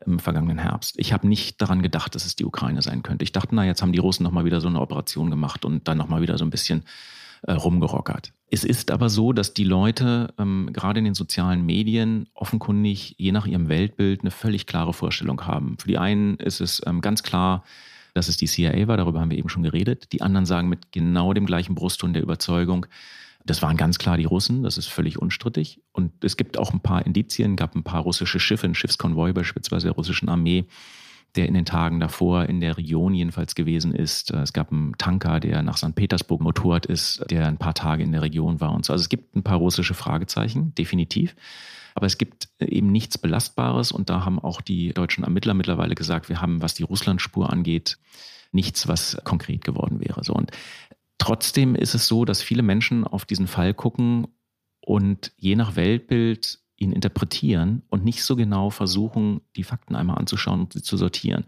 im 0.05 0.19
vergangenen 0.19 0.57
Herbst. 0.57 0.95
Ich 0.99 1.13
habe 1.13 1.25
nicht 1.25 1.61
daran 1.61 1.81
gedacht, 1.81 2.15
dass 2.15 2.25
es 2.25 2.35
die 2.35 2.43
Ukraine 2.43 2.81
sein 2.81 3.01
könnte. 3.01 3.23
Ich 3.23 3.31
dachte, 3.31 3.55
na, 3.55 3.65
jetzt 3.65 3.81
haben 3.81 3.93
die 3.93 3.99
Russen 3.99 4.23
nochmal 4.23 4.43
wieder 4.43 4.59
so 4.59 4.67
eine 4.67 4.81
Operation 4.81 5.29
gemacht 5.29 5.63
und 5.63 5.87
dann 5.87 5.97
nochmal 5.97 6.21
wieder 6.21 6.37
so 6.37 6.43
ein 6.43 6.49
bisschen 6.49 6.83
äh, 7.43 7.53
rumgerockert. 7.53 8.33
Es 8.51 8.65
ist 8.65 8.91
aber 8.91 9.09
so, 9.09 9.31
dass 9.31 9.53
die 9.53 9.63
Leute 9.63 10.33
ähm, 10.37 10.69
gerade 10.73 10.99
in 10.99 11.05
den 11.05 11.13
sozialen 11.13 11.65
Medien 11.65 12.27
offenkundig 12.33 13.15
je 13.17 13.31
nach 13.31 13.47
ihrem 13.47 13.69
Weltbild 13.69 14.21
eine 14.21 14.31
völlig 14.31 14.65
klare 14.65 14.93
Vorstellung 14.93 15.45
haben. 15.45 15.77
Für 15.79 15.87
die 15.87 15.97
einen 15.97 16.35
ist 16.37 16.59
es 16.59 16.81
ähm, 16.85 16.99
ganz 16.99 17.23
klar, 17.23 17.63
dass 18.17 18.27
es 18.27 18.37
die 18.37 18.47
CIA 18.47 18.87
war, 18.87 18.97
darüber 18.97 19.21
haben 19.21 19.31
wir 19.31 19.37
eben 19.37 19.49
schon 19.49 19.63
geredet. 19.63 20.11
Die 20.11 20.21
anderen 20.21 20.45
sagen 20.45 20.69
mit 20.69 20.91
genau 20.91 21.33
dem 21.33 21.45
gleichen 21.45 21.75
Brustton 21.75 22.13
der 22.13 22.23
Überzeugung, 22.23 22.87
das 23.45 23.61
waren 23.61 23.77
ganz 23.77 23.97
klar 23.97 24.17
die 24.17 24.25
Russen, 24.25 24.63
das 24.63 24.77
ist 24.77 24.87
völlig 24.87 25.19
unstrittig. 25.19 25.79
Und 25.93 26.23
es 26.23 26.35
gibt 26.35 26.57
auch 26.57 26.73
ein 26.73 26.81
paar 26.81 27.05
Indizien, 27.05 27.55
gab 27.55 27.75
ein 27.75 27.83
paar 27.83 28.01
russische 28.01 28.39
Schiffe, 28.39 28.67
ein 28.67 28.75
Schiffskonvoi 28.75 29.31
beispielsweise 29.31 29.87
der 29.87 29.95
russischen 29.95 30.27
Armee, 30.27 30.65
der 31.35 31.47
in 31.47 31.53
den 31.53 31.65
Tagen 31.65 31.99
davor 31.99 32.45
in 32.45 32.59
der 32.59 32.77
Region 32.77 33.13
jedenfalls 33.13 33.55
gewesen 33.55 33.93
ist. 33.93 34.31
Es 34.31 34.51
gab 34.51 34.71
einen 34.71 34.97
Tanker, 34.97 35.39
der 35.39 35.61
nach 35.61 35.77
St. 35.77 35.95
Petersburg 35.95 36.41
motorrad 36.41 36.85
ist, 36.87 37.23
der 37.29 37.47
ein 37.47 37.57
paar 37.57 37.73
Tage 37.73 38.03
in 38.03 38.11
der 38.11 38.21
Region 38.23 38.59
war 38.59 38.73
und 38.73 38.83
so. 38.83 38.93
Also 38.93 39.03
es 39.03 39.09
gibt 39.09 39.35
ein 39.35 39.43
paar 39.43 39.57
russische 39.57 39.93
Fragezeichen, 39.93 40.73
definitiv. 40.75 41.35
Aber 41.97 42.05
es 42.05 42.19
gibt 42.19 42.49
eben 42.59 42.91
nichts 42.91 43.17
Belastbares 43.17 43.91
und 43.91 44.11
da 44.11 44.23
haben 44.23 44.37
auch 44.37 44.61
die 44.61 44.93
deutschen 44.93 45.23
Ermittler 45.23 45.55
mittlerweile 45.55 45.95
gesagt, 45.95 46.29
wir 46.29 46.41
haben, 46.41 46.61
was 46.61 46.75
die 46.75 46.83
Russlandspur 46.83 47.51
angeht, 47.51 47.97
nichts, 48.51 48.87
was 48.87 49.17
konkret 49.23 49.63
geworden 49.63 49.99
wäre. 49.99 50.23
So 50.23 50.33
und 50.33 50.51
trotzdem 51.17 51.73
ist 51.73 51.95
es 51.95 52.07
so, 52.07 52.23
dass 52.23 52.43
viele 52.43 52.61
Menschen 52.61 53.03
auf 53.03 53.25
diesen 53.25 53.47
Fall 53.47 53.73
gucken 53.73 54.27
und 54.79 55.31
je 55.37 55.55
nach 55.55 55.75
Weltbild 55.75 56.59
ihn 56.75 56.91
interpretieren 56.91 57.81
und 57.89 58.05
nicht 58.05 58.23
so 58.23 58.35
genau 58.35 58.69
versuchen, 58.69 59.41
die 59.55 59.63
Fakten 59.63 59.95
einmal 59.95 60.19
anzuschauen 60.19 60.59
und 60.59 60.73
sie 60.73 60.83
zu 60.83 60.97
sortieren. 60.97 61.45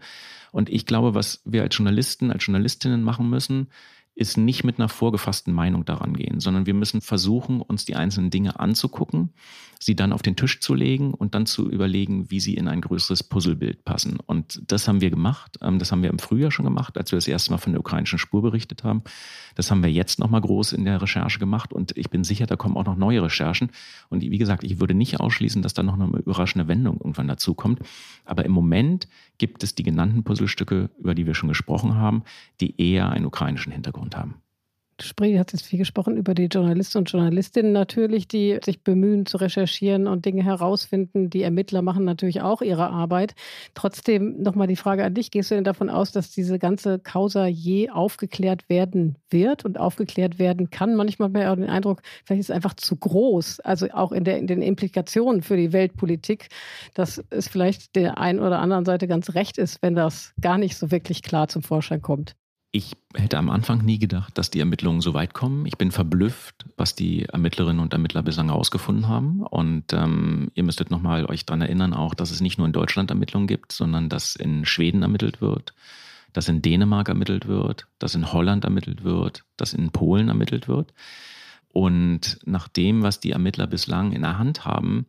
Und 0.50 0.68
ich 0.68 0.84
glaube, 0.84 1.14
was 1.14 1.42
wir 1.44 1.62
als 1.62 1.76
Journalisten, 1.76 2.32
als 2.32 2.44
Journalistinnen 2.44 3.04
machen 3.04 3.30
müssen, 3.30 3.68
ist 4.20 4.36
nicht 4.36 4.64
mit 4.64 4.78
einer 4.78 4.90
vorgefassten 4.90 5.54
Meinung 5.54 5.86
daran 5.86 6.12
gehen, 6.12 6.40
sondern 6.40 6.66
wir 6.66 6.74
müssen 6.74 7.00
versuchen, 7.00 7.62
uns 7.62 7.86
die 7.86 7.96
einzelnen 7.96 8.28
Dinge 8.28 8.60
anzugucken, 8.60 9.30
sie 9.80 9.96
dann 9.96 10.12
auf 10.12 10.20
den 10.20 10.36
Tisch 10.36 10.60
zu 10.60 10.74
legen 10.74 11.14
und 11.14 11.34
dann 11.34 11.46
zu 11.46 11.70
überlegen, 11.70 12.30
wie 12.30 12.38
sie 12.38 12.52
in 12.52 12.68
ein 12.68 12.82
größeres 12.82 13.22
Puzzlebild 13.22 13.82
passen. 13.86 14.18
Und 14.26 14.60
das 14.66 14.86
haben 14.86 15.00
wir 15.00 15.08
gemacht. 15.08 15.58
Ähm, 15.62 15.78
das 15.78 15.90
haben 15.90 16.02
wir 16.02 16.10
im 16.10 16.18
Frühjahr 16.18 16.50
schon 16.50 16.66
gemacht, 16.66 16.98
als 16.98 17.12
wir 17.12 17.16
das 17.16 17.28
erste 17.28 17.50
Mal 17.50 17.56
von 17.56 17.72
der 17.72 17.80
ukrainischen 17.80 18.18
Spur 18.18 18.42
berichtet 18.42 18.84
haben. 18.84 19.02
Das 19.54 19.70
haben 19.70 19.82
wir 19.82 19.90
jetzt 19.90 20.18
nochmal 20.18 20.42
groß 20.42 20.74
in 20.74 20.84
der 20.84 21.00
Recherche 21.00 21.38
gemacht 21.38 21.72
und 21.72 21.96
ich 21.96 22.10
bin 22.10 22.22
sicher, 22.22 22.44
da 22.44 22.56
kommen 22.56 22.76
auch 22.76 22.84
noch 22.84 22.96
neue 22.96 23.22
Recherchen. 23.22 23.70
Und 24.10 24.20
wie 24.20 24.38
gesagt, 24.38 24.64
ich 24.64 24.80
würde 24.80 24.92
nicht 24.92 25.18
ausschließen, 25.18 25.62
dass 25.62 25.72
da 25.72 25.82
noch 25.82 25.94
eine 25.94 26.18
überraschende 26.18 26.68
Wendung 26.68 26.98
irgendwann 26.98 27.28
dazu 27.28 27.54
kommt. 27.54 27.80
Aber 28.26 28.44
im 28.44 28.52
Moment 28.52 29.08
gibt 29.40 29.64
es 29.64 29.74
die 29.74 29.82
genannten 29.82 30.22
Puzzlestücke, 30.22 30.90
über 30.98 31.14
die 31.14 31.26
wir 31.26 31.34
schon 31.34 31.48
gesprochen 31.48 31.94
haben, 31.94 32.24
die 32.60 32.78
eher 32.78 33.08
einen 33.08 33.24
ukrainischen 33.24 33.72
Hintergrund 33.72 34.14
haben. 34.14 34.42
Spree 35.02 35.38
hat 35.38 35.52
jetzt 35.52 35.66
viel 35.66 35.78
gesprochen 35.78 36.16
über 36.16 36.34
die 36.34 36.46
Journalisten 36.46 36.98
und 36.98 37.10
Journalistinnen 37.10 37.72
natürlich, 37.72 38.28
die 38.28 38.58
sich 38.64 38.82
bemühen 38.82 39.26
zu 39.26 39.36
recherchieren 39.36 40.06
und 40.06 40.24
Dinge 40.24 40.44
herausfinden. 40.44 41.30
Die 41.30 41.42
Ermittler 41.42 41.82
machen 41.82 42.04
natürlich 42.04 42.40
auch 42.40 42.62
ihre 42.62 42.90
Arbeit. 42.90 43.34
Trotzdem 43.74 44.42
nochmal 44.42 44.66
die 44.66 44.76
Frage 44.76 45.04
an 45.04 45.14
dich. 45.14 45.30
Gehst 45.30 45.50
du 45.50 45.54
denn 45.54 45.64
davon 45.64 45.90
aus, 45.90 46.12
dass 46.12 46.30
diese 46.30 46.58
ganze 46.58 46.98
Causa 46.98 47.46
je 47.46 47.90
aufgeklärt 47.90 48.68
werden 48.68 49.16
wird 49.30 49.64
und 49.64 49.78
aufgeklärt 49.78 50.38
werden 50.38 50.70
kann? 50.70 50.94
Manchmal 50.94 51.26
hat 51.26 51.32
man 51.32 51.46
auch 51.46 51.56
den 51.56 51.70
Eindruck, 51.70 52.02
vielleicht 52.24 52.40
ist 52.40 52.50
es 52.50 52.54
einfach 52.54 52.74
zu 52.74 52.96
groß. 52.96 53.60
Also 53.60 53.88
auch 53.92 54.12
in, 54.12 54.24
der, 54.24 54.38
in 54.38 54.46
den 54.46 54.62
Implikationen 54.62 55.42
für 55.42 55.56
die 55.56 55.72
Weltpolitik, 55.72 56.48
dass 56.94 57.22
es 57.30 57.48
vielleicht 57.48 57.96
der 57.96 58.18
einen 58.18 58.40
oder 58.40 58.58
anderen 58.60 58.84
Seite 58.84 59.08
ganz 59.08 59.34
recht 59.34 59.58
ist, 59.58 59.82
wenn 59.82 59.94
das 59.94 60.32
gar 60.40 60.58
nicht 60.58 60.76
so 60.76 60.90
wirklich 60.90 61.22
klar 61.22 61.48
zum 61.48 61.62
Vorschein 61.62 62.02
kommt. 62.02 62.34
Ich 62.72 62.96
hätte 63.14 63.36
am 63.36 63.50
Anfang 63.50 63.84
nie 63.84 63.98
gedacht, 63.98 64.38
dass 64.38 64.50
die 64.50 64.60
Ermittlungen 64.60 65.00
so 65.00 65.12
weit 65.12 65.34
kommen. 65.34 65.66
Ich 65.66 65.76
bin 65.76 65.90
verblüfft, 65.90 66.66
was 66.76 66.94
die 66.94 67.24
Ermittlerinnen 67.24 67.80
und 67.80 67.92
Ermittler 67.92 68.22
bislang 68.22 68.46
herausgefunden 68.46 69.08
haben. 69.08 69.42
Und 69.42 69.92
ähm, 69.92 70.52
ihr 70.54 70.62
müsstet 70.62 70.88
nochmal 70.88 71.26
euch 71.26 71.44
daran 71.44 71.62
erinnern, 71.62 71.94
auch, 71.94 72.14
dass 72.14 72.30
es 72.30 72.40
nicht 72.40 72.58
nur 72.58 72.68
in 72.68 72.72
Deutschland 72.72 73.10
Ermittlungen 73.10 73.48
gibt, 73.48 73.72
sondern 73.72 74.08
dass 74.08 74.36
in 74.36 74.64
Schweden 74.64 75.02
ermittelt 75.02 75.40
wird, 75.40 75.74
dass 76.32 76.48
in 76.48 76.62
Dänemark 76.62 77.08
ermittelt 77.08 77.48
wird, 77.48 77.88
dass 77.98 78.14
in 78.14 78.32
Holland 78.32 78.62
ermittelt 78.62 79.02
wird, 79.02 79.44
dass 79.56 79.72
in 79.72 79.90
Polen 79.90 80.28
ermittelt 80.28 80.68
wird. 80.68 80.94
Und 81.72 82.38
nach 82.44 82.68
dem, 82.68 83.02
was 83.02 83.18
die 83.18 83.32
Ermittler 83.32 83.66
bislang 83.66 84.12
in 84.12 84.22
der 84.22 84.38
Hand 84.38 84.64
haben, 84.64 85.06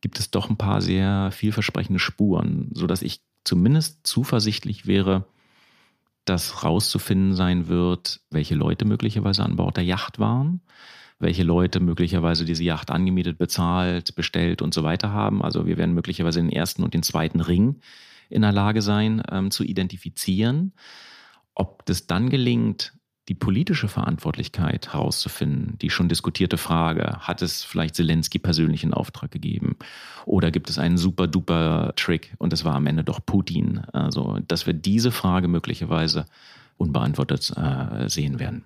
gibt 0.00 0.18
es 0.18 0.32
doch 0.32 0.50
ein 0.50 0.56
paar 0.56 0.80
sehr 0.80 1.30
vielversprechende 1.30 2.00
Spuren, 2.00 2.70
sodass 2.72 3.02
ich 3.02 3.20
zumindest 3.44 4.04
zuversichtlich 4.04 4.86
wäre, 4.86 5.24
dass 6.28 6.64
rauszufinden 6.64 7.34
sein 7.34 7.68
wird, 7.68 8.20
welche 8.30 8.54
Leute 8.54 8.84
möglicherweise 8.84 9.44
an 9.44 9.56
Bord 9.56 9.76
der 9.76 9.84
Yacht 9.84 10.18
waren, 10.18 10.60
welche 11.18 11.44
Leute 11.44 11.80
möglicherweise 11.80 12.44
diese 12.44 12.64
Yacht 12.64 12.90
angemietet, 12.90 13.38
bezahlt, 13.38 14.14
bestellt 14.14 14.60
und 14.60 14.74
so 14.74 14.82
weiter 14.82 15.12
haben. 15.12 15.42
Also 15.42 15.66
wir 15.66 15.78
werden 15.78 15.94
möglicherweise 15.94 16.40
den 16.40 16.50
ersten 16.50 16.82
und 16.82 16.94
den 16.94 17.02
zweiten 17.02 17.40
Ring 17.40 17.80
in 18.28 18.42
der 18.42 18.52
Lage 18.52 18.82
sein 18.82 19.22
ähm, 19.30 19.50
zu 19.50 19.64
identifizieren. 19.64 20.72
Ob 21.54 21.86
das 21.86 22.06
dann 22.06 22.28
gelingt, 22.28 22.92
die 23.28 23.34
politische 23.34 23.88
Verantwortlichkeit 23.88 24.92
herauszufinden, 24.92 25.78
die 25.80 25.90
schon 25.90 26.08
diskutierte 26.08 26.58
Frage, 26.58 27.18
hat 27.20 27.42
es 27.42 27.64
vielleicht 27.64 27.96
Zelensky 27.96 28.38
persönlich 28.38 28.84
in 28.84 28.94
Auftrag 28.94 29.30
gegeben? 29.30 29.76
Oder 30.24 30.50
gibt 30.50 30.70
es 30.70 30.78
einen 30.78 30.96
super 30.96 31.26
duper 31.26 31.92
Trick 31.96 32.34
und 32.38 32.52
es 32.52 32.64
war 32.64 32.74
am 32.74 32.86
Ende 32.86 33.04
doch 33.04 33.20
Putin? 33.24 33.80
Also, 33.92 34.38
dass 34.46 34.66
wir 34.66 34.74
diese 34.74 35.10
Frage 35.10 35.48
möglicherweise 35.48 36.26
unbeantwortet 36.76 37.52
äh, 37.56 38.08
sehen 38.08 38.38
werden. 38.38 38.64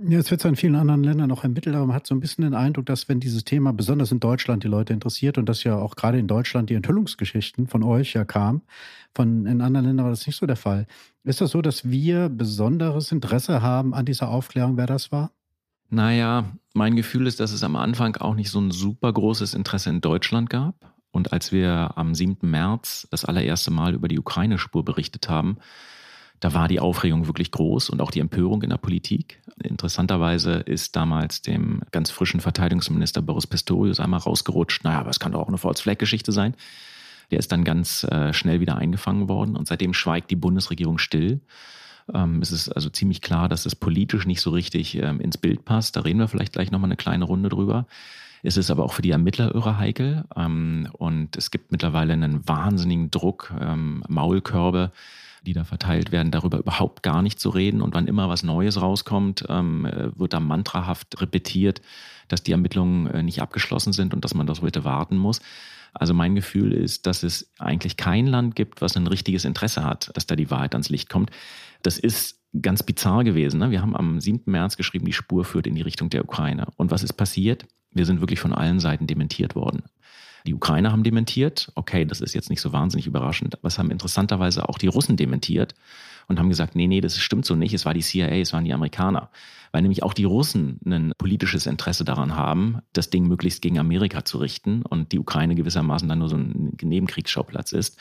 Ja, 0.00 0.20
es 0.20 0.30
wird 0.30 0.40
zwar 0.40 0.50
in 0.50 0.56
vielen 0.56 0.76
anderen 0.76 1.02
Ländern 1.02 1.32
auch 1.32 1.42
ermittelt, 1.42 1.74
aber 1.74 1.86
man 1.86 1.96
hat 1.96 2.06
so 2.06 2.14
ein 2.14 2.20
bisschen 2.20 2.44
den 2.44 2.54
Eindruck, 2.54 2.86
dass 2.86 3.08
wenn 3.08 3.18
dieses 3.18 3.42
Thema 3.42 3.72
besonders 3.72 4.12
in 4.12 4.20
Deutschland 4.20 4.62
die 4.62 4.68
Leute 4.68 4.92
interessiert 4.92 5.38
und 5.38 5.48
dass 5.48 5.64
ja 5.64 5.76
auch 5.76 5.96
gerade 5.96 6.20
in 6.20 6.28
Deutschland 6.28 6.70
die 6.70 6.74
Enthüllungsgeschichten 6.74 7.66
von 7.66 7.82
euch 7.82 8.14
ja 8.14 8.24
kamen, 8.24 8.62
von 9.12 9.44
in 9.46 9.60
anderen 9.60 9.86
Ländern 9.86 10.04
war 10.04 10.12
das 10.12 10.24
nicht 10.24 10.36
so 10.36 10.46
der 10.46 10.54
Fall. 10.54 10.86
Ist 11.28 11.42
das 11.42 11.50
so, 11.50 11.60
dass 11.60 11.90
wir 11.90 12.30
besonderes 12.30 13.12
Interesse 13.12 13.60
haben 13.60 13.92
an 13.92 14.06
dieser 14.06 14.30
Aufklärung, 14.30 14.78
wer 14.78 14.86
das 14.86 15.12
war? 15.12 15.30
Naja, 15.90 16.56
mein 16.72 16.96
Gefühl 16.96 17.26
ist, 17.26 17.38
dass 17.38 17.52
es 17.52 17.62
am 17.62 17.76
Anfang 17.76 18.16
auch 18.16 18.34
nicht 18.34 18.48
so 18.48 18.58
ein 18.58 18.70
super 18.70 19.12
großes 19.12 19.52
Interesse 19.52 19.90
in 19.90 20.00
Deutschland 20.00 20.48
gab. 20.48 20.94
Und 21.10 21.34
als 21.34 21.52
wir 21.52 21.92
am 21.96 22.14
7. 22.14 22.48
März 22.48 23.08
das 23.10 23.26
allererste 23.26 23.70
Mal 23.70 23.92
über 23.92 24.08
die 24.08 24.18
Ukraine-Spur 24.18 24.86
berichtet 24.86 25.28
haben, 25.28 25.58
da 26.40 26.54
war 26.54 26.66
die 26.66 26.80
Aufregung 26.80 27.26
wirklich 27.26 27.50
groß 27.50 27.90
und 27.90 28.00
auch 28.00 28.10
die 28.10 28.20
Empörung 28.20 28.62
in 28.62 28.70
der 28.70 28.78
Politik. 28.78 29.42
Interessanterweise 29.62 30.52
ist 30.54 30.96
damals 30.96 31.42
dem 31.42 31.82
ganz 31.90 32.10
frischen 32.10 32.40
Verteidigungsminister 32.40 33.20
Boris 33.20 33.46
Pistorius 33.46 34.00
einmal 34.00 34.20
rausgerutscht, 34.20 34.82
naja, 34.82 35.00
aber 35.00 35.10
es 35.10 35.20
kann 35.20 35.32
doch 35.32 35.40
auch 35.40 35.48
eine 35.48 35.58
False-Flag-Geschichte 35.58 36.32
sein. 36.32 36.54
Der 37.30 37.38
ist 37.38 37.52
dann 37.52 37.64
ganz 37.64 38.04
äh, 38.04 38.32
schnell 38.32 38.60
wieder 38.60 38.76
eingefangen 38.76 39.28
worden 39.28 39.56
und 39.56 39.66
seitdem 39.66 39.94
schweigt 39.94 40.30
die 40.30 40.36
Bundesregierung 40.36 40.98
still. 40.98 41.40
Ähm, 42.12 42.40
es 42.40 42.52
ist 42.52 42.68
also 42.70 42.88
ziemlich 42.88 43.20
klar, 43.20 43.48
dass 43.48 43.66
es 43.66 43.76
politisch 43.76 44.26
nicht 44.26 44.40
so 44.40 44.50
richtig 44.50 44.96
ähm, 44.96 45.20
ins 45.20 45.38
Bild 45.38 45.64
passt. 45.64 45.96
Da 45.96 46.00
reden 46.00 46.18
wir 46.18 46.28
vielleicht 46.28 46.52
gleich 46.52 46.70
nochmal 46.70 46.88
eine 46.88 46.96
kleine 46.96 47.24
Runde 47.24 47.48
drüber. 47.48 47.86
Es 48.42 48.56
ist 48.56 48.70
aber 48.70 48.84
auch 48.84 48.92
für 48.92 49.02
die 49.02 49.10
Ermittler 49.10 49.54
irre 49.54 49.78
heikel 49.78 50.24
ähm, 50.36 50.88
und 50.92 51.36
es 51.36 51.50
gibt 51.50 51.72
mittlerweile 51.72 52.12
einen 52.12 52.46
wahnsinnigen 52.48 53.10
Druck, 53.10 53.52
ähm, 53.60 54.04
Maulkörbe, 54.08 54.92
die 55.44 55.52
da 55.52 55.64
verteilt 55.64 56.12
werden, 56.12 56.30
darüber 56.30 56.58
überhaupt 56.58 57.02
gar 57.02 57.22
nicht 57.22 57.40
zu 57.40 57.50
reden. 57.50 57.82
Und 57.82 57.94
wann 57.94 58.06
immer 58.06 58.28
was 58.28 58.42
Neues 58.42 58.80
rauskommt, 58.80 59.44
ähm, 59.48 59.86
äh, 59.86 60.16
wird 60.18 60.32
da 60.32 60.40
mantrahaft 60.40 61.20
repetiert, 61.20 61.80
dass 62.28 62.42
die 62.42 62.52
Ermittlungen 62.52 63.06
äh, 63.06 63.22
nicht 63.22 63.42
abgeschlossen 63.42 63.92
sind 63.92 64.14
und 64.14 64.24
dass 64.24 64.34
man 64.34 64.46
das 64.46 64.60
bitte 64.60 64.84
warten 64.84 65.16
muss. 65.16 65.40
Also 65.94 66.14
mein 66.14 66.34
Gefühl 66.34 66.72
ist, 66.72 67.06
dass 67.06 67.22
es 67.22 67.52
eigentlich 67.58 67.96
kein 67.96 68.26
Land 68.26 68.56
gibt, 68.56 68.80
was 68.80 68.96
ein 68.96 69.06
richtiges 69.06 69.44
Interesse 69.44 69.84
hat, 69.84 70.10
dass 70.14 70.26
da 70.26 70.36
die 70.36 70.50
Wahrheit 70.50 70.74
ans 70.74 70.88
Licht 70.88 71.08
kommt. 71.08 71.30
Das 71.82 71.98
ist 71.98 72.40
ganz 72.60 72.82
bizarr 72.82 73.24
gewesen. 73.24 73.60
Ne? 73.60 73.70
Wir 73.70 73.82
haben 73.82 73.96
am 73.96 74.20
7. 74.20 74.42
März 74.46 74.76
geschrieben, 74.76 75.04
die 75.04 75.12
Spur 75.12 75.44
führt 75.44 75.66
in 75.66 75.74
die 75.74 75.82
Richtung 75.82 76.10
der 76.10 76.24
Ukraine. 76.24 76.68
Und 76.76 76.90
was 76.90 77.02
ist 77.02 77.14
passiert? 77.14 77.66
Wir 77.92 78.06
sind 78.06 78.20
wirklich 78.20 78.40
von 78.40 78.52
allen 78.52 78.80
Seiten 78.80 79.06
dementiert 79.06 79.54
worden. 79.54 79.82
Die 80.46 80.54
Ukrainer 80.54 80.92
haben 80.92 81.02
dementiert. 81.02 81.70
Okay, 81.74 82.04
das 82.04 82.20
ist 82.20 82.34
jetzt 82.34 82.48
nicht 82.48 82.60
so 82.60 82.72
wahnsinnig 82.72 83.06
überraschend, 83.06 83.58
es 83.62 83.78
haben 83.78 83.90
interessanterweise 83.90 84.68
auch 84.68 84.78
die 84.78 84.86
Russen 84.86 85.16
dementiert 85.16 85.74
und 86.28 86.38
haben 86.38 86.50
gesagt, 86.50 86.76
nee, 86.76 86.86
nee, 86.86 87.00
das 87.00 87.18
stimmt 87.18 87.46
so 87.46 87.56
nicht. 87.56 87.72
Es 87.74 87.84
war 87.84 87.94
die 87.94 88.02
CIA, 88.02 88.36
es 88.36 88.52
waren 88.52 88.64
die 88.64 88.74
Amerikaner. 88.74 89.30
Weil 89.72 89.82
nämlich 89.82 90.02
auch 90.02 90.14
die 90.14 90.24
Russen 90.24 90.78
ein 90.86 91.12
politisches 91.18 91.66
Interesse 91.66 92.04
daran 92.04 92.36
haben, 92.36 92.78
das 92.92 93.10
Ding 93.10 93.26
möglichst 93.26 93.62
gegen 93.62 93.78
Amerika 93.78 94.24
zu 94.24 94.38
richten 94.38 94.82
und 94.82 95.12
die 95.12 95.18
Ukraine 95.18 95.54
gewissermaßen 95.54 96.08
dann 96.08 96.18
nur 96.18 96.28
so 96.28 96.36
ein 96.36 96.76
Nebenkriegsschauplatz 96.80 97.72
ist. 97.72 97.98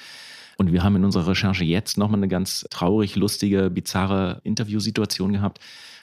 Und 0.57 0.71
wir 0.71 0.83
haben 0.83 0.95
in 0.95 1.05
unserer 1.05 1.27
Recherche 1.27 1.63
jetzt 1.63 1.97
nochmal 1.97 2.19
eine 2.19 2.27
ganz 2.27 2.65
traurig, 2.69 3.15
lustige, 3.15 3.69
bizarre 3.69 4.41
Interviewsituation 4.43 5.33
gehabt. 5.33 5.59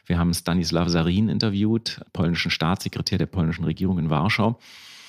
Wir 0.06 0.18
haben 0.18 0.32
Stanislav 0.32 0.88
Sarin 0.88 1.28
interviewt, 1.28 2.00
polnischen 2.12 2.50
Staatssekretär 2.50 3.18
der 3.18 3.26
polnischen 3.26 3.64
Regierung 3.64 3.98
in 3.98 4.10
Warschau. 4.10 4.58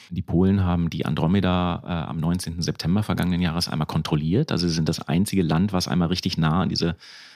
Die 0.10 0.22
Polen 0.22 0.64
haben 0.64 0.90
die 0.90 1.06
Andromeda 1.06 1.84
äh, 1.86 2.10
am 2.10 2.18
19. 2.18 2.62
September 2.62 3.04
vergangenen 3.04 3.42
Jahres 3.42 3.68
einmal 3.68 3.88
kontrolliert. 3.88 4.52
Also 4.52 4.68
sie 4.68 4.74
sind 4.74 4.90
das 4.90 5.08
einzige 5.08 5.42
Land, 5.42 5.74
was 5.74 5.88
einmal 5.88 6.10
richtig 6.10 6.38
nah 6.38 6.62
an 6.62 6.70
diese 6.70 6.96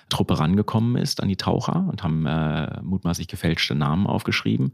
Truppe 0.09 0.39
rangekommen 0.39 0.95
ist, 0.95 1.21
an 1.21 1.29
die 1.29 1.37
Taucher 1.37 1.87
und 1.89 2.03
haben 2.03 2.25
äh, 2.25 2.81
mutmaßlich 2.81 3.27
gefälschte 3.27 3.75
Namen 3.75 4.07
aufgeschrieben. 4.07 4.73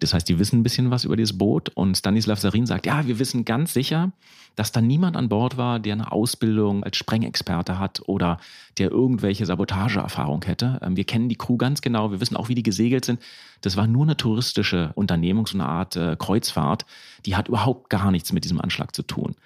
Das 0.00 0.14
heißt, 0.14 0.28
die 0.28 0.38
wissen 0.38 0.60
ein 0.60 0.62
bisschen 0.62 0.90
was 0.90 1.04
über 1.04 1.16
dieses 1.16 1.36
Boot 1.36 1.70
und 1.70 1.96
Stanislav 1.96 2.38
Sarin 2.38 2.66
sagt, 2.66 2.86
ja, 2.86 3.06
wir 3.06 3.18
wissen 3.18 3.44
ganz 3.44 3.72
sicher, 3.72 4.12
dass 4.54 4.72
da 4.72 4.80
niemand 4.80 5.16
an 5.16 5.28
Bord 5.28 5.56
war, 5.56 5.78
der 5.78 5.92
eine 5.92 6.12
Ausbildung 6.12 6.82
als 6.82 6.96
Sprengexperte 6.96 7.78
hat 7.78 8.02
oder 8.06 8.38
der 8.78 8.90
irgendwelche 8.90 9.46
Sabotageerfahrung 9.46 10.44
hätte. 10.44 10.80
Ähm, 10.82 10.96
wir 10.96 11.04
kennen 11.04 11.28
die 11.28 11.36
Crew 11.36 11.56
ganz 11.56 11.82
genau, 11.82 12.10
wir 12.10 12.20
wissen 12.20 12.36
auch, 12.36 12.48
wie 12.48 12.54
die 12.54 12.62
gesegelt 12.62 13.04
sind. 13.04 13.20
Das 13.60 13.76
war 13.76 13.86
nur 13.86 14.04
eine 14.04 14.16
touristische 14.16 14.92
Unternehmung, 14.94 15.46
so 15.46 15.56
eine 15.56 15.68
Art 15.68 15.96
äh, 15.96 16.16
Kreuzfahrt. 16.18 16.86
Die 17.26 17.36
hat 17.36 17.48
überhaupt 17.48 17.90
gar 17.90 18.10
nichts 18.10 18.32
mit 18.32 18.44
diesem 18.44 18.60
Anschlag 18.60 18.94
zu 18.94 19.02
tun. 19.02 19.36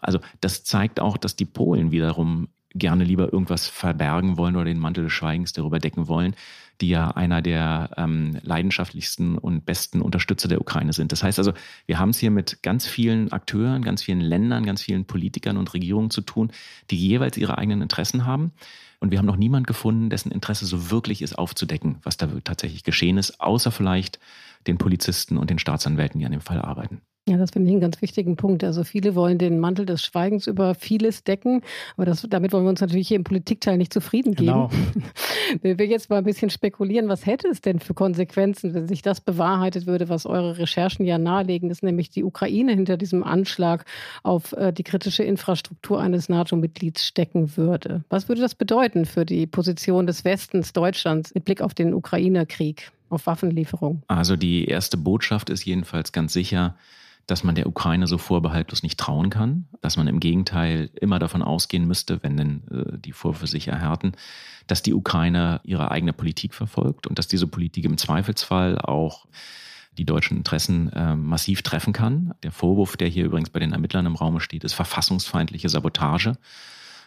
Also 0.00 0.20
das 0.40 0.64
zeigt 0.64 1.00
auch, 1.00 1.16
dass 1.16 1.36
die 1.36 1.46
Polen 1.46 1.90
wiederum 1.90 2.48
gerne 2.78 3.04
lieber 3.04 3.32
irgendwas 3.32 3.68
verbergen 3.68 4.36
wollen 4.36 4.56
oder 4.56 4.64
den 4.64 4.78
Mantel 4.78 5.04
des 5.04 5.12
Schweigens 5.12 5.52
darüber 5.52 5.78
decken 5.78 6.08
wollen, 6.08 6.34
die 6.80 6.88
ja 6.88 7.10
einer 7.10 7.42
der 7.42 7.90
ähm, 7.96 8.38
leidenschaftlichsten 8.42 9.38
und 9.38 9.64
besten 9.64 10.02
Unterstützer 10.02 10.48
der 10.48 10.60
Ukraine 10.60 10.92
sind. 10.92 11.12
Das 11.12 11.22
heißt 11.22 11.38
also, 11.38 11.52
wir 11.86 11.98
haben 11.98 12.10
es 12.10 12.18
hier 12.18 12.30
mit 12.30 12.62
ganz 12.62 12.86
vielen 12.86 13.32
Akteuren, 13.32 13.82
ganz 13.82 14.02
vielen 14.02 14.20
Ländern, 14.20 14.66
ganz 14.66 14.82
vielen 14.82 15.06
Politikern 15.06 15.56
und 15.56 15.72
Regierungen 15.74 16.10
zu 16.10 16.20
tun, 16.20 16.52
die 16.90 16.96
jeweils 16.96 17.36
ihre 17.36 17.58
eigenen 17.58 17.82
Interessen 17.82 18.26
haben. 18.26 18.52
Und 18.98 19.10
wir 19.10 19.18
haben 19.18 19.26
noch 19.26 19.36
niemand 19.36 19.66
gefunden, 19.66 20.10
dessen 20.10 20.32
Interesse 20.32 20.66
so 20.66 20.90
wirklich 20.90 21.22
ist, 21.22 21.38
aufzudecken, 21.38 21.98
was 22.02 22.16
da 22.16 22.28
tatsächlich 22.44 22.82
geschehen 22.82 23.18
ist, 23.18 23.40
außer 23.40 23.70
vielleicht 23.70 24.18
den 24.66 24.78
Polizisten 24.78 25.36
und 25.36 25.50
den 25.50 25.58
Staatsanwälten, 25.58 26.18
die 26.18 26.26
an 26.26 26.32
dem 26.32 26.40
Fall 26.40 26.60
arbeiten. 26.60 27.02
Ja, 27.28 27.36
das 27.38 27.50
finde 27.50 27.68
ich 27.68 27.72
einen 27.72 27.80
ganz 27.80 28.00
wichtigen 28.02 28.36
Punkt. 28.36 28.62
Also 28.62 28.84
viele 28.84 29.16
wollen 29.16 29.38
den 29.38 29.58
Mantel 29.58 29.84
des 29.84 30.04
Schweigens 30.04 30.46
über 30.46 30.76
vieles 30.76 31.24
decken, 31.24 31.62
aber 31.96 32.06
das, 32.06 32.24
damit 32.30 32.52
wollen 32.52 32.64
wir 32.64 32.70
uns 32.70 32.80
natürlich 32.80 33.08
hier 33.08 33.16
im 33.16 33.24
Politikteil 33.24 33.78
nicht 33.78 33.92
zufrieden 33.92 34.36
geben. 34.36 34.46
Genau. 34.46 34.70
Wir 35.62 35.78
will 35.78 35.88
jetzt 35.88 36.10
mal 36.10 36.18
ein 36.18 36.24
bisschen 36.24 36.50
spekulieren, 36.50 37.08
was 37.08 37.24
hätte 37.24 37.48
es 37.48 37.60
denn 37.60 37.78
für 37.78 37.94
Konsequenzen, 37.94 38.74
wenn 38.74 38.88
sich 38.88 39.02
das 39.02 39.20
bewahrheitet 39.20 39.86
würde, 39.86 40.08
was 40.08 40.26
eure 40.26 40.58
Recherchen 40.58 41.04
ja 41.04 41.18
nahelegen, 41.18 41.68
dass 41.68 41.82
nämlich 41.82 42.10
die 42.10 42.24
Ukraine 42.24 42.72
hinter 42.72 42.96
diesem 42.96 43.22
Anschlag 43.22 43.84
auf 44.22 44.52
äh, 44.52 44.72
die 44.72 44.82
kritische 44.82 45.22
Infrastruktur 45.22 46.00
eines 46.00 46.28
NATO-Mitglieds 46.28 47.06
stecken 47.06 47.56
würde. 47.56 48.04
Was 48.08 48.28
würde 48.28 48.40
das 48.40 48.54
bedeuten 48.54 49.04
für 49.04 49.24
die 49.24 49.46
Position 49.46 50.06
des 50.06 50.24
Westens 50.24 50.72
Deutschlands 50.72 51.34
mit 51.34 51.44
Blick 51.44 51.60
auf 51.60 51.74
den 51.74 51.94
Ukraine-Krieg, 51.94 52.90
auf 53.08 53.26
Waffenlieferung? 53.26 54.02
Also 54.08 54.36
die 54.36 54.66
erste 54.66 54.96
Botschaft 54.96 55.50
ist 55.50 55.64
jedenfalls 55.64 56.12
ganz 56.12 56.32
sicher, 56.32 56.76
dass 57.26 57.42
man 57.42 57.54
der 57.56 57.66
Ukraine 57.66 58.06
so 58.06 58.18
vorbehaltlos 58.18 58.82
nicht 58.82 58.98
trauen 58.98 59.30
kann, 59.30 59.66
dass 59.80 59.96
man 59.96 60.06
im 60.06 60.20
Gegenteil 60.20 60.90
immer 61.00 61.18
davon 61.18 61.42
ausgehen 61.42 61.86
müsste, 61.86 62.22
wenn 62.22 62.36
denn 62.36 62.62
äh, 62.70 62.98
die 62.98 63.12
Vorwürfe 63.12 63.46
sich 63.46 63.68
erhärten, 63.68 64.12
dass 64.66 64.82
die 64.82 64.94
Ukraine 64.94 65.60
ihre 65.64 65.90
eigene 65.90 66.12
Politik 66.12 66.54
verfolgt 66.54 67.06
und 67.06 67.18
dass 67.18 67.26
diese 67.26 67.46
Politik 67.46 67.84
im 67.84 67.98
Zweifelsfall 67.98 68.78
auch 68.78 69.26
die 69.98 70.04
deutschen 70.04 70.36
Interessen 70.36 70.92
äh, 70.92 71.16
massiv 71.16 71.62
treffen 71.62 71.92
kann. 71.92 72.34
Der 72.42 72.52
Vorwurf, 72.52 72.96
der 72.96 73.08
hier 73.08 73.24
übrigens 73.24 73.50
bei 73.50 73.60
den 73.60 73.72
Ermittlern 73.72 74.06
im 74.06 74.16
Raum 74.16 74.40
steht, 74.40 74.62
ist 74.62 74.74
verfassungsfeindliche 74.74 75.68
Sabotage. 75.68 76.36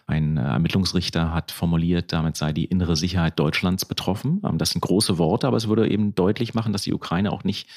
Ein 0.08 0.38
äh, 0.38 0.42
Ermittlungsrichter 0.42 1.34
hat 1.34 1.52
formuliert, 1.52 2.12
damit 2.12 2.36
sei 2.36 2.52
die 2.52 2.66
innere 2.66 2.96
Sicherheit 2.96 3.38
Deutschlands 3.40 3.86
betroffen. 3.86 4.42
Ähm, 4.44 4.58
das 4.58 4.72
sind 4.72 4.82
große 4.82 5.18
Worte, 5.18 5.48
aber 5.48 5.58
es 5.58 5.68
würde 5.68 5.88
eben 5.88 6.16
deutlich 6.16 6.54
machen, 6.54 6.74
dass 6.74 6.82
die 6.82 6.94
Ukraine 6.94 7.32
auch 7.32 7.44
nicht 7.44 7.70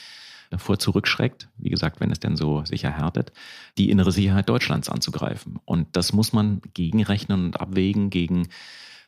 davor 0.52 0.78
zurückschreckt, 0.78 1.48
wie 1.56 1.70
gesagt, 1.70 2.00
wenn 2.00 2.10
es 2.10 2.20
denn 2.20 2.36
so 2.36 2.64
sich 2.64 2.84
erhärtet, 2.84 3.32
die 3.78 3.90
innere 3.90 4.12
Sicherheit 4.12 4.48
Deutschlands 4.48 4.90
anzugreifen. 4.90 5.58
Und 5.64 5.96
das 5.96 6.12
muss 6.12 6.32
man 6.32 6.60
gegenrechnen 6.74 7.46
und 7.46 7.60
abwägen 7.60 8.10
gegen 8.10 8.48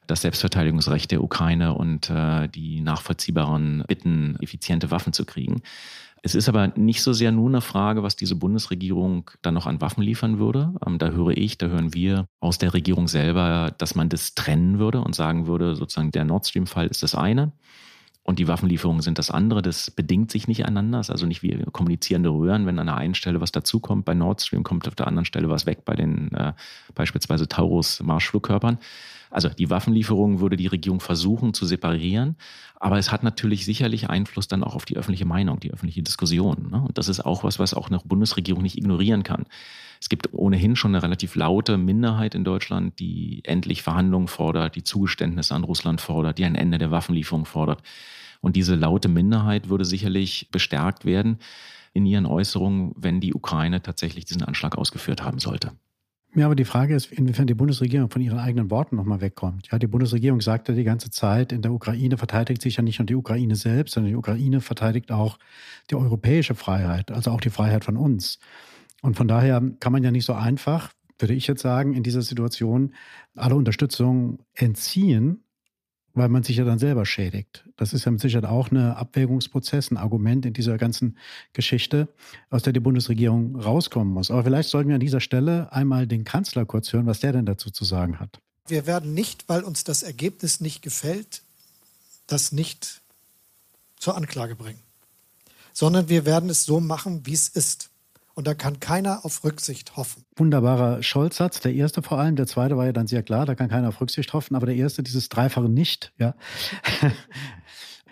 das 0.07 0.23
Selbstverteidigungsrecht 0.23 1.11
der 1.11 1.23
Ukraine 1.23 1.75
und 1.75 2.11
äh, 2.11 2.49
die 2.49 2.81
nachvollziehbaren 2.81 3.85
Bitten, 3.87 4.37
effiziente 4.41 4.91
Waffen 4.91 5.13
zu 5.13 5.25
kriegen. 5.25 5.63
Es 6.23 6.35
ist 6.35 6.49
aber 6.49 6.69
nicht 6.69 7.03
so 7.03 7.13
sehr 7.13 7.33
nur 7.33 7.49
eine 7.51 7.61
Frage, 7.61 8.03
was 8.03 8.17
diese 8.17 8.35
Bundesregierung 8.35 9.31
dann 9.43 9.53
noch 9.53 9.67
an 9.67 9.83
Waffen 9.83 10.03
liefern 10.03 10.39
würde. 10.39 10.75
Ähm, 10.87 10.99
da 10.99 11.11
höre 11.11 11.37
ich, 11.37 11.59
da 11.59 11.67
hören 11.67 11.93
wir 11.93 12.27
aus 12.41 12.57
der 12.57 12.73
Regierung 12.73 13.09
selber, 13.09 13.75
dass 13.77 13.95
man 13.95 14.09
das 14.09 14.35
trennen 14.35 14.79
würde 14.79 15.03
und 15.03 15.15
sagen 15.15 15.47
würde, 15.47 15.77
sozusagen 15.77 16.11
der 16.11 16.25
Nord 16.25 16.47
Stream-Fall 16.47 16.87
ist 16.87 17.03
das 17.03 17.15
eine 17.15 17.53
und 18.25 18.39
die 18.39 18.49
Waffenlieferungen 18.49 19.03
sind 19.03 19.19
das 19.19 19.31
andere. 19.31 19.61
Das 19.61 19.91
bedingt 19.91 20.31
sich 20.31 20.49
nicht 20.49 20.65
einander. 20.65 20.99
Das 20.99 21.09
ist 21.09 21.13
also 21.13 21.27
nicht 21.27 21.43
wie 21.43 21.63
kommunizierende 21.73 22.31
Röhren. 22.31 22.67
Wenn 22.67 22.79
an 22.79 22.87
der 22.87 22.97
einen 22.97 23.15
Stelle 23.15 23.43
was 23.43 23.53
dazukommt, 23.53 24.07
bei 24.07 24.15
Nord 24.15 24.41
Stream 24.41 24.63
kommt 24.63 24.89
auf 24.89 24.95
der 24.95 25.07
anderen 25.07 25.27
Stelle 25.27 25.51
was 25.51 25.67
weg 25.67 25.85
bei 25.85 25.95
den 25.95 26.33
äh, 26.33 26.55
beispielsweise 26.95 27.49
Taurus 27.49 28.03
Marschflugkörpern. 28.03 28.79
Also 29.35 29.49
die 29.49 29.69
Waffenlieferungen 29.69 30.39
würde 30.39 30.57
die 30.57 30.69
Regierung 30.69 31.01
versuchen 31.01 31.55
zu 31.55 31.67
separieren, 31.67 32.37
aber 32.77 32.99
es 32.99 33.11
hat 33.11 33.25
natürlich 33.25 33.65
sicherlich 33.65 34.09
Einfluss 34.09 34.47
dann 34.47 34.63
auch 34.63 34.77
auf 34.77 34.85
die 34.85 34.97
öffentliche 34.97 35.25
Meinung, 35.25 35.59
die 35.59 35.73
öffentliche 35.73 36.05
Diskussion. 36.05 36.69
Ne? 36.71 36.81
Und 36.87 36.99
das 36.99 37.09
ist 37.09 37.19
auch 37.19 37.43
was, 37.43 37.59
was 37.59 37.75
auch 37.75 37.89
eine 37.89 37.99
Bundesregierung 37.99 38.63
nicht 38.63 38.79
ignorieren 38.79 39.25
kann. 39.25 39.47
Es 40.01 40.09
gibt 40.09 40.33
ohnehin 40.33 40.77
schon 40.77 40.95
eine 40.95 41.03
relativ 41.03 41.35
laute 41.35 41.79
Minderheit 41.79 42.37
in 42.37 42.45
Deutschland, 42.45 43.01
die 43.01 43.41
endlich 43.43 43.83
Verhandlungen 43.83 44.29
fordert, 44.29 44.77
die 44.77 44.85
Zugeständnisse 44.85 45.53
an 45.57 45.65
Russland 45.65 46.01
fordert, 46.01 46.39
die 46.39 46.45
ein 46.45 46.55
Ende 46.55 46.79
der 46.79 46.93
Waffenlieferung 46.93 47.45
fordert. 47.45 47.83
Und 48.41 48.55
diese 48.55 48.77
laute 48.77 49.09
Minderheit 49.09 49.69
würde 49.69 49.85
sicherlich 49.85 50.49
bestärkt 50.53 51.05
werden 51.05 51.39
in 51.93 52.07
ihren 52.07 52.27
Äußerungen, 52.27 52.93
wenn 52.95 53.21
die 53.21 53.35
Ukraine 53.35 53.83
tatsächlich 53.83 54.27
diesen 54.27 54.43
Anschlag 54.43 54.79
ausgeführt 54.79 55.25
haben 55.25 55.41
sollte. 55.41 55.73
Ja, 56.37 56.47
aber 56.47 56.57
die 56.57 56.65
Frage 56.65 56.97
ist, 56.97 57.13
inwiefern 57.13 57.47
die 57.47 57.55
Bundesregierung 57.55 58.11
von 58.11 58.21
ihren 58.21 58.41
eigenen 58.41 58.69
Worten 58.69 58.97
nochmal 58.97 59.21
wegkommt. 59.21 59.69
Ja, 59.71 59.79
die 59.79 59.87
Bundesregierung 59.87 60.41
sagte 60.41 60.75
die 60.75 60.83
ganze 60.83 61.11
Zeit, 61.11 61.53
in 61.53 61.63
der 61.63 61.73
Ukraine 61.73 62.19
verteidigt 62.19 62.61
sich 62.61 62.77
ja 62.77 62.83
nicht 62.83 62.99
nur 62.99 63.07
die 63.07 63.15
Ukraine 63.15 63.55
selbst, 63.55 63.95
sondern 63.95 64.11
die 64.11 64.17
Ukraine 64.17 64.61
verteidigt 64.61 65.13
auch 65.13 65.39
die 65.91 65.95
europäische 65.95 66.57
Freiheit, 66.57 67.13
also 67.13 67.31
auch 67.31 67.41
die 67.41 67.51
Freiheit 67.51 67.85
von 67.85 67.97
uns. 67.97 68.41
Und 69.01 69.17
von 69.17 69.29
daher 69.29 69.63
kann 69.79 69.93
man 69.93 70.03
ja 70.03 70.11
nicht 70.11 70.25
so 70.25 70.33
einfach, 70.33 70.93
würde 71.21 71.35
ich 71.35 71.47
jetzt 71.47 71.63
sagen, 71.63 71.95
in 71.95 72.03
dieser 72.03 72.23
Situation 72.23 72.95
alle 73.37 73.55
Unterstützung 73.55 74.41
entziehen, 74.55 75.44
weil 76.15 76.29
man 76.29 76.45
sich 76.45 76.57
ja 76.57 76.65
dann 76.65 76.79
selber 76.79 77.05
schädigt. 77.05 77.65
Das 77.77 77.93
ist 77.93 78.05
ja 78.05 78.13
mit 78.13 78.21
Sicherheit 78.21 78.49
auch 78.49 78.71
ein 78.71 78.79
Abwägungsprozess, 78.79 79.91
ein 79.91 79.97
Argument 79.97 80.47
in 80.47 80.53
dieser 80.53 80.79
ganzen 80.79 81.19
Geschichte, 81.53 82.09
aus 82.51 82.63
der 82.63 82.73
die 82.73 82.81
Bundesregierung 82.81 83.57
rauskommen 83.57 84.15
muss. 84.15 84.31
Aber 84.31 84.45
vielleicht 84.45 84.69
sollten 84.69 84.89
wir 84.89 84.95
an 84.95 85.01
dieser 85.01 85.21
Stelle 85.21 85.73
einmal 85.73 86.07
den 86.07 86.25
Kanzler 86.25 86.65
kurz 86.65 86.93
hören, 86.93 87.07
was 87.07 87.21
der 87.21 87.33
denn 87.33 87.47
dazu 87.47 87.71
zu 87.71 87.85
sagen 87.85 88.21
hat. 88.21 88.41
Wir 88.67 88.87
werden 88.87 89.13
nicht, 89.13 89.49
weil 89.49 89.63
uns 89.63 89.85
das 89.85 90.03
Ergebnis 90.03 90.61
nicht 90.61 90.83
gefällt, 90.83 91.43
das 92.27 92.53
nicht 92.53 93.03
zur 93.99 94.17
Anklage 94.17 94.55
bringen, 94.55 94.81
sondern 95.73 96.09
wir 96.09 96.25
werden 96.25 96.49
es 96.49 96.65
so 96.65 96.81
machen, 96.81 97.27
wie 97.27 97.35
es 97.35 97.49
ist. 97.49 97.91
Und 98.35 98.47
da 98.47 98.55
kann 98.55 98.81
keiner 98.81 99.25
auf 99.25 99.45
Rücksicht 99.45 99.97
hoffen. 99.97 100.25
Wunderbarer 100.37 101.03
Scholz-Satz, 101.03 101.61
der 101.61 101.73
erste 101.73 102.03
vor 102.03 102.19
allem. 102.19 102.37
Der 102.37 102.47
zweite 102.47 102.77
war 102.77 102.87
ja 102.87 102.93
dann 102.93 103.07
sehr 103.07 103.23
klar, 103.23 103.47
da 103.47 103.55
kann 103.55 103.69
keiner 103.69 103.89
auf 103.89 104.01
Rücksicht 104.01 104.33
hoffen. 104.33 104.57
Aber 104.57 104.67
der 104.67 104.75
erste, 104.75 105.03
dieses 105.03 105.29
dreifache 105.29 105.69
Nicht, 105.69 106.13
ja. 106.19 106.35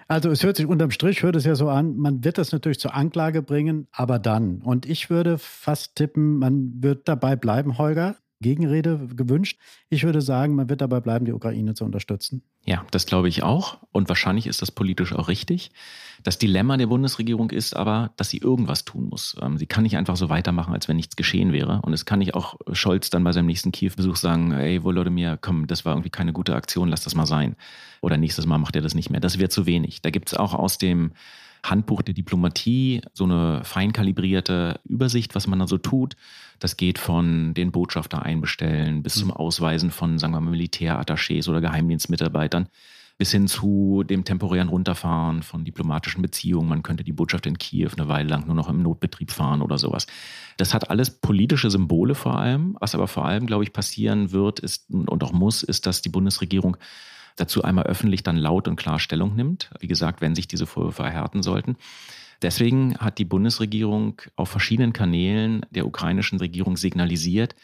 Also 0.09 0.31
es 0.31 0.43
hört 0.43 0.57
sich 0.57 0.67
unterm 0.67 0.91
Strich, 0.91 1.23
hört 1.23 1.37
es 1.37 1.47
ja 1.47 1.55
so 1.55 1.71
an, 1.71 1.97
man 1.97 2.23
wird 2.23 2.37
das 2.37 2.53
natürlich 2.53 2.79
zur 2.79 2.93
Anklage 2.93 3.41
bringen, 3.41 3.89
aber 3.93 4.19
dann. 4.19 4.61
Und 4.61 4.85
ich 4.85 5.09
würde 5.09 5.39
fast 5.39 5.97
tippen, 5.97 6.37
man 6.37 6.83
wird 6.83 7.09
dabei 7.09 7.35
bleiben, 7.35 7.79
Holger. 7.79 8.17
Gegenrede 8.43 9.09
gewünscht. 9.17 9.59
Ich 9.89 10.05
würde 10.05 10.21
sagen, 10.21 10.55
man 10.55 10.69
wird 10.69 10.83
dabei 10.83 11.01
bleiben, 11.01 11.25
die 11.25 11.33
Ukraine 11.33 11.75
zu 11.75 11.85
unterstützen. 11.85 12.43
Ja, 12.67 12.85
das 12.91 13.07
glaube 13.07 13.29
ich 13.29 13.43
auch. 13.43 13.79
Und 13.91 14.09
wahrscheinlich 14.09 14.47
ist 14.47 14.61
das 14.61 14.71
politisch 14.71 15.15
auch 15.15 15.29
richtig. 15.29 15.73
Das 16.23 16.39
Dilemma 16.39 16.77
der 16.77 16.87
Bundesregierung 16.87 17.51
ist 17.51 17.75
aber, 17.75 18.13
dass 18.17 18.31
sie 18.31 18.39
irgendwas 18.39 18.85
tun 18.85 19.09
muss. 19.09 19.37
Ähm, 19.41 19.59
sie 19.59 19.67
kann 19.67 19.83
nicht 19.83 19.97
einfach 19.97 20.17
so 20.17 20.29
weitermachen, 20.29 20.75
als 20.75 20.87
wenn 20.87 20.97
nichts 20.97 21.17
geschehen 21.17 21.53
wäre. 21.53 21.81
Und 21.83 21.93
es 21.93 22.05
kann 22.05 22.19
nicht 22.19 22.35
auch 22.35 22.57
Scholz 22.73 23.11
dann 23.11 23.25
bei 23.25 23.33
seinem 23.33 23.47
nächsten 23.47 23.73
Kiew-Besuch 23.73 24.17
sagen, 24.17 24.53
ey, 24.53 24.85
Volodymyr, 24.85 25.39
komm, 25.41 25.67
das 25.67 25.85
war 25.85 25.95
irgendwie 25.95 26.11
keine 26.11 26.33
gute 26.33 26.55
Aktion, 26.55 26.89
lass 26.89 27.03
das 27.05 27.15
mal 27.15 27.27
sein. 27.27 27.57
Oder 28.01 28.17
nächstes 28.19 28.47
Mal 28.47 28.59
macht 28.59 28.77
er 28.77 28.83
das 28.83 28.95
nicht 28.95 29.11
mehr. 29.11 29.21
Das 29.21 29.39
wäre 29.39 29.49
zu 29.49 29.67
wenig. 29.67 30.03
Da 30.03 30.11
gibt 30.11 30.29
es 30.31 30.39
auch 30.39 30.55
aus 30.55 30.79
dem 30.79 31.13
Handbuch 31.65 32.03
der 32.03 32.15
Diplomatie, 32.15 33.03
so 33.13 33.25
eine 33.25 33.63
feinkalibrierte 33.65 34.81
Übersicht, 34.85 35.35
was 35.35 35.47
man 35.47 35.59
da 35.59 35.67
so 35.67 35.79
tut. 35.79 36.17
Das 36.59 36.77
geht 36.77 36.99
von 36.99 37.55
den 37.55 37.73
Botschafter 37.73 38.23
einbestellen 38.23 39.03
bis 39.03 39.15
zum 39.15 39.29
mhm. 39.29 39.35
Ausweisen 39.35 39.91
von, 39.91 40.19
sagen 40.19 40.35
wir 40.35 40.41
mal, 40.41 40.55
Militärattachés 40.55 41.49
oder 41.49 41.61
Geheimdienstmitarbeitern 41.61 42.69
bis 43.19 43.31
hin 43.31 43.47
zu 43.47 44.03
dem 44.03 44.25
temporären 44.25 44.69
Runterfahren 44.69 45.43
von 45.43 45.65
diplomatischen 45.65 46.23
Beziehungen. 46.23 46.69
Man 46.69 46.83
könnte 46.83 47.05
die 47.05 47.13
Botschaft 47.13 47.47
in 47.47 47.59
Kiew 47.59 47.91
eine 47.97 48.09
Weile 48.09 48.29
lang 48.29 48.47
nur 48.47 48.57
noch 48.57 48.69
im 48.69 48.83
Notbetrieb 48.83 49.31
fahren 49.31 49.63
oder 49.63 49.79
sowas. 49.79 50.07
Das 50.57 50.75
hat 50.75 50.91
alles 50.91 51.11
politische 51.11 51.71
Symbole 51.71 52.15
vor 52.15 52.39
allem. 52.39 52.77
Was 52.81 52.95
aber 52.95 53.07
vor 53.07 53.25
allem, 53.25 53.47
glaube 53.47 53.65
ich, 53.65 53.73
passieren 53.73 54.33
wird 54.33 54.59
ist, 54.59 54.91
und 54.91 55.23
auch 55.23 55.33
muss, 55.33 55.63
ist, 55.63 55.87
dass 55.87 56.03
die 56.03 56.09
Bundesregierung 56.09 56.77
dazu 57.37 57.63
einmal 57.63 57.85
öffentlich 57.85 58.23
dann 58.23 58.37
laut 58.37 58.69
und 58.69 58.77
klar 58.77 58.99
Stellung 58.99 59.35
nimmt. 59.35 59.71
Wie 59.81 59.87
gesagt, 59.89 60.21
wenn 60.21 60.35
sich 60.35 60.49
diese 60.49 60.67
Vorwürfe 60.67 61.03
erhärten 61.03 61.43
sollten. 61.43 61.77
Deswegen 62.43 62.97
hat 62.99 63.19
die 63.19 63.25
Bundesregierung 63.25 64.21
auf 64.37 64.49
verschiedenen 64.49 64.93
Kanälen 64.93 65.65
der 65.71 65.87
ukrainischen 65.87 66.39
Regierung 66.39 66.77
signalisiert, 66.77 67.55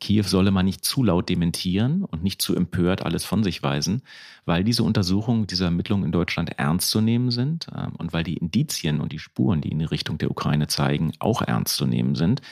Kiew 0.00 0.24
solle 0.24 0.50
man 0.50 0.64
nicht 0.64 0.84
zu 0.84 1.02
laut 1.02 1.28
dementieren 1.28 2.04
und 2.04 2.22
nicht 2.22 2.40
zu 2.40 2.54
empört 2.54 3.04
alles 3.04 3.24
von 3.24 3.42
sich 3.42 3.62
weisen, 3.62 4.02
weil 4.44 4.62
diese 4.62 4.84
Untersuchungen, 4.84 5.46
diese 5.46 5.64
Ermittlungen 5.64 6.04
in 6.04 6.12
Deutschland 6.12 6.50
ernst 6.56 6.90
zu 6.90 7.00
nehmen 7.00 7.30
sind 7.30 7.66
ähm, 7.76 7.92
und 7.98 8.12
weil 8.12 8.22
die 8.22 8.36
Indizien 8.36 9.00
und 9.00 9.12
die 9.12 9.18
Spuren, 9.18 9.60
die 9.60 9.70
in 9.70 9.78
die 9.80 9.84
Richtung 9.84 10.18
der 10.18 10.30
Ukraine 10.30 10.68
zeigen, 10.68 11.12
auch 11.18 11.42
ernst 11.42 11.76
zu 11.76 11.86
nehmen 11.86 12.14
sind. 12.14 12.42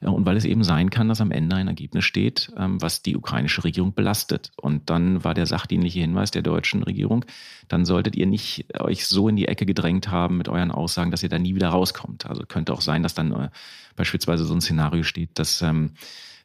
Äh, 0.00 0.08
und 0.08 0.26
weil 0.26 0.36
es 0.36 0.44
eben 0.44 0.64
sein 0.64 0.90
kann, 0.90 1.08
dass 1.08 1.20
am 1.20 1.30
Ende 1.30 1.56
ein 1.56 1.68
Ergebnis 1.68 2.04
steht, 2.04 2.52
ähm, 2.56 2.82
was 2.82 3.02
die 3.02 3.16
ukrainische 3.16 3.64
Regierung 3.64 3.94
belastet. 3.94 4.50
Und 4.56 4.90
dann 4.90 5.22
war 5.24 5.34
der 5.34 5.46
sachdienliche 5.46 6.00
Hinweis 6.00 6.30
der 6.30 6.42
deutschen 6.42 6.82
Regierung, 6.82 7.24
dann 7.68 7.84
solltet 7.84 8.16
ihr 8.16 8.26
nicht 8.26 8.66
euch 8.80 9.06
so 9.06 9.28
in 9.28 9.36
die 9.36 9.48
Ecke 9.48 9.66
gedrängt 9.66 10.10
haben 10.10 10.36
mit 10.38 10.48
euren 10.48 10.70
Aussagen, 10.70 11.10
dass 11.10 11.22
ihr 11.22 11.28
da 11.28 11.38
nie 11.38 11.54
wieder 11.54 11.68
rauskommt. 11.68 12.26
Also 12.26 12.44
könnte 12.46 12.72
auch 12.72 12.80
sein, 12.80 13.02
dass 13.02 13.14
dann 13.14 13.32
äh, 13.32 13.48
beispielsweise 13.94 14.44
so 14.44 14.54
ein 14.54 14.60
Szenario 14.60 15.02
steht, 15.02 15.38
dass 15.38 15.62
ähm, 15.62 15.92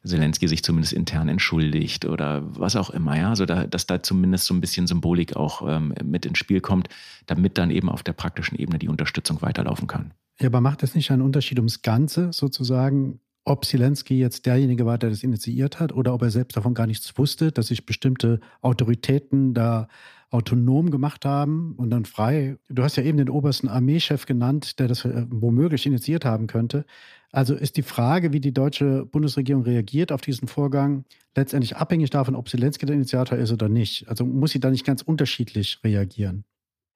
Zelensky 0.04 0.48
sich 0.48 0.62
zumindest 0.62 0.92
intern 0.92 1.28
entschuldigt 1.28 2.04
oder 2.04 2.42
was 2.58 2.76
auch 2.76 2.90
immer, 2.90 3.16
ja, 3.16 3.28
also 3.30 3.46
da, 3.46 3.66
dass 3.66 3.86
da 3.86 4.02
zumindest 4.02 4.46
so 4.46 4.54
ein 4.54 4.60
bisschen 4.60 4.86
Symbolik 4.86 5.36
auch 5.36 5.66
ähm, 5.68 5.94
mit 6.04 6.26
ins 6.26 6.38
Spiel 6.38 6.60
kommt, 6.60 6.88
damit 7.26 7.58
dann 7.58 7.70
eben 7.70 7.88
auf 7.88 8.02
der 8.02 8.12
praktischen 8.12 8.58
Ebene 8.58 8.78
die 8.78 8.88
Unterstützung 8.88 9.42
weiterlaufen 9.42 9.86
kann. 9.86 10.12
Ja, 10.40 10.48
aber 10.48 10.60
macht 10.60 10.82
es 10.82 10.94
nicht 10.94 11.10
einen 11.10 11.22
Unterschied 11.22 11.58
ums 11.58 11.82
Ganze 11.82 12.32
sozusagen, 12.32 13.20
ob 13.44 13.64
Zelensky 13.64 14.18
jetzt 14.18 14.46
derjenige 14.46 14.86
war, 14.86 14.98
der 14.98 15.10
das 15.10 15.22
initiiert 15.22 15.80
hat 15.80 15.92
oder 15.92 16.14
ob 16.14 16.22
er 16.22 16.30
selbst 16.30 16.56
davon 16.56 16.74
gar 16.74 16.86
nichts 16.86 17.16
wusste, 17.18 17.52
dass 17.52 17.68
sich 17.68 17.86
bestimmte 17.86 18.40
Autoritäten 18.60 19.54
da 19.54 19.88
autonom 20.30 20.90
gemacht 20.90 21.24
haben 21.24 21.74
und 21.76 21.90
dann 21.90 22.06
frei. 22.06 22.56
Du 22.68 22.82
hast 22.82 22.96
ja 22.96 23.02
eben 23.02 23.18
den 23.18 23.28
obersten 23.28 23.68
Armeechef 23.68 24.26
genannt, 24.26 24.78
der 24.78 24.88
das 24.88 25.04
äh, 25.04 25.26
womöglich 25.28 25.84
initiiert 25.86 26.24
haben 26.24 26.46
könnte. 26.46 26.86
Also 27.32 27.54
ist 27.54 27.78
die 27.78 27.82
Frage, 27.82 28.34
wie 28.34 28.40
die 28.40 28.52
deutsche 28.52 29.06
Bundesregierung 29.06 29.62
reagiert 29.62 30.12
auf 30.12 30.20
diesen 30.20 30.48
Vorgang, 30.48 31.04
letztendlich 31.34 31.76
abhängig 31.76 32.10
davon, 32.10 32.36
ob 32.36 32.48
Zelensky 32.48 32.84
der 32.84 32.94
Initiator 32.94 33.38
ist 33.38 33.50
oder 33.50 33.70
nicht. 33.70 34.06
Also 34.08 34.26
muss 34.26 34.50
sie 34.50 34.60
da 34.60 34.70
nicht 34.70 34.84
ganz 34.84 35.00
unterschiedlich 35.00 35.78
reagieren. 35.82 36.44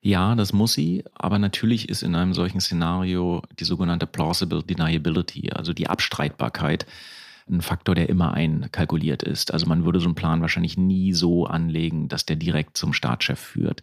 Ja, 0.03 0.35
das 0.35 0.53
muss 0.53 0.75
sie, 0.75 1.05
aber 1.15 1.39
natürlich 1.39 1.89
ist 1.89 2.03
in 2.03 2.15
einem 2.15 2.35
solchen 2.35 2.61
Szenario 2.61 3.43
die 3.59 3.65
sogenannte 3.65 4.07
plausible 4.07 4.63
deniability, 4.63 5.51
also 5.51 5.73
die 5.73 5.89
Abstreitbarkeit, 5.89 6.87
ein 7.49 7.63
Faktor, 7.63 7.95
der 7.95 8.09
immer 8.09 8.35
einkalkuliert 8.35 9.23
ist. 9.23 9.53
Also 9.53 9.67
man 9.67 9.85
würde 9.85 10.01
so 10.01 10.07
einen 10.07 10.15
Plan 10.15 10.43
wahrscheinlich 10.43 10.77
nie 10.77 11.13
so 11.13 11.47
anlegen, 11.47 12.09
dass 12.09 12.27
der 12.27 12.37
direkt 12.37 12.77
zum 12.77 12.93
Staatschef 12.93 13.39
führt. 13.39 13.83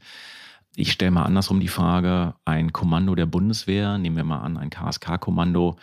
Ich 0.76 0.92
stelle 0.92 1.12
mal 1.12 1.24
andersrum 1.24 1.60
die 1.60 1.68
Frage, 1.68 2.36
ein 2.46 2.74
Kommando 2.74 3.16
der 3.16 3.26
Bundeswehr, 3.26 3.98
nehmen 3.98 4.18
wir 4.18 4.24
mal 4.24 4.42
an, 4.42 4.58
ein 4.58 4.70
KSK-Kommando, 4.70 5.78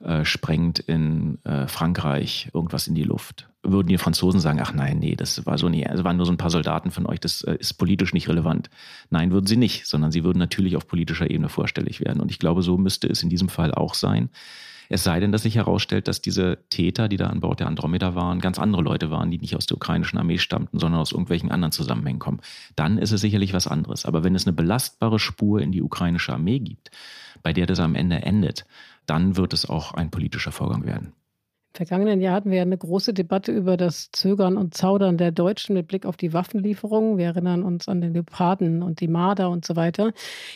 äh, 0.00 0.24
sprengt 0.24 0.78
in 0.78 1.38
äh, 1.44 1.66
Frankreich 1.68 2.50
irgendwas 2.52 2.86
in 2.86 2.94
die 2.94 3.02
Luft. 3.02 3.48
Würden 3.62 3.88
die 3.88 3.98
Franzosen 3.98 4.40
sagen, 4.40 4.60
ach 4.62 4.72
nein, 4.72 4.98
nee, 4.98 5.16
das 5.16 5.46
war 5.46 5.58
so 5.58 5.68
nie, 5.68 5.84
es 5.84 6.04
waren 6.04 6.16
nur 6.16 6.26
so 6.26 6.32
ein 6.32 6.36
paar 6.36 6.50
Soldaten 6.50 6.90
von 6.90 7.06
euch, 7.06 7.18
das 7.18 7.42
äh, 7.42 7.56
ist 7.58 7.74
politisch 7.74 8.12
nicht 8.12 8.28
relevant. 8.28 8.68
Nein, 9.10 9.30
würden 9.32 9.46
sie 9.46 9.56
nicht, 9.56 9.86
sondern 9.86 10.12
sie 10.12 10.22
würden 10.22 10.38
natürlich 10.38 10.76
auf 10.76 10.86
politischer 10.86 11.30
Ebene 11.30 11.48
vorstellig 11.48 12.00
werden. 12.00 12.20
Und 12.20 12.30
ich 12.30 12.38
glaube, 12.38 12.62
so 12.62 12.76
müsste 12.76 13.08
es 13.08 13.22
in 13.22 13.30
diesem 13.30 13.48
Fall 13.48 13.72
auch 13.72 13.94
sein. 13.94 14.28
Es 14.88 15.02
sei 15.02 15.18
denn, 15.18 15.32
dass 15.32 15.42
sich 15.42 15.56
herausstellt, 15.56 16.08
dass 16.08 16.20
diese 16.20 16.58
Täter, 16.70 17.08
die 17.08 17.16
da 17.16 17.28
an 17.28 17.40
Bord 17.40 17.60
der 17.60 17.66
Andromeda 17.66 18.14
waren, 18.14 18.40
ganz 18.40 18.58
andere 18.58 18.82
Leute 18.82 19.10
waren, 19.10 19.30
die 19.30 19.38
nicht 19.38 19.56
aus 19.56 19.66
der 19.66 19.76
ukrainischen 19.76 20.18
Armee 20.18 20.38
stammten, 20.38 20.78
sondern 20.78 21.00
aus 21.00 21.12
irgendwelchen 21.12 21.50
anderen 21.50 21.72
Zusammenhängen 21.72 22.18
kommen. 22.18 22.40
Dann 22.76 22.98
ist 22.98 23.12
es 23.12 23.20
sicherlich 23.20 23.52
was 23.52 23.66
anderes. 23.66 24.04
Aber 24.04 24.22
wenn 24.22 24.34
es 24.34 24.46
eine 24.46 24.52
belastbare 24.52 25.18
Spur 25.18 25.60
in 25.60 25.72
die 25.72 25.82
ukrainische 25.82 26.32
Armee 26.32 26.60
gibt, 26.60 26.90
bei 27.42 27.52
der 27.52 27.66
das 27.66 27.80
am 27.80 27.94
Ende 27.94 28.16
endet, 28.22 28.64
dann 29.06 29.36
wird 29.36 29.52
es 29.52 29.68
auch 29.68 29.94
ein 29.94 30.10
politischer 30.10 30.52
Vorgang 30.52 30.84
werden 30.84 31.12
vergangenen 31.76 32.20
Jahr 32.20 32.34
hatten 32.34 32.50
wir 32.50 32.62
eine 32.62 32.76
große 32.76 33.14
Debatte 33.14 33.52
über 33.52 33.76
das 33.76 34.10
Zögern 34.10 34.56
und 34.56 34.74
Zaudern 34.74 35.18
der 35.18 35.30
Deutschen 35.30 35.74
mit 35.74 35.86
Blick 35.86 36.06
auf 36.06 36.16
die 36.16 36.32
Waffenlieferungen. 36.32 37.18
Wir 37.18 37.26
erinnern 37.26 37.62
uns 37.62 37.88
an 37.88 38.00
den 38.00 38.14
Leoparden 38.14 38.82
und 38.82 39.00
die 39.00 39.08
Marder 39.08 39.50
und 39.50 39.64
so 39.64 39.76
weiter. 39.76 40.12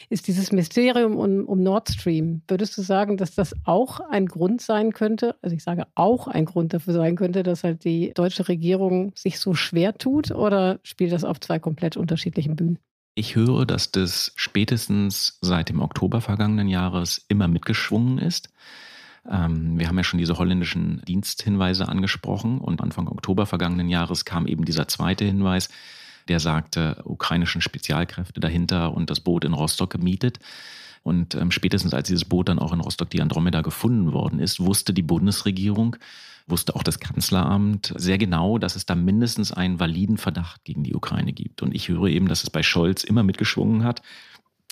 Ist 0.08 0.26
dieses 0.26 0.50
Mysterium 0.50 1.16
um, 1.16 1.44
um 1.46 1.62
Nord 1.62 1.90
Stream, 1.90 2.42
würdest 2.48 2.76
du 2.76 2.82
sagen, 2.82 3.16
dass 3.16 3.34
das 3.34 3.54
auch 3.64 4.00
ein 4.00 4.26
Grund 4.26 4.60
sein 4.60 4.92
könnte, 4.92 5.36
also 5.42 5.54
ich 5.54 5.62
sage 5.62 5.86
auch 5.94 6.26
ein 6.26 6.46
Grund 6.46 6.74
dafür 6.74 6.94
sein 6.94 7.16
könnte, 7.16 7.42
dass 7.42 7.64
halt 7.64 7.84
die 7.84 8.12
deutsche 8.14 8.48
Regierung 8.48 9.12
sich 9.14 9.38
so 9.38 9.54
schwer 9.54 9.94
tut 9.94 10.30
oder 10.30 10.80
spielt 10.82 11.12
das 11.12 11.24
auf 11.24 11.40
zwei 11.40 11.58
komplett 11.58 11.96
unterschiedlichen 11.96 12.56
Bühnen? 12.56 12.78
Ich 13.14 13.34
höre, 13.34 13.66
dass 13.66 13.90
das 13.90 14.32
spätestens 14.36 15.38
seit 15.40 15.68
dem 15.68 15.80
Oktober 15.80 16.20
vergangenen 16.20 16.68
Jahres 16.68 17.24
immer 17.28 17.48
mitgeschwungen 17.48 18.18
ist. 18.18 18.50
Ähm, 19.28 19.78
wir 19.78 19.88
haben 19.88 19.96
ja 19.96 20.04
schon 20.04 20.18
diese 20.18 20.38
holländischen 20.38 21.02
Diensthinweise 21.06 21.88
angesprochen 21.88 22.58
und 22.58 22.80
Anfang 22.80 23.08
Oktober 23.08 23.46
vergangenen 23.46 23.88
Jahres 23.88 24.24
kam 24.24 24.46
eben 24.46 24.64
dieser 24.64 24.88
zweite 24.88 25.24
Hinweis, 25.24 25.68
der 26.28 26.40
sagte, 26.40 27.02
ukrainischen 27.04 27.60
Spezialkräfte 27.60 28.40
dahinter 28.40 28.94
und 28.94 29.10
das 29.10 29.20
Boot 29.20 29.44
in 29.44 29.52
Rostock 29.52 29.90
gemietet. 29.90 30.38
Und 31.02 31.34
ähm, 31.34 31.50
spätestens 31.50 31.94
als 31.94 32.08
dieses 32.08 32.24
Boot 32.24 32.48
dann 32.48 32.58
auch 32.58 32.72
in 32.72 32.80
Rostock 32.80 33.10
die 33.10 33.22
Andromeda 33.22 33.62
gefunden 33.62 34.12
worden 34.12 34.38
ist, 34.38 34.60
wusste 34.60 34.92
die 34.92 35.02
Bundesregierung, 35.02 35.96
wusste 36.46 36.76
auch 36.76 36.82
das 36.82 37.00
Kanzleramt 37.00 37.94
sehr 37.96 38.18
genau, 38.18 38.58
dass 38.58 38.76
es 38.76 38.86
da 38.86 38.94
mindestens 38.94 39.52
einen 39.52 39.80
validen 39.80 40.18
Verdacht 40.18 40.64
gegen 40.64 40.82
die 40.82 40.94
Ukraine 40.94 41.32
gibt. 41.32 41.62
Und 41.62 41.74
ich 41.74 41.88
höre 41.88 42.06
eben, 42.06 42.28
dass 42.28 42.42
es 42.42 42.50
bei 42.50 42.62
Scholz 42.62 43.04
immer 43.04 43.22
mitgeschwungen 43.22 43.84
hat, 43.84 44.02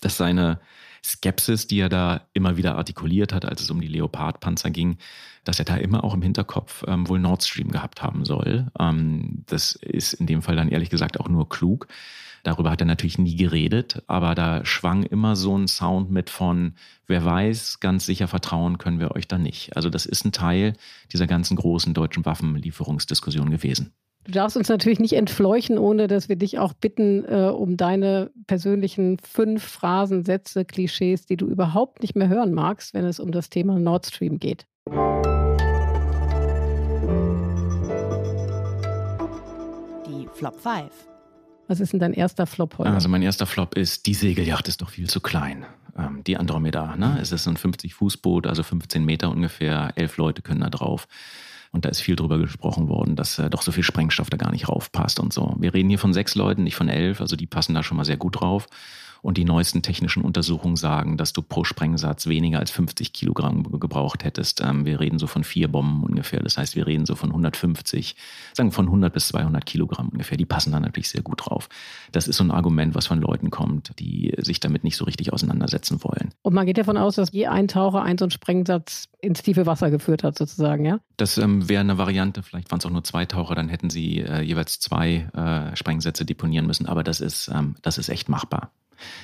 dass 0.00 0.16
seine 0.16 0.60
Skepsis, 1.04 1.66
die 1.66 1.80
er 1.80 1.88
da 1.88 2.22
immer 2.32 2.56
wieder 2.56 2.76
artikuliert 2.76 3.32
hat, 3.32 3.44
als 3.44 3.62
es 3.62 3.70
um 3.70 3.80
die 3.80 3.88
Leopard-Panzer 3.88 4.70
ging, 4.70 4.98
dass 5.44 5.58
er 5.58 5.64
da 5.64 5.76
immer 5.76 6.04
auch 6.04 6.14
im 6.14 6.22
Hinterkopf 6.22 6.84
ähm, 6.86 7.08
wohl 7.08 7.18
Nord 7.18 7.42
Stream 7.42 7.70
gehabt 7.70 8.02
haben 8.02 8.24
soll. 8.24 8.70
Ähm, 8.78 9.44
das 9.46 9.72
ist 9.72 10.14
in 10.14 10.26
dem 10.26 10.42
Fall 10.42 10.56
dann 10.56 10.68
ehrlich 10.68 10.90
gesagt 10.90 11.20
auch 11.20 11.28
nur 11.28 11.48
klug. 11.48 11.88
Darüber 12.42 12.70
hat 12.70 12.80
er 12.80 12.86
natürlich 12.86 13.18
nie 13.18 13.36
geredet, 13.36 14.02
aber 14.06 14.34
da 14.34 14.64
schwang 14.64 15.02
immer 15.02 15.36
so 15.36 15.56
ein 15.56 15.68
Sound 15.68 16.10
mit 16.10 16.30
von, 16.30 16.74
wer 17.06 17.24
weiß, 17.24 17.80
ganz 17.80 18.06
sicher 18.06 18.28
vertrauen 18.28 18.78
können 18.78 19.00
wir 19.00 19.12
euch 19.12 19.26
da 19.26 19.38
nicht. 19.38 19.76
Also 19.76 19.90
das 19.90 20.06
ist 20.06 20.24
ein 20.24 20.32
Teil 20.32 20.74
dieser 21.12 21.26
ganzen 21.26 21.56
großen 21.56 21.94
deutschen 21.94 22.24
Waffenlieferungsdiskussion 22.24 23.50
gewesen. 23.50 23.92
Du 24.28 24.34
darfst 24.34 24.58
uns 24.58 24.68
natürlich 24.68 25.00
nicht 25.00 25.14
entfleuchen, 25.14 25.78
ohne 25.78 26.06
dass 26.06 26.28
wir 26.28 26.36
dich 26.36 26.58
auch 26.58 26.74
bitten 26.74 27.24
äh, 27.24 27.48
um 27.48 27.78
deine 27.78 28.30
persönlichen 28.46 29.16
fünf 29.20 29.64
Phrasen, 29.64 30.22
Sätze, 30.22 30.66
Klischees, 30.66 31.24
die 31.24 31.38
du 31.38 31.46
überhaupt 31.46 32.02
nicht 32.02 32.14
mehr 32.14 32.28
hören 32.28 32.52
magst, 32.52 32.92
wenn 32.92 33.06
es 33.06 33.20
um 33.20 33.32
das 33.32 33.48
Thema 33.48 33.78
Nord 33.78 34.04
Stream 34.04 34.38
geht. 34.38 34.66
Die 40.06 40.28
Flop 40.34 40.60
5. 40.60 40.90
Was 41.66 41.80
ist 41.80 41.94
denn 41.94 42.00
dein 42.00 42.12
erster 42.12 42.46
Flop 42.46 42.76
heute? 42.76 42.90
Also 42.90 43.08
mein 43.08 43.22
erster 43.22 43.46
Flop 43.46 43.78
ist, 43.78 44.04
die 44.04 44.12
Segelyacht 44.12 44.68
ist 44.68 44.82
doch 44.82 44.90
viel 44.90 45.08
zu 45.08 45.22
klein. 45.22 45.64
Ähm, 45.96 46.22
die 46.26 46.36
Andromeda, 46.36 46.96
ne? 46.96 47.18
Es 47.22 47.32
ist 47.32 47.44
so 47.44 47.50
ein 47.50 47.56
50-Fuß-Boot, 47.56 48.46
also 48.46 48.62
15 48.62 49.06
Meter 49.06 49.30
ungefähr, 49.30 49.92
elf 49.96 50.18
Leute 50.18 50.42
können 50.42 50.60
da 50.60 50.68
drauf. 50.68 51.08
Und 51.70 51.84
da 51.84 51.88
ist 51.88 52.00
viel 52.00 52.16
drüber 52.16 52.38
gesprochen 52.38 52.88
worden, 52.88 53.16
dass 53.16 53.38
äh, 53.38 53.50
doch 53.50 53.62
so 53.62 53.72
viel 53.72 53.82
Sprengstoff 53.82 54.30
da 54.30 54.36
gar 54.36 54.52
nicht 54.52 54.68
raufpasst 54.68 55.20
und 55.20 55.32
so. 55.32 55.54
Wir 55.58 55.74
reden 55.74 55.88
hier 55.88 55.98
von 55.98 56.12
sechs 56.12 56.34
Leuten, 56.34 56.64
nicht 56.64 56.76
von 56.76 56.88
elf, 56.88 57.20
also 57.20 57.36
die 57.36 57.46
passen 57.46 57.74
da 57.74 57.82
schon 57.82 57.96
mal 57.96 58.04
sehr 58.04 58.16
gut 58.16 58.40
drauf. 58.40 58.66
Und 59.22 59.36
die 59.36 59.44
neuesten 59.44 59.82
technischen 59.82 60.22
Untersuchungen 60.22 60.76
sagen, 60.76 61.16
dass 61.16 61.32
du 61.32 61.42
pro 61.42 61.64
Sprengsatz 61.64 62.26
weniger 62.26 62.58
als 62.58 62.70
50 62.70 63.12
Kilogramm 63.12 63.64
gebraucht 63.78 64.24
hättest. 64.24 64.60
Ähm, 64.60 64.84
wir 64.84 65.00
reden 65.00 65.18
so 65.18 65.26
von 65.26 65.44
vier 65.44 65.68
Bomben 65.68 66.02
ungefähr. 66.04 66.40
Das 66.40 66.58
heißt, 66.58 66.76
wir 66.76 66.86
reden 66.86 67.06
so 67.06 67.14
von 67.14 67.30
150, 67.30 68.16
sagen 68.54 68.72
von 68.72 68.86
100 68.86 69.12
bis 69.12 69.28
200 69.28 69.64
Kilogramm 69.66 70.08
ungefähr. 70.10 70.36
Die 70.36 70.46
passen 70.46 70.72
da 70.72 70.80
natürlich 70.80 71.08
sehr 71.08 71.22
gut 71.22 71.42
drauf. 71.44 71.68
Das 72.12 72.28
ist 72.28 72.36
so 72.36 72.44
ein 72.44 72.50
Argument, 72.50 72.94
was 72.94 73.06
von 73.06 73.20
Leuten 73.20 73.50
kommt, 73.50 73.98
die 73.98 74.34
sich 74.38 74.60
damit 74.60 74.84
nicht 74.84 74.96
so 74.96 75.04
richtig 75.04 75.32
auseinandersetzen 75.32 76.02
wollen. 76.04 76.30
Und 76.42 76.54
man 76.54 76.66
geht 76.66 76.78
davon 76.78 76.96
aus, 76.96 77.16
dass 77.16 77.32
je 77.32 77.46
ein 77.46 77.68
Taucher 77.68 78.02
ein 78.02 78.18
so 78.18 78.24
einen 78.24 78.30
Sprengsatz 78.30 79.08
ins 79.20 79.42
tiefe 79.42 79.66
Wasser 79.66 79.90
geführt 79.90 80.22
hat, 80.22 80.38
sozusagen, 80.38 80.84
ja? 80.84 81.00
Das 81.16 81.38
ähm, 81.38 81.68
wäre 81.68 81.80
eine 81.80 81.98
Variante. 81.98 82.42
Vielleicht 82.42 82.70
waren 82.70 82.78
es 82.78 82.86
auch 82.86 82.90
nur 82.90 83.04
zwei 83.04 83.26
Taucher, 83.26 83.54
dann 83.54 83.68
hätten 83.68 83.90
sie 83.90 84.20
äh, 84.20 84.40
jeweils 84.42 84.78
zwei 84.78 85.28
äh, 85.34 85.76
Sprengsätze 85.76 86.24
deponieren 86.24 86.66
müssen. 86.66 86.86
Aber 86.86 87.02
das 87.02 87.20
ist, 87.20 87.48
ähm, 87.48 87.74
das 87.82 87.98
ist 87.98 88.08
echt 88.08 88.28
machbar. 88.28 88.70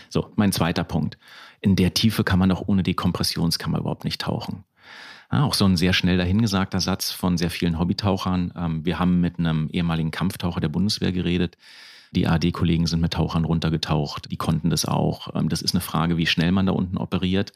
So, 0.08 0.32
mein 0.36 0.52
zweiter 0.52 0.84
Punkt. 0.84 1.18
In 1.60 1.76
der 1.76 1.94
Tiefe 1.94 2.24
kann 2.24 2.38
man 2.38 2.48
doch 2.48 2.62
ohne 2.66 2.82
Dekompressionskammer 2.82 3.78
überhaupt 3.78 4.04
nicht 4.04 4.20
tauchen. 4.20 4.64
Ja, 5.32 5.44
auch 5.44 5.54
so 5.54 5.64
ein 5.64 5.76
sehr 5.76 5.92
schnell 5.92 6.18
dahingesagter 6.18 6.80
Satz 6.80 7.10
von 7.10 7.38
sehr 7.38 7.50
vielen 7.50 7.78
Hobbytauchern. 7.78 8.52
Ähm, 8.56 8.84
wir 8.84 8.98
haben 8.98 9.20
mit 9.20 9.38
einem 9.38 9.68
ehemaligen 9.70 10.10
Kampftaucher 10.10 10.60
der 10.60 10.68
Bundeswehr 10.68 11.12
geredet. 11.12 11.56
Die 12.12 12.28
AD-Kollegen 12.28 12.86
sind 12.86 13.00
mit 13.00 13.14
Tauchern 13.14 13.44
runtergetaucht. 13.44 14.30
Die 14.30 14.36
konnten 14.36 14.70
das 14.70 14.84
auch. 14.84 15.34
Ähm, 15.34 15.48
das 15.48 15.62
ist 15.62 15.74
eine 15.74 15.80
Frage, 15.80 16.16
wie 16.16 16.26
schnell 16.26 16.52
man 16.52 16.66
da 16.66 16.72
unten 16.72 16.98
operiert. 16.98 17.52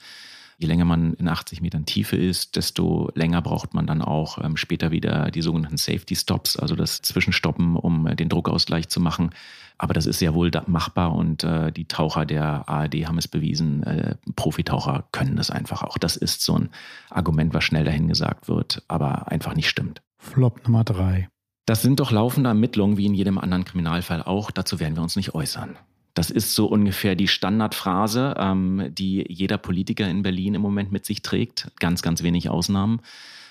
Je 0.61 0.67
länger 0.67 0.85
man 0.85 1.15
in 1.15 1.29
80 1.29 1.61
Metern 1.61 1.87
Tiefe 1.87 2.17
ist, 2.17 2.57
desto 2.57 3.11
länger 3.15 3.41
braucht 3.43 3.75
man 3.75 3.87
dann 3.87 4.03
auch 4.03 4.43
ähm, 4.43 4.57
später 4.57 4.91
wieder 4.91 5.31
die 5.31 5.41
sogenannten 5.41 5.77
Safety 5.77 6.17
Stops, 6.17 6.57
also 6.57 6.75
das 6.75 7.01
Zwischenstoppen, 7.01 7.77
um 7.77 8.09
äh, 8.09 8.17
den 8.17 8.29
Druckausgleich 8.29 8.89
zu 8.89 9.01
machen. 9.01 9.31
Aber 9.79 9.95
das 9.95 10.07
ist 10.07 10.19
sehr 10.19 10.35
wohl 10.35 10.51
machbar 10.67 11.15
und 11.15 11.45
äh, 11.45 11.71
die 11.71 11.87
Taucher 11.87 12.27
der 12.27 12.69
ARD 12.69 13.07
haben 13.07 13.19
es 13.19 13.29
bewiesen. 13.29 13.85
Äh, 13.85 14.17
Profitaucher 14.35 15.05
können 15.13 15.37
das 15.37 15.51
einfach 15.53 15.85
auch. 15.85 15.97
Das 15.97 16.17
ist 16.17 16.43
so 16.43 16.59
ein 16.59 16.71
Argument, 17.09 17.55
was 17.55 17.63
schnell 17.63 17.85
dahin 17.85 18.09
gesagt 18.09 18.49
wird, 18.49 18.83
aber 18.89 19.31
einfach 19.31 19.55
nicht 19.55 19.69
stimmt. 19.69 20.03
Flop 20.19 20.67
Nummer 20.67 20.83
drei. 20.83 21.29
Das 21.67 21.83
sind 21.83 22.01
doch 22.01 22.11
laufende 22.11 22.49
Ermittlungen 22.49 22.97
wie 22.97 23.07
in 23.07 23.15
jedem 23.15 23.39
anderen 23.39 23.65
Kriminalfall 23.65 24.25
auch. 24.25 24.51
Dazu 24.51 24.81
werden 24.81 24.97
wir 24.97 25.03
uns 25.03 25.15
nicht 25.15 25.35
äußern. 25.35 25.77
Das 26.19 26.31
ist 26.31 26.57
so 26.57 26.67
ungefähr 26.67 27.15
die 27.15 27.29
Standardphrase, 27.29 28.35
ähm, 28.39 28.89
die 28.91 29.25
jeder 29.29 29.57
Politiker 29.57 30.11
in 30.11 30.23
Berlin 30.23 30.55
im 30.55 30.63
Moment 30.63 30.91
mit 30.91 31.07
sich 31.07 31.23
trägt. 31.23 31.71
Ganz, 31.79 32.03
ganz 32.03 32.25
wenig 32.25 32.51
Ausnahmen. 32.51 33.03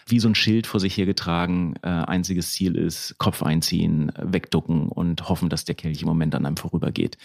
Wie 0.05 0.19
so 0.19 0.27
ein 0.27 0.35
Schild 0.35 0.67
vor 0.67 0.81
sich 0.81 0.97
hergetragen. 0.97 1.75
Äh, 1.81 1.87
einziges 1.87 2.51
Ziel 2.51 2.75
ist 2.75 3.17
Kopf 3.19 3.41
einziehen, 3.41 4.11
wegducken 4.21 4.89
und 4.89 5.29
hoffen, 5.29 5.47
dass 5.47 5.63
der 5.63 5.75
Kelch 5.75 6.01
im 6.01 6.09
Moment 6.09 6.35
an 6.35 6.45
einem 6.45 6.57
vorübergeht. 6.57 7.17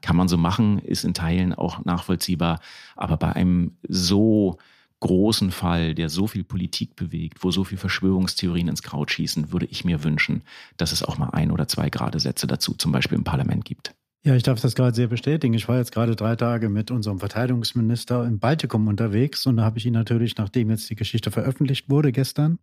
Kann 0.00 0.16
man 0.16 0.28
so 0.28 0.38
machen, 0.38 0.78
ist 0.78 1.04
in 1.04 1.12
Teilen 1.12 1.52
auch 1.52 1.84
nachvollziehbar. 1.84 2.60
Aber 2.94 3.18
bei 3.18 3.34
einem 3.34 3.76
so 3.86 4.56
großen 5.00 5.50
Fall, 5.50 5.94
der 5.94 6.08
so 6.08 6.26
viel 6.26 6.42
Politik 6.42 6.96
bewegt, 6.96 7.44
wo 7.44 7.50
so 7.50 7.64
viel 7.64 7.76
Verschwörungstheorien 7.76 8.68
ins 8.68 8.82
Kraut 8.82 9.10
schießen, 9.10 9.52
würde 9.52 9.66
ich 9.66 9.84
mir 9.84 10.04
wünschen, 10.04 10.40
dass 10.78 10.92
es 10.92 11.02
auch 11.02 11.18
mal 11.18 11.34
ein 11.34 11.50
oder 11.50 11.68
zwei 11.68 11.90
gerade 11.90 12.18
Sätze 12.18 12.46
dazu 12.46 12.72
zum 12.72 12.92
Beispiel 12.92 13.18
im 13.18 13.24
Parlament 13.24 13.66
gibt. 13.66 13.94
Ja, 14.26 14.34
ich 14.34 14.42
darf 14.42 14.60
das 14.60 14.74
gerade 14.74 14.92
sehr 14.92 15.06
bestätigen. 15.06 15.54
Ich 15.54 15.68
war 15.68 15.78
jetzt 15.78 15.92
gerade 15.92 16.16
drei 16.16 16.34
Tage 16.34 16.68
mit 16.68 16.90
unserem 16.90 17.20
Verteidigungsminister 17.20 18.24
im 18.26 18.40
Baltikum 18.40 18.88
unterwegs 18.88 19.46
und 19.46 19.58
da 19.58 19.62
habe 19.62 19.78
ich 19.78 19.86
ihn 19.86 19.92
natürlich, 19.92 20.36
nachdem 20.36 20.68
jetzt 20.68 20.90
die 20.90 20.96
Geschichte 20.96 21.30
veröffentlicht 21.30 21.88
wurde 21.88 22.10
gestern, 22.10 22.58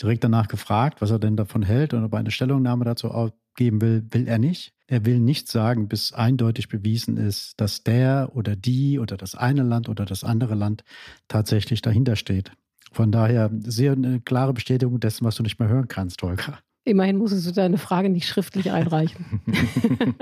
direkt 0.00 0.22
danach 0.22 0.46
gefragt, 0.46 1.02
was 1.02 1.10
er 1.10 1.18
denn 1.18 1.36
davon 1.36 1.64
hält 1.64 1.94
und 1.94 2.04
ob 2.04 2.12
er 2.12 2.20
eine 2.20 2.30
Stellungnahme 2.30 2.84
dazu 2.84 3.32
geben 3.56 3.80
will, 3.80 4.06
will 4.12 4.28
er 4.28 4.38
nicht. 4.38 4.72
Er 4.86 5.04
will 5.04 5.18
nichts 5.18 5.50
sagen, 5.50 5.88
bis 5.88 6.12
eindeutig 6.12 6.68
bewiesen 6.68 7.16
ist, 7.16 7.60
dass 7.60 7.82
der 7.82 8.30
oder 8.34 8.54
die 8.54 9.00
oder 9.00 9.16
das 9.16 9.34
eine 9.34 9.64
Land 9.64 9.88
oder 9.88 10.04
das 10.04 10.22
andere 10.22 10.54
Land 10.54 10.84
tatsächlich 11.26 11.82
dahinter 11.82 12.14
steht. 12.14 12.52
Von 12.92 13.10
daher 13.10 13.50
sehr 13.64 13.94
eine 13.94 14.20
klare 14.20 14.52
Bestätigung 14.52 15.00
dessen, 15.00 15.24
was 15.24 15.34
du 15.34 15.42
nicht 15.42 15.58
mehr 15.58 15.68
hören 15.68 15.88
kannst, 15.88 16.22
Holger. 16.22 16.60
Immerhin 16.84 17.18
musstest 17.18 17.46
du 17.46 17.52
deine 17.52 17.78
Frage 17.78 18.08
nicht 18.08 18.26
schriftlich 18.26 18.70
einreichen. 18.72 19.40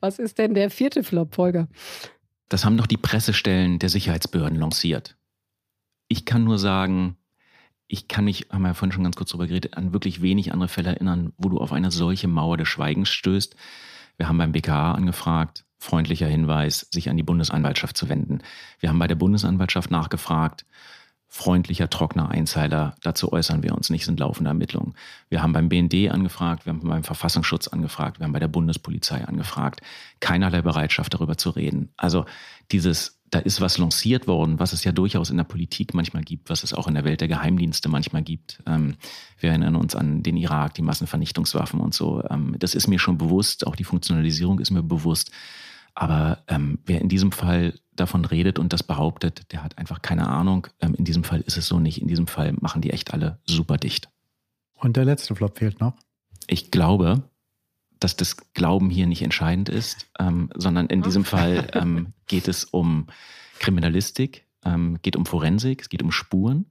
Was 0.00 0.18
ist 0.18 0.38
denn 0.38 0.54
der 0.54 0.70
vierte 0.70 1.02
Flop, 1.02 1.34
Folger? 1.34 1.68
Das 2.48 2.64
haben 2.64 2.76
doch 2.76 2.86
die 2.86 2.96
Pressestellen 2.96 3.78
der 3.78 3.88
Sicherheitsbehörden 3.88 4.58
lanciert. 4.58 5.16
Ich 6.08 6.24
kann 6.24 6.44
nur 6.44 6.58
sagen, 6.58 7.16
ich 7.88 8.08
kann 8.08 8.24
mich, 8.24 8.46
haben 8.50 8.62
wir 8.62 8.68
ja 8.68 8.74
vorhin 8.74 8.92
schon 8.92 9.02
ganz 9.02 9.16
kurz 9.16 9.30
drüber 9.30 9.46
geredet, 9.46 9.76
an 9.76 9.92
wirklich 9.92 10.22
wenig 10.22 10.52
andere 10.52 10.68
Fälle 10.68 10.90
erinnern, 10.90 11.32
wo 11.36 11.48
du 11.48 11.58
auf 11.58 11.72
eine 11.72 11.90
solche 11.90 12.28
Mauer 12.28 12.56
des 12.56 12.68
Schweigens 12.68 13.10
stößt. 13.10 13.56
Wir 14.16 14.28
haben 14.28 14.38
beim 14.38 14.52
BKA 14.52 14.92
angefragt, 14.92 15.64
freundlicher 15.78 16.26
Hinweis, 16.26 16.88
sich 16.90 17.08
an 17.08 17.16
die 17.16 17.22
Bundesanwaltschaft 17.22 17.96
zu 17.96 18.08
wenden. 18.08 18.40
Wir 18.80 18.88
haben 18.88 18.98
bei 18.98 19.06
der 19.06 19.14
Bundesanwaltschaft 19.14 19.90
nachgefragt, 19.90 20.66
freundlicher, 21.28 21.90
trockener 21.90 22.30
Einzeiler. 22.30 22.96
Dazu 23.02 23.32
äußern 23.32 23.62
wir 23.62 23.74
uns 23.74 23.90
nicht, 23.90 24.06
sind 24.06 24.18
laufende 24.18 24.48
Ermittlungen. 24.48 24.94
Wir 25.28 25.42
haben 25.42 25.52
beim 25.52 25.68
BND 25.68 26.10
angefragt, 26.10 26.64
wir 26.64 26.72
haben 26.72 26.80
beim 26.80 27.04
Verfassungsschutz 27.04 27.68
angefragt, 27.68 28.18
wir 28.18 28.24
haben 28.24 28.32
bei 28.32 28.38
der 28.38 28.48
Bundespolizei 28.48 29.24
angefragt. 29.24 29.82
Keinerlei 30.20 30.62
Bereitschaft, 30.62 31.12
darüber 31.14 31.36
zu 31.36 31.50
reden. 31.50 31.90
Also 31.98 32.24
dieses, 32.72 33.20
da 33.30 33.40
ist 33.40 33.60
was 33.60 33.76
lanciert 33.76 34.26
worden, 34.26 34.58
was 34.58 34.72
es 34.72 34.84
ja 34.84 34.92
durchaus 34.92 35.28
in 35.28 35.36
der 35.36 35.44
Politik 35.44 35.92
manchmal 35.92 36.22
gibt, 36.22 36.48
was 36.48 36.64
es 36.64 36.72
auch 36.72 36.88
in 36.88 36.94
der 36.94 37.04
Welt 37.04 37.20
der 37.20 37.28
Geheimdienste 37.28 37.90
manchmal 37.90 38.22
gibt. 38.22 38.62
Ähm, 38.66 38.96
wir 39.38 39.50
erinnern 39.50 39.76
uns 39.76 39.94
an 39.94 40.22
den 40.22 40.38
Irak, 40.38 40.74
die 40.74 40.82
Massenvernichtungswaffen 40.82 41.78
und 41.78 41.92
so. 41.92 42.24
Ähm, 42.30 42.56
das 42.58 42.74
ist 42.74 42.88
mir 42.88 42.98
schon 42.98 43.18
bewusst, 43.18 43.66
auch 43.66 43.76
die 43.76 43.84
Funktionalisierung 43.84 44.60
ist 44.60 44.70
mir 44.70 44.82
bewusst. 44.82 45.30
Aber 46.00 46.44
ähm, 46.46 46.78
wer 46.86 47.00
in 47.00 47.08
diesem 47.08 47.32
Fall 47.32 47.74
davon 47.96 48.24
redet 48.24 48.60
und 48.60 48.72
das 48.72 48.84
behauptet, 48.84 49.50
der 49.50 49.64
hat 49.64 49.78
einfach 49.78 50.00
keine 50.00 50.28
Ahnung. 50.28 50.68
Ähm, 50.80 50.94
in 50.94 51.04
diesem 51.04 51.24
Fall 51.24 51.40
ist 51.40 51.56
es 51.56 51.66
so 51.66 51.80
nicht. 51.80 52.00
In 52.00 52.06
diesem 52.06 52.28
Fall 52.28 52.52
machen 52.60 52.82
die 52.82 52.90
echt 52.90 53.12
alle 53.12 53.40
super 53.44 53.78
dicht. 53.78 54.08
Und 54.74 54.96
der 54.96 55.04
letzte 55.04 55.34
Flop 55.34 55.58
fehlt 55.58 55.80
noch. 55.80 55.96
Ich 56.46 56.70
glaube, 56.70 57.24
dass 57.98 58.14
das 58.14 58.36
Glauben 58.54 58.90
hier 58.90 59.08
nicht 59.08 59.22
entscheidend 59.22 59.68
ist, 59.68 60.06
ähm, 60.20 60.50
sondern 60.54 60.86
in 60.86 61.02
diesem 61.02 61.24
Fall 61.24 61.68
ähm, 61.74 62.12
geht 62.28 62.46
es 62.46 62.62
um 62.62 63.08
Kriminalistik, 63.58 64.46
ähm, 64.64 65.00
geht 65.02 65.16
um 65.16 65.26
Forensik, 65.26 65.80
es 65.80 65.88
geht 65.88 66.04
um 66.04 66.12
Spuren. 66.12 66.70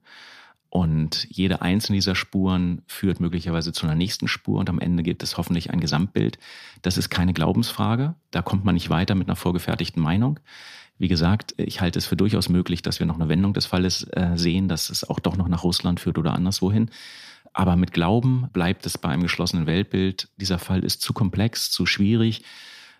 Und 0.70 1.26
jede 1.30 1.62
einzelne 1.62 1.96
dieser 1.96 2.14
Spuren 2.14 2.82
führt 2.86 3.20
möglicherweise 3.20 3.72
zu 3.72 3.86
einer 3.86 3.94
nächsten 3.94 4.28
Spur 4.28 4.58
und 4.58 4.68
am 4.68 4.78
Ende 4.78 5.02
gibt 5.02 5.22
es 5.22 5.38
hoffentlich 5.38 5.70
ein 5.70 5.80
Gesamtbild. 5.80 6.38
Das 6.82 6.98
ist 6.98 7.08
keine 7.08 7.32
Glaubensfrage. 7.32 8.14
Da 8.30 8.42
kommt 8.42 8.64
man 8.64 8.74
nicht 8.74 8.90
weiter 8.90 9.14
mit 9.14 9.28
einer 9.28 9.36
vorgefertigten 9.36 10.02
Meinung. 10.02 10.38
Wie 10.98 11.08
gesagt, 11.08 11.54
ich 11.56 11.80
halte 11.80 11.98
es 11.98 12.06
für 12.06 12.16
durchaus 12.16 12.48
möglich, 12.48 12.82
dass 12.82 12.98
wir 12.98 13.06
noch 13.06 13.14
eine 13.14 13.28
Wendung 13.28 13.54
des 13.54 13.66
Falles 13.66 14.06
äh, 14.12 14.32
sehen, 14.34 14.68
dass 14.68 14.90
es 14.90 15.08
auch 15.08 15.20
doch 15.20 15.36
noch 15.36 15.48
nach 15.48 15.64
Russland 15.64 16.00
führt 16.00 16.18
oder 16.18 16.34
anderswohin. 16.34 16.90
Aber 17.54 17.76
mit 17.76 17.92
Glauben 17.92 18.48
bleibt 18.52 18.84
es 18.84 18.98
bei 18.98 19.08
einem 19.08 19.22
geschlossenen 19.22 19.66
Weltbild. 19.66 20.28
Dieser 20.36 20.58
Fall 20.58 20.84
ist 20.84 21.00
zu 21.00 21.14
komplex, 21.14 21.70
zu 21.70 21.86
schwierig 21.86 22.42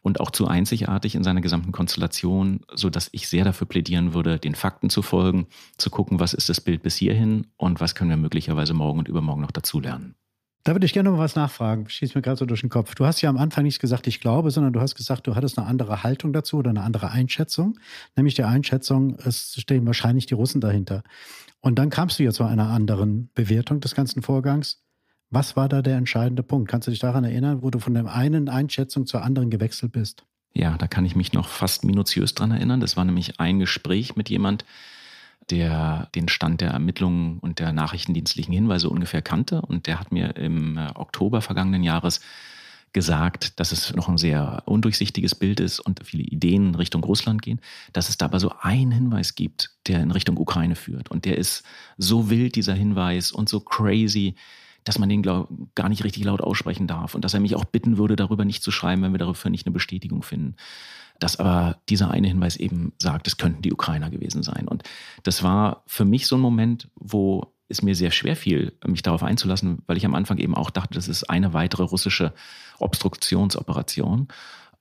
und 0.03 0.21
auch 0.21 0.31
zu 0.31 0.47
einzigartig 0.47 1.15
in 1.15 1.25
seiner 1.25 1.41
gesamten 1.41 1.73
Konstellation, 1.73 2.61
so 2.75 2.91
dass 2.91 3.09
ich 3.13 3.29
sehr 3.29 3.45
dafür 3.45 3.67
plädieren 3.67 4.15
würde, 4.15 4.39
den 4.39 4.55
Fakten 4.55 4.91
zu 4.91 5.03
folgen, 5.03 5.47
zu 5.77 5.91
gucken, 5.91 6.21
was 6.21 6.35
ist 6.35 6.49
das 6.49 6.61
Bild 6.61 6.83
bis 6.83 6.97
hierhin 6.97 7.47
und 7.57 7.81
was 7.81 7.95
können 7.95 8.11
wir 8.11 8.17
möglicherweise 8.17 8.75
morgen 8.75 8.99
und 8.99 9.09
übermorgen 9.09 9.43
noch 9.43 9.53
dazulernen. 9.53 10.15
Da 10.65 10.75
würde 10.75 10.85
ich 10.85 10.93
gerne 10.93 11.11
noch 11.11 11.19
was 11.19 11.35
nachfragen. 11.35 11.89
Schießt 11.89 12.15
mir 12.15 12.21
gerade 12.21 12.37
so 12.37 12.45
durch 12.45 12.61
den 12.61 12.69
Kopf. 12.69 12.95
Du 12.95 13.07
hast 13.07 13.23
ja 13.23 13.31
am 13.31 13.39
Anfang 13.39 13.65
nicht 13.65 13.79
gesagt, 13.79 14.07
ich 14.07 14.21
glaube, 14.21 14.51
sondern 14.51 14.73
du 14.73 14.81
hast 14.81 14.97
gesagt, 14.97 15.27
du 15.27 15.35
hattest 15.35 15.59
eine 15.59 15.67
andere 15.67 16.03
Haltung 16.03 16.33
dazu 16.35 16.59
oder 16.59 16.69
eine 16.69 16.83
andere 16.83 17.11
Einschätzung. 17.11 17.79
Nämlich 18.17 18.35
die 18.35 18.45
Einschätzung, 18.45 19.17
es 19.25 19.55
stehen 19.59 19.87
wahrscheinlich 19.87 20.27
die 20.27 20.35
Russen 20.35 20.61
dahinter. 20.61 21.05
Und 21.61 21.79
dann 21.79 21.89
kamst 21.91 22.19
du 22.19 22.23
ja 22.23 22.33
zu 22.33 22.45
einer 22.45 22.69
anderen 22.69 23.31
Bewertung 23.35 23.81
des 23.81 23.95
ganzen 23.95 24.21
Vorgangs. 24.23 24.83
Was 25.31 25.57
war 25.57 25.69
da 25.69 25.83
der 25.83 25.97
entscheidende 25.97 26.43
Punkt? 26.43 26.71
Kannst 26.71 26.87
du 26.87 26.91
dich 26.91 27.01
daran 27.01 27.25
erinnern, 27.25 27.63
wo 27.63 27.71
du 27.71 27.79
von 27.79 27.95
der 27.95 28.13
einen 28.13 28.49
Einschätzung 28.49 29.07
zur 29.07 29.23
anderen 29.23 29.51
gewechselt 29.51 29.93
bist? 29.93 30.25
Ja, 30.55 30.77
da 30.79 30.87
kann 30.87 31.05
ich 31.05 31.15
mich 31.15 31.33
noch 31.33 31.49
fast 31.49 31.85
minutiös 31.85 32.35
dran 32.35 32.51
erinnern. 32.51 32.81
Das 32.81 32.97
war 32.97 33.05
nämlich 33.05 33.39
ein 33.39 33.59
Gespräch 33.59 34.17
mit 34.17 34.31
jemand, 34.31 34.65
der 35.51 36.09
den 36.15 36.29
Stand 36.29 36.61
der 36.61 36.71
Ermittlungen 36.71 37.39
und 37.39 37.59
der 37.59 37.73
nachrichtendienstlichen 37.73 38.53
Hinweise 38.53 38.89
ungefähr 38.89 39.23
kannte. 39.23 39.63
Und 39.63 39.87
der 39.87 40.01
hat 40.01 40.13
mir 40.13 40.37
im 40.37 40.79
äh, 40.79 40.91
Oktober 40.95 41.43
vergangenen 41.43 41.83
Jahres 41.83 42.21
gesagt, 42.93 43.61
dass 43.61 43.71
es 43.71 43.95
noch 43.95 44.09
ein 44.09 44.17
sehr 44.17 44.63
undurchsichtiges 44.65 45.35
Bild 45.35 45.61
ist 45.61 45.79
und 45.79 46.01
viele 46.05 46.23
Ideen 46.23 46.69
in 46.69 46.75
Richtung 46.75 47.05
Russland 47.05 47.43
gehen, 47.43 47.61
dass 47.93 48.09
es 48.09 48.17
da 48.17 48.25
aber 48.25 48.41
so 48.41 48.53
einen 48.61 48.93
Hinweis 48.93 49.35
gibt, 49.35 49.77
der 49.87 50.01
in 50.01 50.11
Richtung 50.11 50.39
Ukraine 50.39 50.75
führt. 50.75 51.11
Und 51.11 51.27
der 51.27 51.37
ist 51.37 51.65
so 51.99 52.31
wild, 52.31 52.57
dieser 52.57 52.75
Hinweis, 52.75 53.31
und 53.31 53.51
so 53.51 53.61
crazy, 53.61 54.37
dass 54.85 54.99
man 54.99 55.09
den 55.09 55.23
glaub, 55.23 55.49
gar 55.75 55.89
nicht 55.89 56.05
richtig 56.05 56.25
laut 56.25 56.41
aussprechen 56.41 56.87
darf 56.87 57.15
und 57.15 57.25
dass 57.25 57.35
er 57.35 57.41
mich 57.41 57.55
auch 57.55 57.65
bitten 57.65 57.99
würde, 57.99 58.17
darüber 58.17 58.45
nicht 58.45 58.63
zu 58.63 58.71
schreiben, 58.71 59.03
wenn 59.03 59.13
wir 59.13 59.19
dafür 59.19 59.51
nicht 59.51 59.67
eine 59.67 59.73
Bestätigung 59.73 60.23
finden. 60.23 60.57
Dass 61.19 61.39
aber 61.39 61.79
dieser 61.89 62.11
eine 62.11 62.29
Hinweis 62.29 62.57
eben 62.57 62.93
sagt, 62.99 63.27
es 63.27 63.37
könnten 63.37 63.63
die 63.63 63.73
Ukrainer 63.73 64.09
gewesen 64.09 64.43
sein. 64.43 64.69
Und 64.69 64.85
das 65.25 65.43
war 65.43 65.83
für 65.87 66.05
mich 66.05 66.27
so 66.27 66.37
ein 66.37 66.41
Moment, 66.41 66.89
wo 66.95 67.53
es 67.69 67.83
mir 67.83 67.95
sehr 67.95 68.11
schwer 68.11 68.37
fiel, 68.37 68.73
mich 68.87 69.03
darauf 69.03 69.23
einzulassen, 69.23 69.83
weil 69.87 69.97
ich 69.97 70.07
am 70.07 70.15
Anfang 70.15 70.39
eben 70.39 70.55
auch 70.55 70.71
dachte, 70.71 70.95
das 70.95 71.09
ist 71.09 71.25
eine 71.25 71.53
weitere 71.53 71.83
russische 71.83 72.33
Obstruktionsoperation. 72.79 74.29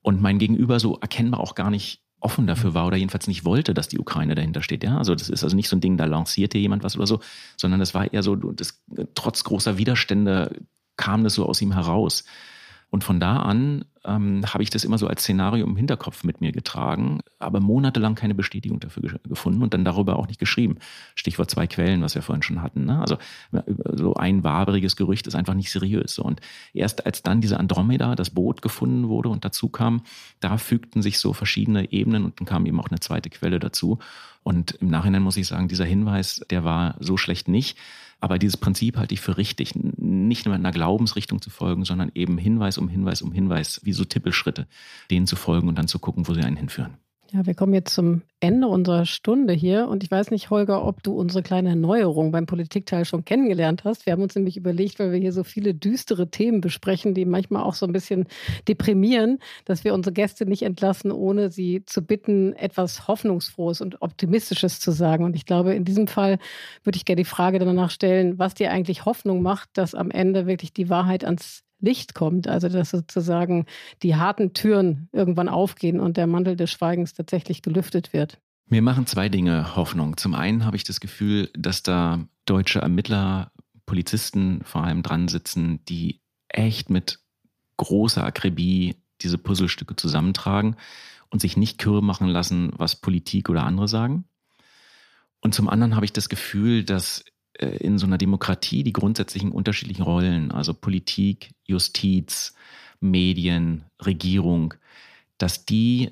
Und 0.02 0.22
mein 0.22 0.40
Gegenüber 0.40 0.80
so 0.80 0.98
erkennbar 1.00 1.42
auch 1.42 1.56
gar 1.56 1.70
nicht 1.70 2.02
offen 2.20 2.48
dafür 2.48 2.74
war 2.74 2.88
oder 2.88 2.98
jedenfalls 2.98 3.28
nicht 3.28 3.46
wollte, 3.46 3.74
dass 3.74 3.88
die 3.88 4.00
Ukraine 4.00 4.36
dahinter 4.36 4.62
steht. 4.62 4.84
Ja, 4.84 4.98
also 4.98 5.14
das 5.14 5.30
ist 5.30 5.44
also 5.44 5.56
nicht 5.56 5.70
so 5.70 5.76
ein 5.76 5.82
Ding, 5.82 5.98
da 5.98 6.06
lancierte 6.06 6.58
jemand 6.58 6.84
was 6.84 6.96
oder 6.96 7.08
so, 7.08 7.20
sondern 7.58 7.80
das 7.80 7.94
war 7.94 8.12
eher 8.12 8.24
so, 8.24 8.36
das, 8.36 8.84
trotz 9.14 9.44
großer 9.44 9.78
Widerstände 9.78 10.52
kam 10.96 11.24
das 11.24 11.36
so 11.36 11.46
aus 11.46 11.62
ihm 11.62 11.74
heraus. 11.74 12.24
Und 12.90 13.04
von 13.04 13.20
da 13.20 13.38
an 13.42 13.84
ähm, 14.06 14.42
habe 14.46 14.64
ich 14.64 14.70
das 14.70 14.86
immer 14.86 14.98
so 14.98 15.08
als 15.08 15.22
Szenario 15.22 15.66
im 15.66 15.76
Hinterkopf 15.76 16.24
mit 16.24 16.40
mir 16.40 16.54
getragen, 16.54 17.20
aber 17.38 17.60
monatelang 17.60 18.16
keine 18.16 18.34
Bestätigung 18.34 18.80
dafür 18.80 19.04
ge 19.04 19.20
gefunden 19.28 19.62
und 19.62 19.74
dann 19.74 19.84
darüber 19.84 20.18
auch 20.18 20.28
nicht 20.28 20.40
geschrieben. 20.40 20.78
Stichwort 21.16 21.52
zwei 21.52 21.68
Quellen, 21.68 22.02
was 22.02 22.16
wir 22.16 22.22
vorhin 22.22 22.44
schon 22.44 22.62
hatten. 22.62 22.86
Ne? 22.86 23.00
Also 23.00 23.18
so 23.94 24.14
ein 24.14 24.44
waberiges 24.46 24.96
Gerücht 24.96 25.28
ist 25.28 25.36
einfach 25.36 25.54
nicht 25.54 25.70
seriös. 25.70 26.16
So. 26.16 26.24
Und 26.24 26.40
erst 26.74 27.06
als 27.06 27.24
dann 27.24 27.42
diese 27.42 27.60
Andromeda, 27.60 28.16
das 28.16 28.30
Boot 28.30 28.62
gefunden 28.62 29.10
wurde 29.10 29.30
und 29.30 29.44
dazu 29.44 29.68
kam, 29.68 30.04
da 30.40 30.58
fügten 30.58 31.02
sich 31.02 31.20
so 31.20 31.34
verschiedene 31.34 31.92
Ebenen 31.92 32.24
und 32.24 32.40
dann 32.40 32.46
kam 32.46 32.66
eben 32.66 32.80
auch 32.80 32.90
eine 32.90 33.02
zweite 33.02 33.30
Quelle 33.30 33.60
dazu. 33.60 34.00
Und 34.44 34.72
im 34.80 34.88
Nachhinein 34.88 35.24
muss 35.24 35.36
ich 35.36 35.46
sagen, 35.46 35.68
dieser 35.68 35.84
Hinweis, 35.84 36.42
der 36.50 36.64
war 36.64 36.96
so 37.02 37.18
schlecht 37.18 37.50
nicht. 37.50 37.78
Aber 38.20 38.40
dieses 38.40 38.58
Prinzip 38.58 38.98
halte 38.98 39.14
ich 39.14 39.22
für 39.22 39.38
richtig, 39.38 39.74
nicht 39.76 40.46
nur 40.46 40.56
in 40.56 40.62
einer 40.62 40.72
Glaubensrichtung 40.72 41.42
zu 41.42 41.50
folgen, 41.50 41.86
sondern 41.86 42.12
eben 42.16 42.38
Hinweis 42.38 42.78
um 42.78 42.90
Hinweis 42.90 43.22
um 43.22 43.32
Hinweis, 43.32 43.82
wie 43.84 43.94
so 43.94 44.06
Tippelschritte, 44.06 44.68
denen 45.12 45.28
zu 45.28 45.36
folgen 45.36 45.68
und 45.68 45.78
dann 45.78 45.88
zu 45.88 46.00
gucken, 46.00 46.28
wo 46.28 46.34
sie 46.34 46.42
einen 46.42 46.58
hinführen. 46.58 46.98
Ja, 47.34 47.46
wir 47.46 47.56
kommen 47.56 47.74
jetzt 47.74 47.94
zum 47.94 48.22
Ende 48.40 48.70
unserer 48.70 49.06
Stunde 49.06 49.52
hier 49.54 49.90
und 49.90 50.02
ich 50.02 50.10
weiß 50.10 50.32
nicht, 50.32 50.50
Holger, 50.50 50.86
ob 50.86 51.04
du 51.04 51.14
unsere 51.14 51.44
kleine 51.44 51.70
Erneuerung 51.70 52.32
beim 52.32 52.46
Politikteil 52.46 53.04
schon 53.04 53.26
kennengelernt 53.26 53.84
hast. 53.84 54.06
Wir 54.06 54.14
haben 54.14 54.22
uns 54.22 54.36
nämlich 54.36 54.56
überlegt, 54.56 54.98
weil 54.98 55.12
wir 55.12 55.20
hier 55.20 55.34
so 55.34 55.44
viele 55.44 55.74
düstere 55.74 56.30
Themen 56.30 56.62
besprechen, 56.62 57.14
die 57.14 57.26
manchmal 57.26 57.64
auch 57.64 57.74
so 57.74 57.86
ein 57.86 57.92
bisschen 57.92 58.28
deprimieren, 58.70 59.40
dass 59.66 59.84
wir 59.84 59.94
unsere 59.94 60.14
Gäste 60.14 60.46
nicht 60.46 60.62
entlassen, 60.62 61.12
ohne 61.12 61.52
sie 61.52 61.84
zu 61.86 62.02
bitten, 62.02 62.54
etwas 62.54 63.10
Hoffnungsfrohes 63.10 63.82
und 63.82 64.02
Optimistisches 64.02 64.80
zu 64.80 64.92
sagen. 64.92 65.26
Und 65.26 65.36
ich 65.36 65.46
glaube, 65.46 65.74
in 65.76 65.84
diesem 65.84 66.08
Fall 66.08 66.38
würde 66.84 66.96
ich 66.96 67.04
gerne 67.04 67.24
die 67.24 67.26
Frage 67.26 67.60
danach 67.60 67.92
stellen, 67.92 68.40
was 68.40 68.54
dir 68.54 68.72
eigentlich 68.72 69.04
Hoffnung 69.04 69.42
macht, 69.42 69.70
dass 69.74 69.96
am 69.96 70.12
Ende 70.12 70.48
wirklich 70.48 70.72
die 70.72 70.90
Wahrheit 70.90 71.26
ans 71.26 71.67
Licht 71.80 72.14
kommt, 72.14 72.48
also 72.48 72.70
dass 72.70 72.92
sozusagen 72.92 73.66
die 74.04 74.16
harten 74.16 74.54
Türen 74.54 75.10
irgendwann 75.12 75.50
aufgehen 75.50 76.00
und 76.00 76.18
der 76.18 76.28
Mantel 76.28 76.56
des 76.56 76.72
Schweigens 76.72 77.14
tatsächlich 77.14 77.62
gelüftet 77.62 78.14
wird. 78.14 78.40
Mir 78.68 78.82
machen 78.82 79.06
zwei 79.06 79.30
Dinge 79.30 79.76
Hoffnung. 79.76 80.18
Zum 80.18 80.34
einen 80.34 80.66
habe 80.66 80.76
ich 80.76 80.84
das 80.84 81.00
Gefühl, 81.00 81.50
dass 81.58 81.84
da 81.84 82.26
deutsche 82.46 82.80
Ermittler, 82.80 83.52
Polizisten 83.86 84.62
vor 84.66 84.84
allem 84.84 85.02
dran 85.02 85.30
sitzen, 85.30 85.80
die 85.86 86.20
echt 86.50 86.90
mit 86.90 87.20
großer 87.78 88.24
Akribie 88.24 88.98
diese 89.22 89.38
Puzzlestücke 89.38 89.96
zusammentragen 89.96 90.76
und 91.30 91.42
sich 91.42 91.58
nicht 91.58 91.78
kürre 91.78 92.04
machen 92.04 92.28
lassen, 92.28 92.72
was 92.76 92.98
Politik 92.98 93.50
oder 93.50 93.64
andere 93.64 93.88
sagen. 93.88 94.26
Und 95.40 95.54
zum 95.54 95.70
anderen 95.70 95.96
habe 95.96 96.06
ich 96.06 96.14
das 96.14 96.30
Gefühl, 96.30 96.84
dass 96.84 97.24
in 97.60 97.98
so 97.98 98.06
einer 98.06 98.18
Demokratie 98.18 98.84
die 98.84 98.94
grundsätzlichen 98.94 99.52
unterschiedlichen 99.52 100.04
Rollen, 100.04 100.52
also 100.52 100.74
Politik, 100.74 101.52
Justiz, 101.66 102.54
Medien, 103.00 103.86
Regierung, 104.00 104.74
dass 105.38 105.66
die 105.66 106.12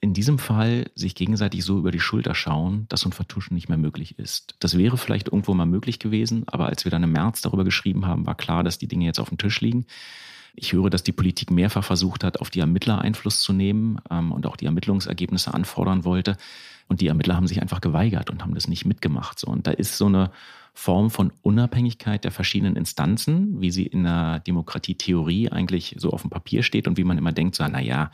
in 0.00 0.14
diesem 0.14 0.38
Fall 0.38 0.90
sich 0.94 1.14
gegenseitig 1.14 1.64
so 1.64 1.78
über 1.78 1.90
die 1.90 2.00
Schulter 2.00 2.34
schauen, 2.34 2.86
dass 2.88 3.00
so 3.00 3.08
ein 3.08 3.12
Vertuschen 3.12 3.54
nicht 3.54 3.68
mehr 3.68 3.78
möglich 3.78 4.18
ist. 4.18 4.54
Das 4.60 4.76
wäre 4.76 4.98
vielleicht 4.98 5.28
irgendwo 5.28 5.54
mal 5.54 5.66
möglich 5.66 5.98
gewesen, 5.98 6.44
aber 6.46 6.66
als 6.66 6.84
wir 6.84 6.90
dann 6.90 7.02
im 7.02 7.12
März 7.12 7.40
darüber 7.40 7.64
geschrieben 7.64 8.06
haben, 8.06 8.26
war 8.26 8.36
klar, 8.36 8.62
dass 8.62 8.78
die 8.78 8.88
Dinge 8.88 9.06
jetzt 9.06 9.18
auf 9.18 9.30
dem 9.30 9.38
Tisch 9.38 9.60
liegen. 9.60 9.86
Ich 10.54 10.72
höre, 10.72 10.90
dass 10.90 11.02
die 11.02 11.12
Politik 11.12 11.50
mehrfach 11.50 11.84
versucht 11.84 12.24
hat, 12.24 12.40
auf 12.40 12.50
die 12.50 12.60
Ermittler 12.60 13.00
Einfluss 13.00 13.40
zu 13.40 13.52
nehmen 13.52 13.98
ähm, 14.10 14.32
und 14.32 14.46
auch 14.46 14.56
die 14.56 14.66
Ermittlungsergebnisse 14.66 15.52
anfordern 15.52 16.04
wollte. 16.04 16.36
Und 16.88 17.00
die 17.00 17.08
Ermittler 17.08 17.36
haben 17.36 17.46
sich 17.46 17.60
einfach 17.60 17.80
geweigert 17.80 18.30
und 18.30 18.42
haben 18.42 18.54
das 18.54 18.68
nicht 18.68 18.86
mitgemacht. 18.86 19.38
So. 19.38 19.48
Und 19.48 19.66
da 19.66 19.72
ist 19.72 19.98
so 19.98 20.06
eine 20.06 20.30
Form 20.78 21.10
von 21.10 21.32
Unabhängigkeit 21.40 22.22
der 22.22 22.30
verschiedenen 22.30 22.76
Instanzen, 22.76 23.62
wie 23.62 23.70
sie 23.70 23.86
in 23.86 24.04
der 24.04 24.40
Demokratietheorie 24.40 25.48
eigentlich 25.48 25.96
so 25.98 26.10
auf 26.10 26.20
dem 26.20 26.28
Papier 26.28 26.62
steht 26.62 26.86
und 26.86 26.98
wie 26.98 27.04
man 27.04 27.16
immer 27.16 27.32
denkt, 27.32 27.56
so, 27.56 27.64
na 27.66 27.80
ja, 27.80 28.10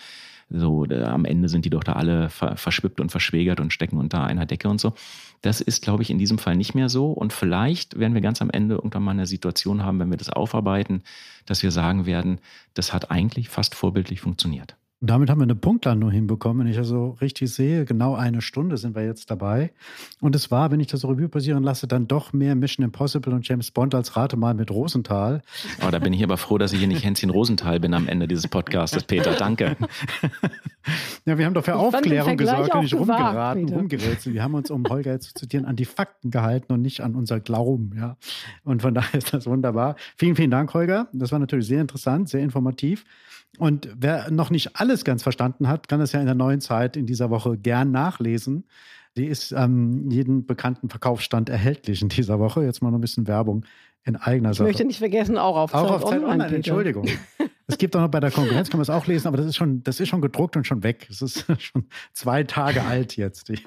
so 0.49 0.85
am 0.85 1.25
Ende 1.25 1.49
sind 1.49 1.65
die 1.65 1.71
doch 1.71 1.83
da 1.83 1.95
alle 1.95 2.31
ver 2.31 2.57
verschwippt 2.57 3.01
und 3.01 3.11
verschwägert 3.11 3.59
und 3.59 3.73
stecken 3.73 3.99
unter 3.99 4.25
einer 4.25 4.47
Decke 4.47 4.69
und 4.69 4.81
so. 4.81 4.95
Das 5.41 5.61
ist, 5.61 5.83
glaube 5.83 6.05
ich, 6.05 6.11
in 6.11 6.19
diesem 6.19 6.39
Fall 6.39 6.55
nicht 6.55 6.75
mehr 6.75 6.89
so. 6.89 7.11
Und 7.11 7.33
vielleicht 7.33 7.99
werden 7.99 8.15
wir 8.15 8.21
ganz 8.21 8.41
am 8.41 8.51
Ende 8.51 8.77
irgendwann 8.77 9.03
mal 9.03 9.11
eine 9.11 9.27
Situation 9.27 9.83
haben, 9.83 9.99
wenn 9.99 10.11
wir 10.11 10.17
das 10.17 10.31
aufarbeiten, 10.31 11.03
dass 11.47 11.65
wir 11.65 11.73
sagen 11.73 12.07
werden, 12.07 12.39
das 12.75 12.93
hat 12.93 13.11
eigentlich 13.11 13.49
fast 13.49 13.75
vorbildlich 13.75 14.21
funktioniert. 14.21 14.77
Und 15.03 15.11
damit 15.11 15.29
haben 15.31 15.41
wir 15.41 15.43
eine 15.43 15.57
Punktlandung 15.57 16.13
hinbekommen. 16.13 16.65
Wenn 16.65 16.71
ich 16.71 16.77
das 16.77 16.87
so 16.87 17.17
richtig 17.21 17.53
sehe, 17.53 17.85
genau 17.85 18.15
eine 18.15 18.41
Stunde 18.41 18.77
sind 18.77 18.95
wir 18.95 19.05
jetzt 19.05 19.33
dabei. 19.33 19.73
Und 20.21 20.37
es 20.37 20.53
war, 20.53 20.71
wenn 20.71 20.79
ich 20.79 20.87
das 20.87 21.05
Revue 21.05 21.29
passieren 21.29 21.65
lasse, 21.65 21.89
dann 21.89 22.07
doch 22.07 22.33
mehr 22.33 22.55
Mission 22.55 22.85
Impossible 22.85 23.33
und 23.33 23.47
James 23.49 23.73
Bond 23.73 23.97
als 23.97 24.15
Rate 24.15 24.37
mal 24.37 24.55
mit 24.55 24.71
Rosenthal. 24.71 25.43
Oh, 25.85 25.91
da 25.91 25.99
bin 25.99 26.13
ich 26.13 26.23
aber 26.23 26.37
froh, 26.37 26.57
dass 26.57 26.73
ich 26.73 26.79
hier 26.79 26.87
nicht 26.87 27.03
Hänschen 27.03 27.31
Rosenthal 27.31 27.81
bin 27.81 27.95
am 27.95 28.07
Ende 28.07 28.29
dieses 28.29 28.47
Podcasts. 28.47 29.03
Peter, 29.03 29.35
danke. 29.35 29.77
ja, 31.27 31.37
wir 31.37 31.47
haben 31.47 31.55
doch 31.55 31.65
für 31.65 31.73
ich 31.73 31.77
Aufklärung 31.79 32.37
gesorgt 32.37 32.73
und 32.73 32.83
nicht 32.83 32.95
rumgeraten, 32.95 33.69
rumgerätselt. 33.71 34.37
Wir 34.37 34.45
haben 34.45 34.55
uns, 34.55 34.71
um 34.71 34.85
Holger 34.89 35.11
jetzt 35.11 35.31
zu 35.31 35.35
zitieren, 35.35 35.67
an 35.67 35.75
die 35.75 35.85
Fakten 35.85 36.31
gehalten 36.31 36.73
und 36.73 36.81
nicht 36.81 37.01
an 37.01 37.17
unser 37.17 37.41
Glauben. 37.41 37.91
Ja. 37.97 38.19
Und 38.63 38.83
von 38.83 38.95
daher 38.95 39.19
ist 39.19 39.35
das 39.35 39.47
wunderbar. 39.47 39.97
Vielen, 40.17 40.37
vielen 40.37 40.53
Dank, 40.53 40.73
Holger. 40.75 41.09
Das 41.13 41.33
war 41.33 41.41
natürlich 41.41 41.67
sehr 41.67 41.81
interessant, 41.81 42.29
sehr 42.29 42.41
informativ. 42.41 43.05
Und 43.59 43.89
wer 43.95 44.31
noch 44.31 44.49
nicht 44.49 44.81
alles 44.93 45.05
ganz 45.05 45.23
verstanden 45.23 45.69
hat, 45.69 45.89
kann 45.89 46.01
das 46.01 46.13
ja 46.13 46.21
in 46.21 46.27
der 46.27 46.35
neuen 46.35 46.61
Zeit 46.61 46.97
in 46.97 47.07
dieser 47.07 47.31
Woche 47.31 47.57
gern 47.57 47.91
nachlesen. 47.91 48.65
Die 49.17 49.27
ist 49.27 49.53
an 49.53 50.05
ähm, 50.05 50.11
jedem 50.11 50.47
bekannten 50.47 50.89
Verkaufsstand 50.89 51.49
erhältlich 51.49 52.03
in 52.03 52.09
dieser 52.09 52.39
Woche. 52.39 52.63
Jetzt 52.63 52.83
mal 52.83 52.91
noch 52.91 52.99
ein 52.99 53.03
bisschen 53.03 53.27
Werbung 53.27 53.65
in 54.05 54.17
eigener 54.17 54.53
Sache. 54.53 54.65
Ich 54.65 54.75
möchte 54.75 54.85
nicht 54.85 54.99
vergessen, 54.99 55.39
auch 55.39 55.57
auf 55.57 55.75
auch 55.75 55.83
Zeit 55.83 55.91
auf 55.91 56.05
Zeit 56.05 56.23
Online. 56.23 56.33
Online 56.33 56.57
Entschuldigung. 56.57 57.07
Es 57.73 57.79
gibt 57.79 57.97
auch 57.97 58.03
noch 58.03 58.11
bei 58.11 58.21
der 58.21 58.31
Konkurrenz, 58.31 58.69
kann 58.69 58.79
man 58.79 58.83
es 58.83 58.91
auch 58.91 59.07
lesen, 59.07 59.29
aber 59.29 59.39
das 59.39 59.47
ist 59.47 59.57
schon, 59.57 59.83
das 59.83 59.99
ist 59.99 60.09
schon 60.09 60.21
gedruckt 60.21 60.57
und 60.57 60.67
schon 60.67 60.83
weg. 60.83 61.07
Es 61.11 61.23
ist 61.23 61.47
schon 61.59 61.87
zwei 62.13 62.45
Tage 62.45 62.83
alt 62.83 63.17
jetzt, 63.17 63.49
die, 63.49 63.59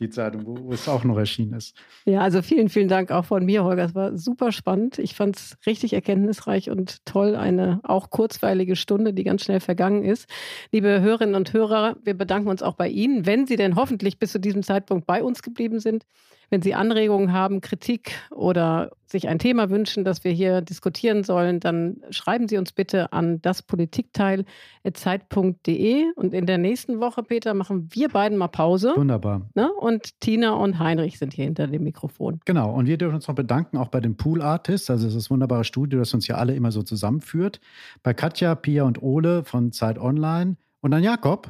die 0.00 0.10
Zeitung, 0.10 0.44
wo, 0.44 0.56
wo 0.64 0.72
es 0.72 0.86
auch 0.86 1.02
noch 1.02 1.16
erschienen 1.16 1.54
ist. 1.54 1.74
Ja, 2.04 2.20
also 2.20 2.42
vielen, 2.42 2.68
vielen 2.68 2.88
Dank 2.88 3.10
auch 3.10 3.24
von 3.24 3.44
mir, 3.44 3.64
Holger. 3.64 3.84
Es 3.84 3.94
war 3.94 4.18
super 4.18 4.52
spannend. 4.52 4.98
Ich 4.98 5.14
fand 5.14 5.36
es 5.36 5.56
richtig 5.66 5.94
erkenntnisreich 5.94 6.68
und 6.68 7.04
toll. 7.06 7.36
Eine 7.36 7.80
auch 7.84 8.10
kurzweilige 8.10 8.76
Stunde, 8.76 9.14
die 9.14 9.24
ganz 9.24 9.44
schnell 9.44 9.60
vergangen 9.60 10.04
ist. 10.04 10.28
Liebe 10.70 11.00
Hörerinnen 11.00 11.34
und 11.34 11.52
Hörer, 11.54 11.96
wir 12.04 12.14
bedanken 12.14 12.50
uns 12.50 12.62
auch 12.62 12.74
bei 12.74 12.88
Ihnen, 12.88 13.24
wenn 13.24 13.46
Sie 13.46 13.56
denn 13.56 13.76
hoffentlich 13.76 14.18
bis 14.18 14.32
zu 14.32 14.38
diesem 14.38 14.62
Zeitpunkt 14.62 15.06
bei 15.06 15.22
uns 15.22 15.42
geblieben 15.42 15.80
sind. 15.80 16.04
Wenn 16.50 16.62
Sie 16.62 16.74
Anregungen 16.74 17.32
haben, 17.32 17.60
Kritik 17.60 18.14
oder 18.30 18.90
sich 19.06 19.28
ein 19.28 19.38
Thema 19.38 19.70
wünschen, 19.70 20.04
das 20.04 20.24
wir 20.24 20.32
hier 20.32 20.60
diskutieren 20.60 21.22
sollen, 21.22 21.60
dann 21.60 21.98
schreiben 22.10 22.48
Sie 22.48 22.58
uns 22.58 22.72
bitte 22.72 23.12
an 23.12 23.40
daspolitikteil.zeit.de. 23.42 26.04
Und 26.16 26.34
in 26.34 26.46
der 26.46 26.58
nächsten 26.58 26.98
Woche, 27.00 27.22
Peter, 27.22 27.54
machen 27.54 27.88
wir 27.92 28.08
beiden 28.08 28.36
mal 28.36 28.48
Pause. 28.48 28.92
Wunderbar. 28.96 29.48
Ne? 29.54 29.72
Und 29.72 30.20
Tina 30.20 30.54
und 30.54 30.80
Heinrich 30.80 31.18
sind 31.18 31.32
hier 31.32 31.44
hinter 31.44 31.68
dem 31.68 31.84
Mikrofon. 31.84 32.40
Genau. 32.44 32.74
Und 32.74 32.86
wir 32.86 32.98
dürfen 32.98 33.14
uns 33.14 33.28
noch 33.28 33.34
bedanken, 33.34 33.76
auch 33.76 33.88
bei 33.88 34.00
den 34.00 34.16
Pool 34.16 34.40
Artists, 34.42 34.90
also 34.90 35.08
das 35.08 35.30
wunderbare 35.30 35.62
Studio, 35.64 36.00
das 36.00 36.12
uns 36.12 36.26
ja 36.26 36.34
alle 36.36 36.54
immer 36.54 36.72
so 36.72 36.82
zusammenführt. 36.82 37.60
Bei 38.02 38.14
Katja, 38.14 38.54
Pia 38.54 38.84
und 38.84 39.02
Ole 39.02 39.44
von 39.44 39.72
Zeit 39.72 39.98
Online. 39.98 40.56
Und 40.84 40.92
an 40.92 41.02
Jakob, 41.02 41.48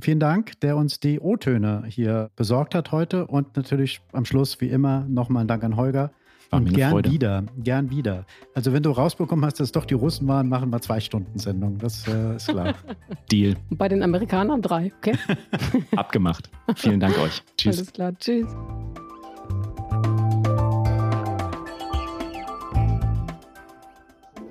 Vielen 0.00 0.20
Dank, 0.20 0.58
der 0.60 0.76
uns 0.78 0.98
die 0.98 1.20
O-Töne 1.20 1.84
hier 1.86 2.30
besorgt 2.36 2.74
hat 2.74 2.90
heute. 2.90 3.26
Und 3.26 3.54
natürlich 3.56 4.00
am 4.12 4.24
Schluss, 4.24 4.60
wie 4.62 4.68
immer, 4.68 5.04
nochmal 5.08 5.44
ein 5.44 5.46
Dank 5.46 5.62
an 5.62 5.76
Holger. 5.76 6.10
War 6.50 6.60
und 6.60 6.72
gern 6.72 6.90
Freude. 6.90 7.10
wieder, 7.10 7.44
gern 7.58 7.90
wieder. 7.90 8.24
Also 8.54 8.72
wenn 8.72 8.82
du 8.82 8.90
rausbekommen 8.90 9.44
hast, 9.44 9.60
dass 9.60 9.68
es 9.68 9.72
doch 9.72 9.84
die 9.84 9.94
Russen 9.94 10.26
waren, 10.26 10.48
machen 10.48 10.70
wir 10.70 10.80
zwei 10.80 11.00
Stunden 11.00 11.38
Sendung. 11.38 11.76
Das 11.78 12.08
äh, 12.08 12.36
ist 12.36 12.48
klar. 12.48 12.74
Deal. 13.30 13.56
Bei 13.70 13.88
den 13.88 14.02
Amerikanern 14.02 14.62
drei, 14.62 14.90
okay? 14.96 15.18
Abgemacht. 15.96 16.50
Vielen 16.76 17.00
Dank 17.00 17.18
euch. 17.18 17.42
Tschüss. 17.58 17.78
Alles 17.78 17.92
klar, 17.92 18.18
tschüss. 18.18 18.46